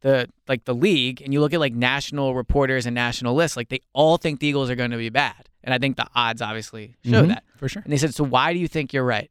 the 0.00 0.28
like 0.48 0.64
the 0.64 0.74
league, 0.74 1.20
and 1.22 1.32
you 1.32 1.40
look 1.40 1.52
at 1.52 1.60
like 1.60 1.74
national 1.74 2.34
reporters 2.34 2.86
and 2.86 2.94
national 2.94 3.34
lists, 3.34 3.56
like 3.56 3.68
they 3.68 3.80
all 3.92 4.16
think 4.16 4.40
the 4.40 4.46
Eagles 4.46 4.70
are 4.70 4.74
going 4.76 4.90
to 4.92 4.96
be 4.96 5.08
bad, 5.10 5.48
and 5.62 5.74
I 5.74 5.78
think 5.78 5.96
the 5.96 6.06
odds 6.14 6.40
obviously 6.42 6.96
show 7.04 7.24
Mhm, 7.24 7.28
that." 7.28 7.44
for 7.56 7.68
sure. 7.68 7.82
And 7.82 7.92
they 7.92 7.98
said, 7.98 8.14
"So 8.14 8.24
why 8.24 8.52
do 8.52 8.58
you 8.58 8.68
think 8.68 8.92
you're 8.92 9.04
right?" 9.04 9.30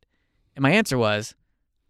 And 0.55 0.63
my 0.63 0.71
answer 0.71 0.97
was, 0.97 1.34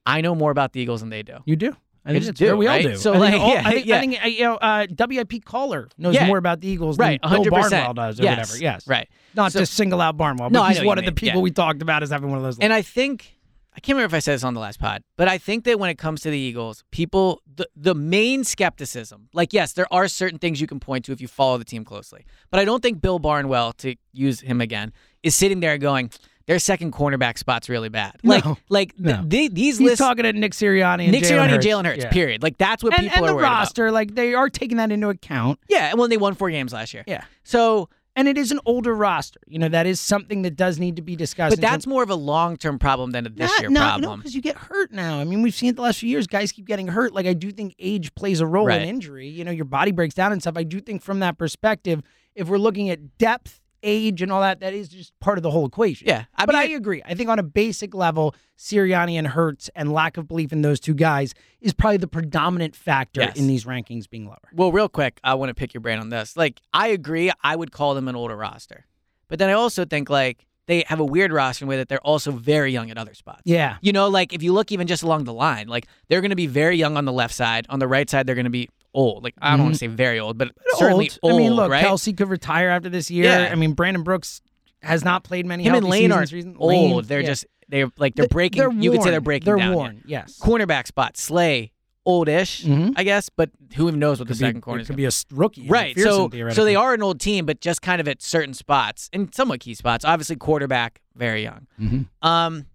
"I 0.06 0.22
know 0.22 0.34
more 0.36 0.52
about 0.52 0.74
the 0.74 0.80
Eagles 0.82 1.02
than 1.02 1.10
they 1.10 1.24
do." 1.24 1.38
You 1.46 1.56
do. 1.56 1.76
I 2.06 2.12
think 2.13 2.24
just 2.24 2.38
do, 2.38 2.56
We 2.56 2.65
all 2.65 2.82
do. 2.82 2.96
So, 2.96 3.13
I 3.13 3.18
like, 3.18 3.34
all- 3.42 3.54
yeah, 3.54 3.62
I 3.65 3.72
think, 3.74 3.86
yeah. 3.86 3.98
I 3.98 4.00
think 4.00 4.24
uh, 4.24 4.28
you 4.28 4.44
know, 4.44 4.56
uh, 4.56 4.88
WIP 4.98 5.44
caller 5.44 5.89
knows 5.98 6.15
Yeah. 6.15 6.28
more 6.28 6.38
about 6.38 6.62
the 6.62 6.68
Eagles 6.70 6.98
Right, 6.98 7.22
than 7.22 7.30
Bill 7.30 7.42
100%. 7.52 7.52
Barnwell 7.72 7.94
does, 7.94 8.20
or 8.20 8.24
yes. 8.24 8.38
whatever. 8.38 8.58
Yes, 8.63 8.88
Right. 8.88 9.10
Not 9.36 9.52
So- 9.52 9.60
to 9.60 9.65
single 9.65 10.00
out 10.02 10.15
Barnwell, 10.18 10.50
but 10.50 10.62
I 10.62 10.74
he's 10.74 10.84
one 10.84 10.98
of 10.98 11.06
the 11.06 11.12
people 11.12 11.39
yeah. 11.39 11.44
we 11.44 11.52
talked 11.52 11.82
about 11.82 12.02
as 12.02 12.10
having 12.10 12.30
one 12.30 12.38
of 12.38 12.44
those. 12.44 12.58
And 12.58 12.72
I 12.72 12.82
think 12.82 13.36
I 13.76 13.80
can't 13.80 13.96
remember 13.96 14.16
if 14.16 14.18
I 14.18 14.20
said 14.20 14.34
this 14.34 14.44
on 14.44 14.54
the 14.56 14.60
last 14.60 14.80
pod, 14.80 15.04
but 15.16 15.28
I 15.28 15.38
think 15.38 15.64
that 15.66 15.80
when 15.80 15.90
it 15.90 15.98
comes 15.98 16.22
to 16.22 16.30
the 16.30 16.38
Eagles, 16.38 16.84
people 16.92 17.42
the 17.56 17.68
the 17.76 17.96
main 17.96 18.44
skepticism, 18.44 19.30
like 19.34 19.54
yes, 19.54 19.74
there 19.74 19.92
are 19.94 20.08
certain 20.08 20.40
things 20.40 20.60
you 20.60 20.68
can 20.68 20.80
point 20.80 21.06
to 21.06 21.12
if 21.12 21.22
you 21.22 21.28
follow 21.28 21.58
the 21.58 21.66
team 21.66 21.86
closely, 21.86 22.26
but 22.52 22.60
I 22.60 22.66
don't 22.66 22.82
think 22.82 23.02
Bill 23.02 23.20
Barnwell, 23.20 23.74
to 23.74 23.96
use 24.14 24.42
him 24.42 24.60
again, 24.62 24.92
is 25.24 25.36
sitting 25.36 25.60
there 25.60 25.78
going, 25.78 26.10
their 26.48 26.58
second 26.60 26.94
cornerback 26.94 27.38
spot's 27.38 27.70
really 27.70 27.90
bad. 27.90 28.16
Like 28.24 28.44
No. 28.44 28.58
like 28.70 29.00
No. 29.00 29.24
th- 29.30 29.52
these 29.54 29.78
he's 29.78 29.82
lists. 29.82 30.00
talking 30.00 30.24
to 30.24 30.34
Nick 30.34 30.54
Sirianni 30.54 31.04
and 31.04 31.12
Nick 31.12 31.24
Jalen 31.24 31.48
Sirianni 31.50 31.54
and 31.54 31.64
Jalen 31.64 31.86
Hurts, 31.86 32.04
Yeah. 32.06 32.10
period. 32.10 32.42
Like 32.44 32.58
that's 32.58 32.84
what 32.84 32.94
And, 32.98 33.04
people 33.04 33.18
and 33.18 33.26
are 33.26 33.28
the 33.30 33.36
worried 33.36 33.46
about. 33.46 33.60
roster, 33.60 33.92
like 33.92 34.16
they 34.16 34.34
are 34.34 34.50
taking 34.50 34.78
that 34.78 34.92
into 34.92 35.10
account. 35.10 35.60
Yeah, 35.70 35.92
and 35.92 36.00
when 36.00 36.10
they 36.10 36.18
won 36.18 36.34
four 36.34 36.50
games 36.50 36.74
last 36.74 36.94
year. 36.94 37.04
Yeah. 37.06 37.24
So, 37.44 37.90
And 38.20 38.28
it 38.28 38.38
is 38.38 38.52
an 38.52 38.60
older 38.66 38.94
roster. 38.94 39.40
You 39.48 39.60
know 39.60 39.70
that 39.70 39.88
is 39.88 40.00
something 40.02 40.42
that 40.42 40.58
does 40.58 40.78
need 40.78 40.98
to 40.98 41.02
be 41.02 41.16
discussed. 41.16 41.56
but 41.56 41.62
that's 41.62 41.88
more 41.88 42.04
of 42.04 42.10
a 42.10 42.16
long 42.16 42.58
term 42.58 42.78
problem 42.78 43.12
than 43.12 43.26
a 43.26 43.30
this 43.30 43.50
Not- 43.50 43.62
year 43.62 43.70
no, 43.70 43.80
problem. 43.80 44.20
because 44.20 44.36
you 44.36 44.42
get 44.42 44.58
hurt 44.58 44.92
now. 44.92 45.20
I 45.20 45.24
mean, 45.24 45.42
we've 45.42 45.54
seen 45.56 45.70
it 45.70 45.78
the 45.78 45.82
last 45.84 46.00
few 46.00 46.10
years. 46.10 46.28
Guys 46.28 46.52
keep 46.52 46.66
getting 46.68 46.88
hurt. 46.90 47.14
Like 47.14 47.26
I 47.26 47.34
do 47.34 47.50
think 47.52 47.76
age 47.80 48.14
plays 48.16 48.42
a 48.42 48.46
role 48.46 48.66
Right. 48.66 48.82
in 48.82 48.90
injury. 48.90 49.30
You 49.30 49.46
know, 49.46 49.52
your 49.52 49.64
body 49.66 49.92
breaks 49.92 50.16
down 50.16 50.34
and 50.34 50.42
stuff. 50.42 50.58
I 50.58 50.64
do 50.64 50.82
think 50.82 51.02
from 51.02 51.20
that 51.22 51.38
perspective, 51.38 52.02
if 52.36 52.50
we're 52.50 52.58
looking 52.58 52.90
at 52.90 53.18
depth, 53.18 53.59
age, 53.84 54.22
and 54.22 54.32
all 54.32 54.42
that, 54.42 54.60
that 54.60 54.74
is 54.74 54.89
just 54.89 55.18
part 55.20 55.38
of 55.38 55.44
the 55.44 55.52
whole 55.52 55.65
equation. 55.65 56.08
Yeah, 56.08 56.26
I 56.36 56.46
but 56.46 56.56
mean, 56.56 56.72
I 56.72 56.74
agree. 56.76 57.02
I 57.06 57.13
think 57.15 57.30
on 57.30 57.39
a 57.39 57.44
basic 57.44 57.94
level, 57.94 58.36
Sirianni 58.58 59.13
and 59.15 59.28
Hurts 59.28 59.70
and 59.76 59.92
lack 59.94 60.18
of 60.18 60.28
belief 60.28 60.52
in 60.52 60.62
those 60.62 60.80
two 60.80 60.94
guys 60.94 61.34
is 61.62 61.74
probably 61.74 61.98
the 61.98 62.08
predominant 62.08 62.76
factor 62.76 63.22
Yes. 63.22 63.38
in 63.38 63.48
these 63.48 63.65
rankings 63.65 64.10
being 64.10 64.26
lower. 64.26 64.38
Well, 64.54 64.72
real 64.72 64.89
quick, 64.89 65.20
I 65.24 65.34
want 65.36 65.50
to 65.50 65.54
pick 65.54 65.74
your 65.74 65.82
brain 65.82 66.00
on 66.00 66.10
this. 66.10 66.36
Like, 66.36 66.60
I 66.74 66.89
agree. 66.89 67.32
I 67.44 67.56
would 67.56 67.72
call 67.72 67.96
them 67.96 68.08
an 68.08 68.15
older 68.15 68.36
roster, 68.36 68.86
but 69.28 69.39
then 69.39 69.50
I 69.50 69.54
also 69.54 69.86
think 69.86 70.10
like 70.10 70.46
they 70.68 70.84
have 70.88 71.00
a 71.00 71.06
weird 71.06 71.32
roster 71.32 71.63
in 71.63 71.68
the 71.68 71.70
way 71.72 71.78
that 71.78 71.88
they're 71.89 72.06
also 72.06 72.32
very 72.32 72.72
young 72.72 72.92
at 72.92 72.98
other 72.98 73.13
spots. 73.15 73.42
Yeah. 73.46 73.78
You 73.82 73.92
know, 73.92 74.08
like 74.08 74.34
if 74.34 74.44
you 74.44 74.54
look 74.54 74.72
even 74.72 74.86
just 74.88 75.02
along 75.02 75.24
the 75.24 75.34
line, 75.34 75.68
like 75.68 75.88
they're 76.10 76.22
going 76.22 76.30
to 76.30 76.36
be 76.36 76.46
very 76.48 76.78
young 76.78 76.96
on 76.96 77.06
the 77.06 77.13
left 77.13 77.34
side. 77.34 77.65
On 77.70 77.80
the 77.80 77.88
right 77.88 78.08
side, 78.10 78.28
they're 78.28 78.36
going 78.36 78.44
to 78.44 78.52
be 78.52 78.70
old. 78.93 79.23
Like 79.23 79.36
I 79.41 79.52
don't 79.52 79.63
want 79.65 79.75
to 79.75 79.80
say 79.80 79.88
very 79.88 80.19
old, 80.19 80.38
but 80.38 80.52
certainly 80.78 81.10
old. 81.23 81.32
old. 81.32 81.34
I 81.34 81.38
mean, 81.43 81.54
look, 81.54 81.71
right? 81.71 81.86
Kelce 81.86 82.15
could 82.15 82.30
retire 82.30 82.69
after 82.69 82.89
this 82.89 83.10
year. 83.12 83.25
Yeah. 83.25 83.49
I 83.52 83.56
mean, 83.56 83.73
Brandon 83.73 84.04
Brooks 84.04 84.41
has 84.82 85.04
not 85.04 85.23
played 85.23 85.45
many. 85.45 85.63
Him 85.63 85.75
and 85.75 85.86
Lane 85.88 86.12
recently. 86.12 86.56
old. 86.58 86.69
Lane, 86.95 87.06
they're 87.06 87.21
yeah. 87.21 87.28
just 87.28 87.45
they're 87.67 87.91
like 87.97 88.15
they're 88.15 88.28
breaking. 88.28 88.60
They're 88.60 88.71
you 88.71 88.91
could 88.91 89.04
say 89.04 89.12
they're 89.12 89.21
breaking 89.21 89.45
They're 89.45 89.58
down. 89.58 89.69
yeah. 89.71 89.75
worn. 89.75 90.04
Yes. 90.06 90.39
Cornerback 90.41 90.88
spot, 90.88 91.17
Slay, 91.17 91.71
oldish, 92.06 92.63
Mhm. 92.63 92.93
I 92.95 93.04
guess, 93.04 93.30
but 93.30 93.52
who 93.75 93.88
even 93.88 93.99
knows 93.99 94.17
what 94.19 94.28
the 94.28 94.34
Could 94.34 94.39
be- 94.39 94.45
second 94.45 94.62
corner 94.62 94.84
could 94.84 94.95
be 94.95 95.06
a 95.06 95.12
rookie, 95.32 95.67
Right. 95.67 95.97
So 95.99 96.30
so 96.52 96.63
they 96.65 96.75
are 96.75 96.93
an 96.95 97.04
old 97.04 97.19
team, 97.19 97.45
but 97.45 97.62
just 97.62 97.82
kind 97.84 98.02
of 98.02 98.08
at 98.08 98.21
certain 98.23 98.54
spots 98.56 99.10
and 99.13 99.34
somewhat 99.36 99.60
key 99.60 99.75
spots. 99.75 100.04
Obviously, 100.06 100.36
quarterback 100.38 101.02
very 101.15 101.43
young. 101.43 101.67
Mhm. 101.80 102.08
Um, 102.23 102.65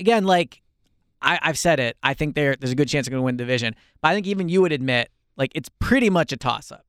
again, 0.00 0.24
like 0.24 0.62
I, 1.20 1.38
I've 1.42 1.58
said 1.58 1.80
it, 1.80 1.96
I 2.02 2.14
think 2.14 2.34
there's 2.34 2.70
a 2.70 2.74
good 2.74 2.88
chance 2.88 3.06
they're 3.06 3.10
going 3.12 3.20
to 3.22 3.24
win 3.24 3.36
the 3.36 3.42
division. 3.44 3.74
But 4.00 4.08
I 4.08 4.14
think 4.14 4.26
even 4.26 4.48
you 4.48 4.60
would 4.62 4.72
admit, 4.72 5.10
like 5.36 5.52
it's 5.54 5.68
pretty 5.78 6.10
much 6.10 6.32
a 6.32 6.36
toss 6.36 6.70
up. 6.72 6.84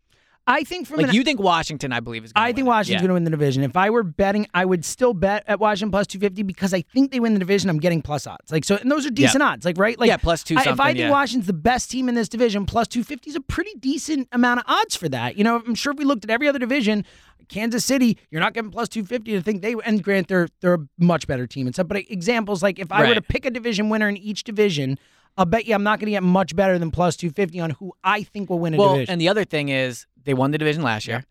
I 0.47 0.63
think 0.63 0.85
from 0.85 0.97
Like 0.97 1.07
an 1.07 1.15
you 1.15 1.23
think 1.23 1.39
Washington, 1.39 1.91
I 1.91 2.01
believe 2.01 2.23
is. 2.23 2.31
I 2.35 2.53
think. 2.53 2.67
Washington's 2.67 3.01
Yeah. 3.01 3.07
going 3.07 3.07
to 3.07 3.13
win 3.15 3.23
the 3.23 3.31
division. 3.31 3.63
If 3.63 3.75
I 3.75 3.89
were 3.89 4.03
betting, 4.03 4.45
I 4.53 4.63
would 4.63 4.85
still 4.85 5.15
bet 5.15 5.43
at 5.47 5.59
Washington 5.59 5.89
plus 5.89 6.05
250 6.05 6.43
because 6.43 6.71
I 6.71 6.81
think 6.81 7.09
they 7.11 7.19
win 7.19 7.33
the 7.33 7.39
division. 7.39 7.67
I'm 7.67 7.79
getting 7.79 8.03
plus 8.03 8.27
odds. 8.27 8.51
Like 8.51 8.63
so 8.63 8.75
and 8.77 8.91
those 8.91 9.07
are 9.07 9.09
decent 9.09 9.41
odds, 9.41 9.65
like 9.65 9.79
right? 9.79 9.97
Like 9.99 10.07
Yeah, 10.07 10.17
plus 10.17 10.43
two 10.43 10.55
I- 10.55 10.69
If 10.69 10.79
I 10.79 10.89
think 10.89 10.99
yeah. 10.99 11.09
Washington's 11.09 11.47
the 11.47 11.53
best 11.53 11.89
team 11.89 12.07
in 12.07 12.13
this 12.13 12.29
division, 12.29 12.67
plus 12.67 12.87
250 12.87 13.31
is 13.31 13.35
a 13.35 13.41
pretty 13.41 13.71
decent 13.79 14.27
amount 14.31 14.59
of 14.59 14.65
odds 14.67 14.95
for 14.95 15.09
that. 15.09 15.35
You 15.35 15.43
know, 15.43 15.63
I'm 15.65 15.73
sure 15.73 15.93
if 15.93 15.97
we 15.97 16.05
looked 16.05 16.23
at 16.25 16.29
every 16.29 16.47
other 16.47 16.59
division, 16.59 17.05
Kansas 17.49 17.83
City, 17.83 18.15
you're 18.29 18.41
not 18.41 18.53
getting 18.53 18.69
plus 18.69 18.87
250 18.89 19.31
to 19.31 19.41
think 19.41 19.63
they 19.63 19.73
and 19.83 20.03
grant 20.03 20.27
they're 20.27 20.47
they're 20.61 20.75
a 20.75 20.87
much 20.99 21.25
better 21.25 21.47
team 21.47 21.65
and 21.65 21.73
stuff. 21.75 21.87
But 21.87 21.97
examples 22.07 22.61
like 22.61 22.77
if 22.77 22.91
I 22.91 23.07
were 23.07 23.15
to 23.15 23.21
pick 23.23 23.45
a 23.47 23.49
division 23.49 23.89
winner 23.89 24.07
in 24.09 24.17
each 24.17 24.43
division, 24.43 24.99
I'll 25.37 25.45
bet 25.45 25.65
you 25.65 25.75
I'm 25.75 25.83
not 25.83 25.99
going 25.99 26.05
to 26.07 26.11
get 26.11 26.23
much 26.23 26.55
better 26.55 26.79
than 26.79 26.91
plus 26.91 27.15
250 27.17 27.59
on 27.59 27.69
who 27.71 27.93
I 28.03 28.23
think 28.23 28.49
will 28.49 28.59
win 28.59 28.73
a 28.73 28.77
Well, 28.77 28.93
division. 28.93 29.11
and 29.13 29.21
the 29.21 29.27
other 29.29 29.43
thing 29.45 29.69
is 29.69 30.05
they 30.23 30.33
won 30.33 30.51
the 30.51 30.57
division 30.57 30.81
last 30.81 31.07
year, 31.07 31.25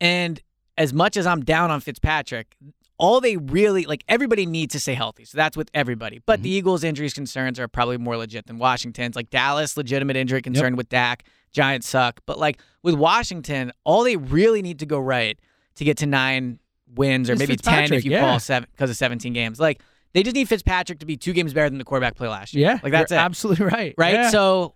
and 0.00 0.40
as 0.78 0.92
much 0.94 1.16
as 1.16 1.26
I'm 1.26 1.42
down 1.44 1.70
on 1.70 1.80
Fitzpatrick, 1.80 2.56
all 2.96 3.20
they 3.20 3.36
really 3.36 3.84
like 3.86 4.02
everybody 4.08 4.46
needs 4.46 4.72
to 4.72 4.80
stay 4.80 4.94
healthy. 4.94 5.24
So 5.24 5.36
that's 5.36 5.56
with 5.56 5.70
everybody. 5.74 6.20
But 6.24 6.38
Mm-hmm. 6.38 6.42
the 6.44 6.50
Eagles' 6.50 6.84
injuries 6.84 7.14
concerns 7.14 7.58
are 7.58 7.68
probably 7.68 7.96
more 7.98 8.16
legit 8.16 8.46
than 8.46 8.58
Washington's. 8.58 9.16
Like 9.16 9.30
Dallas, 9.30 9.76
legitimate 9.76 10.16
injury 10.16 10.42
concern 10.42 10.76
with 10.76 10.88
Dak. 10.88 11.24
Giants 11.52 11.88
suck. 11.88 12.20
But 12.26 12.38
like 12.38 12.58
with 12.82 12.94
Washington, 12.94 13.72
all 13.84 14.04
they 14.04 14.16
really 14.16 14.62
need 14.62 14.78
to 14.80 14.86
go 14.86 14.98
right 15.00 15.38
to 15.76 15.84
get 15.84 15.96
to 15.98 16.06
nine 16.06 16.58
wins 16.94 17.28
or 17.30 17.36
maybe 17.36 17.56
ten 17.56 17.92
if 17.92 18.04
you 18.04 18.12
yeah. 18.12 18.20
call 18.20 18.38
seven 18.40 18.68
because 18.72 18.90
of 18.90 18.96
17 18.96 19.32
games. 19.32 19.58
Like 19.60 19.80
they 20.12 20.22
just 20.22 20.34
need 20.34 20.48
Fitzpatrick 20.48 20.98
to 21.00 21.06
be 21.06 21.16
two 21.16 21.32
games 21.32 21.52
better 21.54 21.68
than 21.70 21.78
the 21.78 21.84
quarterback 21.84 22.14
play 22.16 22.28
last 22.28 22.54
year. 22.54 22.68
yeah, 22.70 22.78
like 22.82 22.92
that's 22.92 23.12
absolutely 23.12 23.66
right. 23.78 23.94
right? 23.98 24.14
Yeah. 24.14 24.30
So, 24.30 24.74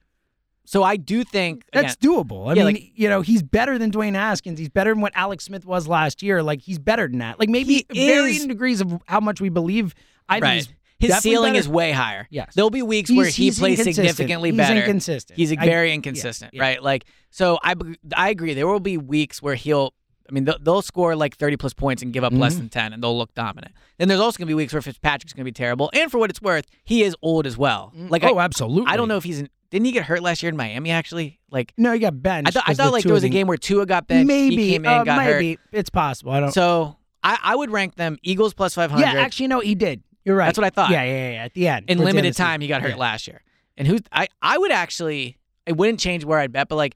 so 0.65 0.83
I 0.83 0.97
do 0.97 1.25
think 1.25 1.65
again, 1.73 1.83
That's 1.85 1.97
doable. 1.97 2.47
I 2.49 2.55
Yeah, 2.55 2.65
mean, 2.65 2.75
like- 2.75 2.93
you 2.95 3.09
know, 3.09 3.21
he's 3.21 3.43
better 3.43 3.77
than 3.79 3.91
Dwayne 3.91 4.15
Haskins. 4.15 4.59
He's 4.59 4.69
better 4.71 4.93
than 4.93 5.01
what 5.03 5.13
Alex 5.15 5.45
Smith 5.45 5.67
was 5.67 5.87
last 5.87 6.23
year. 6.23 6.43
Like 6.43 6.63
he's 6.63 6.79
better 6.79 7.07
than 7.09 7.19
that. 7.19 7.39
Like 7.39 7.49
maybe 7.49 7.85
varying 7.93 8.37
is- 8.43 8.47
degrees 8.47 8.81
of 8.81 8.93
how 9.07 9.21
much 9.21 9.41
we 9.41 9.49
believe. 9.51 9.95
I 10.29 10.39
Right. 10.39 10.55
he's 10.55 10.69
His 10.99 11.19
ceiling 11.19 11.51
better. 11.53 11.59
is 11.59 11.69
way 11.69 11.93
higher. 11.93 12.27
Yes. 12.31 12.55
There'll 12.55 12.71
be 12.71 12.81
weeks 12.83 13.11
He's- 13.11 13.19
where 13.19 13.29
he 13.29 13.51
plays 13.51 13.83
significantly 13.83 14.51
He's 14.53 14.57
better. 14.57 14.81
inconsistent. 14.81 15.37
He's 15.37 15.53
very 15.53 15.89
yeah, 15.89 15.95
inconsistent, 15.95 16.55
yeah. 16.55 16.63
right? 16.63 16.83
Like 16.83 17.05
so 17.31 17.59
I 17.63 17.75
I 18.17 18.31
agree 18.31 18.55
there 18.55 18.67
will 18.67 18.81
be 18.81 18.97
weeks 18.97 19.43
where 19.43 19.57
he'll 19.57 19.93
I 20.29 20.33
mean, 20.33 20.45
they'll, 20.45 20.59
they'll 20.59 20.83
score 20.83 21.15
like 21.17 21.37
30 21.37 21.57
plus 21.59 21.75
points 21.75 22.03
and 22.03 22.13
give 22.13 22.25
up 22.25 22.33
Mm-hmm. 22.33 22.41
less 22.43 22.55
than 22.57 22.69
10, 22.71 22.93
and 22.95 23.03
they'll 23.03 23.17
look 23.17 23.35
dominant. 23.35 23.75
Then 23.99 24.09
there's 24.09 24.21
also 24.21 24.39
going 24.39 24.47
to 24.47 24.51
be 24.51 24.55
weeks 24.55 24.73
where 24.73 24.81
Fitzpatrick's 24.83 25.33
going 25.35 25.43
to 25.43 25.45
be 25.45 25.53
terrible. 25.53 25.91
And 25.93 26.11
for 26.11 26.19
what 26.19 26.31
it's 26.31 26.41
worth, 26.41 26.65
he 26.85 27.03
is 27.03 27.15
old 27.23 27.47
as 27.47 27.59
well. 27.59 27.93
Like, 27.95 28.25
oh, 28.25 28.39
I, 28.39 28.45
absolutely. 28.45 28.91
I 28.93 28.97
don't 28.97 29.09
know 29.09 29.17
if 29.19 29.25
he's 29.25 29.41
in, 29.41 29.49
didn't 29.71 29.85
he 29.87 29.93
get 29.93 30.05
hurt 30.05 30.23
last 30.23 30.43
year 30.43 30.49
in 30.51 30.57
Miami? 30.57 30.91
Actually, 30.91 31.41
like 31.51 31.75
No, 31.77 31.93
he 31.93 31.99
got 31.99 32.23
benched. 32.23 32.49
I 32.49 32.51
thought 32.53 32.65
I 32.67 32.75
thought 32.75 32.87
the 32.87 32.91
like 32.93 33.05
there 33.05 33.13
was 33.13 33.25
a 33.25 33.29
game 33.29 33.47
where 33.47 33.57
Tua 33.59 33.85
got 33.87 34.07
benched. 34.07 34.27
Maybe 34.29 34.57
he 34.57 34.71
came 34.73 34.85
in, 34.87 34.91
uh, 34.91 35.05
got 35.05 35.19
maybe 35.19 35.51
hurt. 35.53 35.59
it's 35.73 35.91
possible. 35.91 36.33
I 36.33 36.41
don't. 36.41 36.53
So 36.53 36.97
I, 37.23 37.39
I 37.43 37.57
would 37.57 37.71
rank 37.71 37.97
them 37.97 38.17
Eagles 38.23 38.55
plus 38.55 38.75
500. 38.75 39.01
yeah, 39.03 39.15
actually, 39.21 39.49
no, 39.49 39.61
he 39.61 39.75
did. 39.75 40.03
You're 40.25 40.37
right. 40.37 40.47
That's 40.47 40.59
what 40.59 40.65
I 40.67 40.71
thought. 40.71 40.91
Yeah, 40.91 41.03
yeah, 41.03 41.13
yeah. 41.13 41.31
yeah, 41.33 41.45
At 41.45 41.55
the 41.55 41.69
end, 41.69 41.91
in 41.91 41.97
towards 41.99 42.05
the 42.05 42.09
end 42.09 42.17
limited 42.17 42.35
season. 42.35 42.47
time 42.47 42.61
he 42.63 42.69
got 42.69 42.81
hurt 42.83 42.91
Yeah. 42.91 42.97
last 42.97 43.27
year. 43.27 43.43
And 43.77 43.87
who 43.89 43.99
I 44.13 44.29
I 44.41 44.57
would 44.57 44.71
actually 44.71 45.37
it 45.67 45.77
wouldn't 45.77 45.99
change 45.99 46.25
where 46.25 46.39
I'd 46.39 46.53
bet, 46.53 46.69
but 46.69 46.77
like 46.77 46.95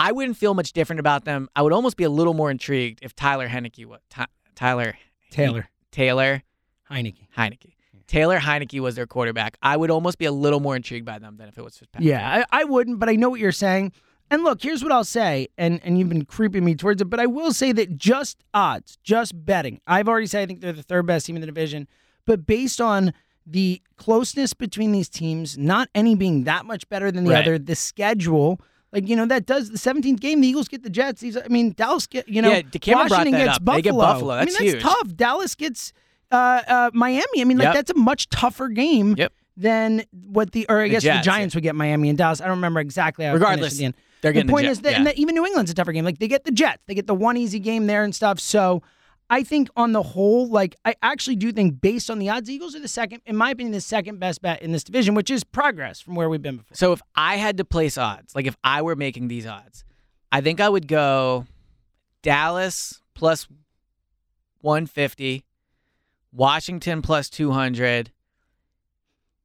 I 0.00 0.12
wouldn't 0.12 0.36
feel 0.36 0.54
much 0.54 0.72
different 0.72 0.98
about 1.00 1.24
them. 1.24 1.48
I 1.54 1.62
would 1.62 1.72
almost 1.72 1.96
be 1.96 2.04
a 2.04 2.10
little 2.10 2.34
more 2.34 2.50
intrigued 2.50 3.00
if 3.02 3.14
Tyler 3.14 3.48
Heinicke 3.48 3.84
was 3.86 4.00
Ty, 4.08 4.26
Tyler 4.54 4.96
Taylor 5.30 5.68
Taylor 5.92 6.42
Heinicke. 6.90 7.26
Heinicke. 7.36 7.74
Taylor 8.06 8.38
Heinicke 8.38 8.80
was 8.80 8.96
their 8.96 9.06
quarterback. 9.06 9.56
I 9.62 9.76
would 9.76 9.90
almost 9.90 10.18
be 10.18 10.24
a 10.24 10.32
little 10.32 10.58
more 10.58 10.74
intrigued 10.74 11.04
by 11.06 11.18
them 11.20 11.36
than 11.36 11.48
if 11.48 11.56
it 11.58 11.62
was 11.62 11.76
Fitzpatrick. 11.76 12.08
Yeah, 12.08 12.44
I, 12.50 12.60
I 12.62 12.64
wouldn't, 12.64 12.98
but 12.98 13.08
I 13.08 13.14
know 13.14 13.28
what 13.30 13.38
you're 13.38 13.52
saying. 13.52 13.92
And 14.32 14.42
look, 14.42 14.62
here's 14.62 14.82
what 14.82 14.90
I'll 14.92 15.04
say, 15.04 15.48
and 15.58 15.80
and 15.84 15.98
you've 15.98 16.08
been 16.08 16.24
creeping 16.24 16.64
me 16.64 16.74
towards 16.74 17.02
it, 17.02 17.06
but 17.06 17.20
I 17.20 17.26
will 17.26 17.52
say 17.52 17.72
that 17.72 17.96
just 17.96 18.42
odds, 18.54 18.96
just 19.04 19.44
betting. 19.44 19.80
I've 19.86 20.08
already 20.08 20.26
said 20.28 20.42
I 20.42 20.46
think 20.46 20.60
they're 20.60 20.72
the 20.72 20.82
third 20.82 21.06
best 21.06 21.26
team 21.26 21.36
in 21.36 21.40
the 21.40 21.46
division, 21.46 21.86
but 22.26 22.46
based 22.46 22.80
on 22.80 23.12
the 23.46 23.82
closeness 23.96 24.54
between 24.54 24.92
these 24.92 25.08
teams, 25.08 25.58
not 25.58 25.88
any 25.94 26.14
being 26.14 26.44
that 26.44 26.64
much 26.64 26.88
better 26.88 27.10
than 27.10 27.24
the 27.24 27.30
Right. 27.32 27.42
other, 27.42 27.58
the 27.58 27.74
schedule. 27.74 28.60
Like 28.92 29.08
you 29.08 29.14
know 29.16 29.26
that 29.26 29.46
does 29.46 29.70
the 29.70 29.78
17th 29.78 30.18
game. 30.20 30.40
The 30.40 30.48
Eagles 30.48 30.66
get 30.68 30.82
the 30.82 30.90
Jets. 30.90 31.20
These, 31.20 31.36
I 31.36 31.46
mean, 31.48 31.72
Dallas 31.76 32.06
get 32.06 32.28
you 32.28 32.42
know. 32.42 32.50
Yeah, 32.50 32.62
Washington 32.94 33.32
gets 33.32 33.56
up. 33.56 33.64
Buffalo. 33.64 33.76
They 33.76 33.82
get 33.82 33.92
Buffalo. 33.94 34.34
I 34.34 34.38
mean, 34.38 34.46
That's 34.46 34.58
that's 34.58 34.70
huge. 34.72 34.82
tough. 34.82 35.14
Dallas 35.16 35.54
gets 35.54 35.92
uh, 36.32 36.62
uh, 36.66 36.90
Miami. 36.92 37.40
I 37.40 37.44
mean, 37.44 37.58
like 37.58 37.66
Yep. 37.66 37.74
that's 37.74 37.90
a 37.90 37.94
much 37.94 38.28
tougher 38.30 38.68
game 38.68 39.14
Yep. 39.16 39.32
than 39.56 40.02
what 40.26 40.52
the 40.52 40.66
or 40.68 40.80
I 40.80 40.84
The 40.84 40.88
guess 40.90 41.02
Jets, 41.04 41.18
the 41.24 41.30
Giants 41.30 41.54
would 41.54 41.62
get 41.62 41.74
Miami 41.76 42.08
and 42.08 42.18
Dallas. 42.18 42.40
I 42.40 42.46
don't 42.46 42.56
remember 42.56 42.80
exactly 42.80 43.24
how 43.24 43.32
Regardless, 43.34 43.76
the 43.78 43.94
they're 44.22 44.32
getting 44.32 44.46
the 44.46 44.50
the 44.50 44.54
point 44.54 44.66
is 44.66 44.80
that, 44.80 44.90
yeah. 44.90 44.96
and 44.98 45.06
that 45.06 45.16
even 45.18 45.34
New 45.34 45.46
England's 45.46 45.70
a 45.70 45.74
tougher 45.74 45.92
game. 45.92 46.04
Like 46.04 46.18
they 46.18 46.28
get 46.28 46.44
the 46.44 46.50
Jets, 46.50 46.82
they 46.86 46.94
get 46.94 47.06
the 47.06 47.14
one 47.14 47.36
easy 47.36 47.58
game 47.60 47.86
there 47.86 48.02
and 48.04 48.14
stuff. 48.14 48.38
So 48.40 48.82
I 49.32 49.44
think 49.44 49.68
on 49.76 49.92
the 49.92 50.02
whole, 50.02 50.48
like 50.48 50.74
I 50.84 50.96
actually 51.02 51.36
do 51.36 51.52
think 51.52 51.80
based 51.80 52.10
on 52.10 52.18
the 52.18 52.28
odds, 52.28 52.50
Eagles 52.50 52.74
are 52.74 52.80
the 52.80 52.88
second, 52.88 53.22
in 53.24 53.36
my 53.36 53.50
opinion, 53.50 53.72
the 53.72 53.80
second 53.80 54.18
best 54.18 54.42
bet 54.42 54.60
in 54.60 54.72
this 54.72 54.82
division, 54.82 55.14
which 55.14 55.30
is 55.30 55.44
progress 55.44 56.00
from 56.00 56.16
where 56.16 56.28
we've 56.28 56.42
been 56.42 56.56
before. 56.56 56.74
So 56.74 56.92
if 56.92 57.00
I 57.14 57.36
had 57.36 57.56
to 57.58 57.64
place 57.64 57.96
odds, 57.96 58.34
like 58.34 58.46
if 58.46 58.56
I 58.64 58.82
were 58.82 58.96
making 58.96 59.28
these 59.28 59.46
odds, 59.46 59.84
I 60.32 60.40
think 60.40 60.60
I 60.60 60.68
would 60.68 60.88
go 60.88 61.46
Dallas 62.22 63.00
plus 63.14 63.46
150, 64.62 65.44
Washington 66.32 67.00
plus 67.00 67.30
200, 67.30 68.10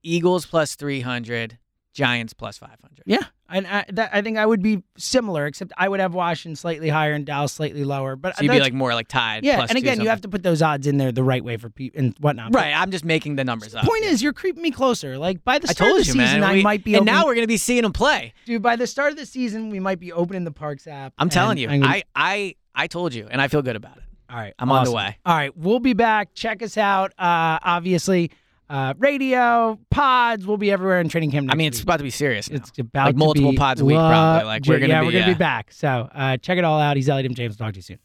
Eagles 0.01 0.47
plus 0.47 0.75
300, 0.75 1.59
Giants 1.95 2.33
plus 2.33 2.57
500. 2.59 3.03
Yeah, 3.07 3.19
and 3.49 3.65
I, 3.65 3.85
that, 3.93 4.09
I 4.13 4.21
think 4.21 4.37
I 4.37 4.45
would 4.45 4.61
be 4.61 4.83
similar, 4.97 5.45
except 5.47 5.71
I 5.77 5.87
would 5.87 5.99
have 6.01 6.13
Washington 6.13 6.55
slightly 6.55 6.89
higher 6.89 7.13
and 7.13 7.25
Dallas 7.25 7.53
slightly 7.53 7.83
lower. 7.85 8.15
But 8.15 8.35
So 8.35 8.43
you'd 8.43 8.51
be 8.51 8.59
like 8.59 8.73
more 8.73 8.93
like 8.93 9.07
tied. 9.07 9.43
yeah, 9.45 9.55
plus 9.57 9.69
and 9.69 9.77
again, 9.79 10.01
you 10.01 10.09
have 10.09 10.21
to 10.21 10.27
put 10.27 10.43
those 10.43 10.61
odds 10.61 10.85
in 10.87 10.97
there 10.97 11.11
the 11.13 11.23
right 11.23 11.43
way 11.43 11.55
for 11.57 11.69
people 11.69 11.99
and 11.99 12.15
whatnot. 12.19 12.51
But 12.51 12.59
Right, 12.63 12.73
I'm 12.73 12.91
just 12.91 13.05
making 13.05 13.37
the 13.37 13.43
numbers 13.45 13.73
up. 13.73 13.85
Point 13.85 14.03
is, 14.03 14.21
you're 14.21 14.33
creeping 14.33 14.61
me 14.61 14.71
closer. 14.71 15.17
Like 15.17 15.43
by 15.45 15.57
the 15.57 15.67
start 15.69 15.91
of 15.91 15.95
the 15.97 15.99
you, 16.01 16.11
season, 16.11 16.41
man. 16.41 16.43
I 16.43 16.53
We- 16.55 16.63
might 16.63 16.83
be. 16.83 16.93
and 16.95 17.01
opening- 17.01 17.13
now 17.15 17.25
we're 17.25 17.35
going 17.35 17.43
to 17.43 17.47
be 17.47 17.57
seeing 17.57 17.83
them 17.83 17.93
play. 17.93 18.33
dude. 18.45 18.61
By 18.61 18.75
the 18.75 18.87
start 18.87 19.11
of 19.11 19.17
the 19.17 19.25
season, 19.25 19.69
we 19.69 19.79
might 19.79 19.99
be 19.99 20.11
opening 20.11 20.43
the 20.43 20.51
Parx 20.51 20.85
app. 20.87 21.13
I'm 21.17 21.29
telling 21.29 21.57
you, 21.57 21.69
I'm 21.69 21.79
gonna- 21.79 21.93
I, 21.93 22.03
I, 22.15 22.55
I 22.75 22.87
told 22.87 23.13
you, 23.13 23.27
and 23.31 23.41
I 23.41 23.47
feel 23.47 23.61
good 23.61 23.77
about 23.77 23.95
it. 23.97 24.03
all 24.29 24.35
right, 24.37 24.53
I'm 24.59 24.69
on 24.71 24.83
the 24.83 24.91
way. 24.91 25.17
All 25.25 25.33
right, 25.35 25.55
we'll 25.55 25.79
be 25.79 25.93
back. 25.93 26.33
Check 26.33 26.61
us 26.61 26.77
out. 26.77 27.11
Uh, 27.17 27.57
obviously, 27.63 28.31
uh, 28.69 28.93
radio 28.97 29.79
pods. 29.89 30.45
We'll 30.45 30.57
be 30.57 30.71
everywhere 30.71 30.99
in 30.99 31.09
training 31.09 31.31
camp. 31.31 31.51
I 31.51 31.55
mean, 31.55 31.67
it's 31.67 31.79
week. 31.79 31.83
about 31.83 31.97
to 31.97 32.03
be 32.03 32.09
serious. 32.09 32.49
Now. 32.49 32.57
It's 32.57 32.71
about 32.77 33.05
like 33.07 33.15
multiple 33.15 33.53
pods 33.55 33.81
a 33.81 33.85
week, 33.85 33.95
probably. 33.95 34.45
Like 34.45 34.65
we're 34.65 34.79
gonna 34.79 34.93
yeah, 34.93 35.01
be, 35.01 35.07
we're 35.07 35.11
gonna 35.13 35.27
yeah. 35.27 35.33
be 35.33 35.37
back. 35.37 35.71
So 35.71 36.09
uh, 36.13 36.37
check 36.37 36.57
it 36.57 36.63
all 36.63 36.79
out. 36.79 36.97
He's 36.97 37.09
Elliot. 37.09 37.31
James. 37.33 37.57
Talk 37.57 37.73
to 37.73 37.77
you 37.77 37.83
soon. 37.83 37.99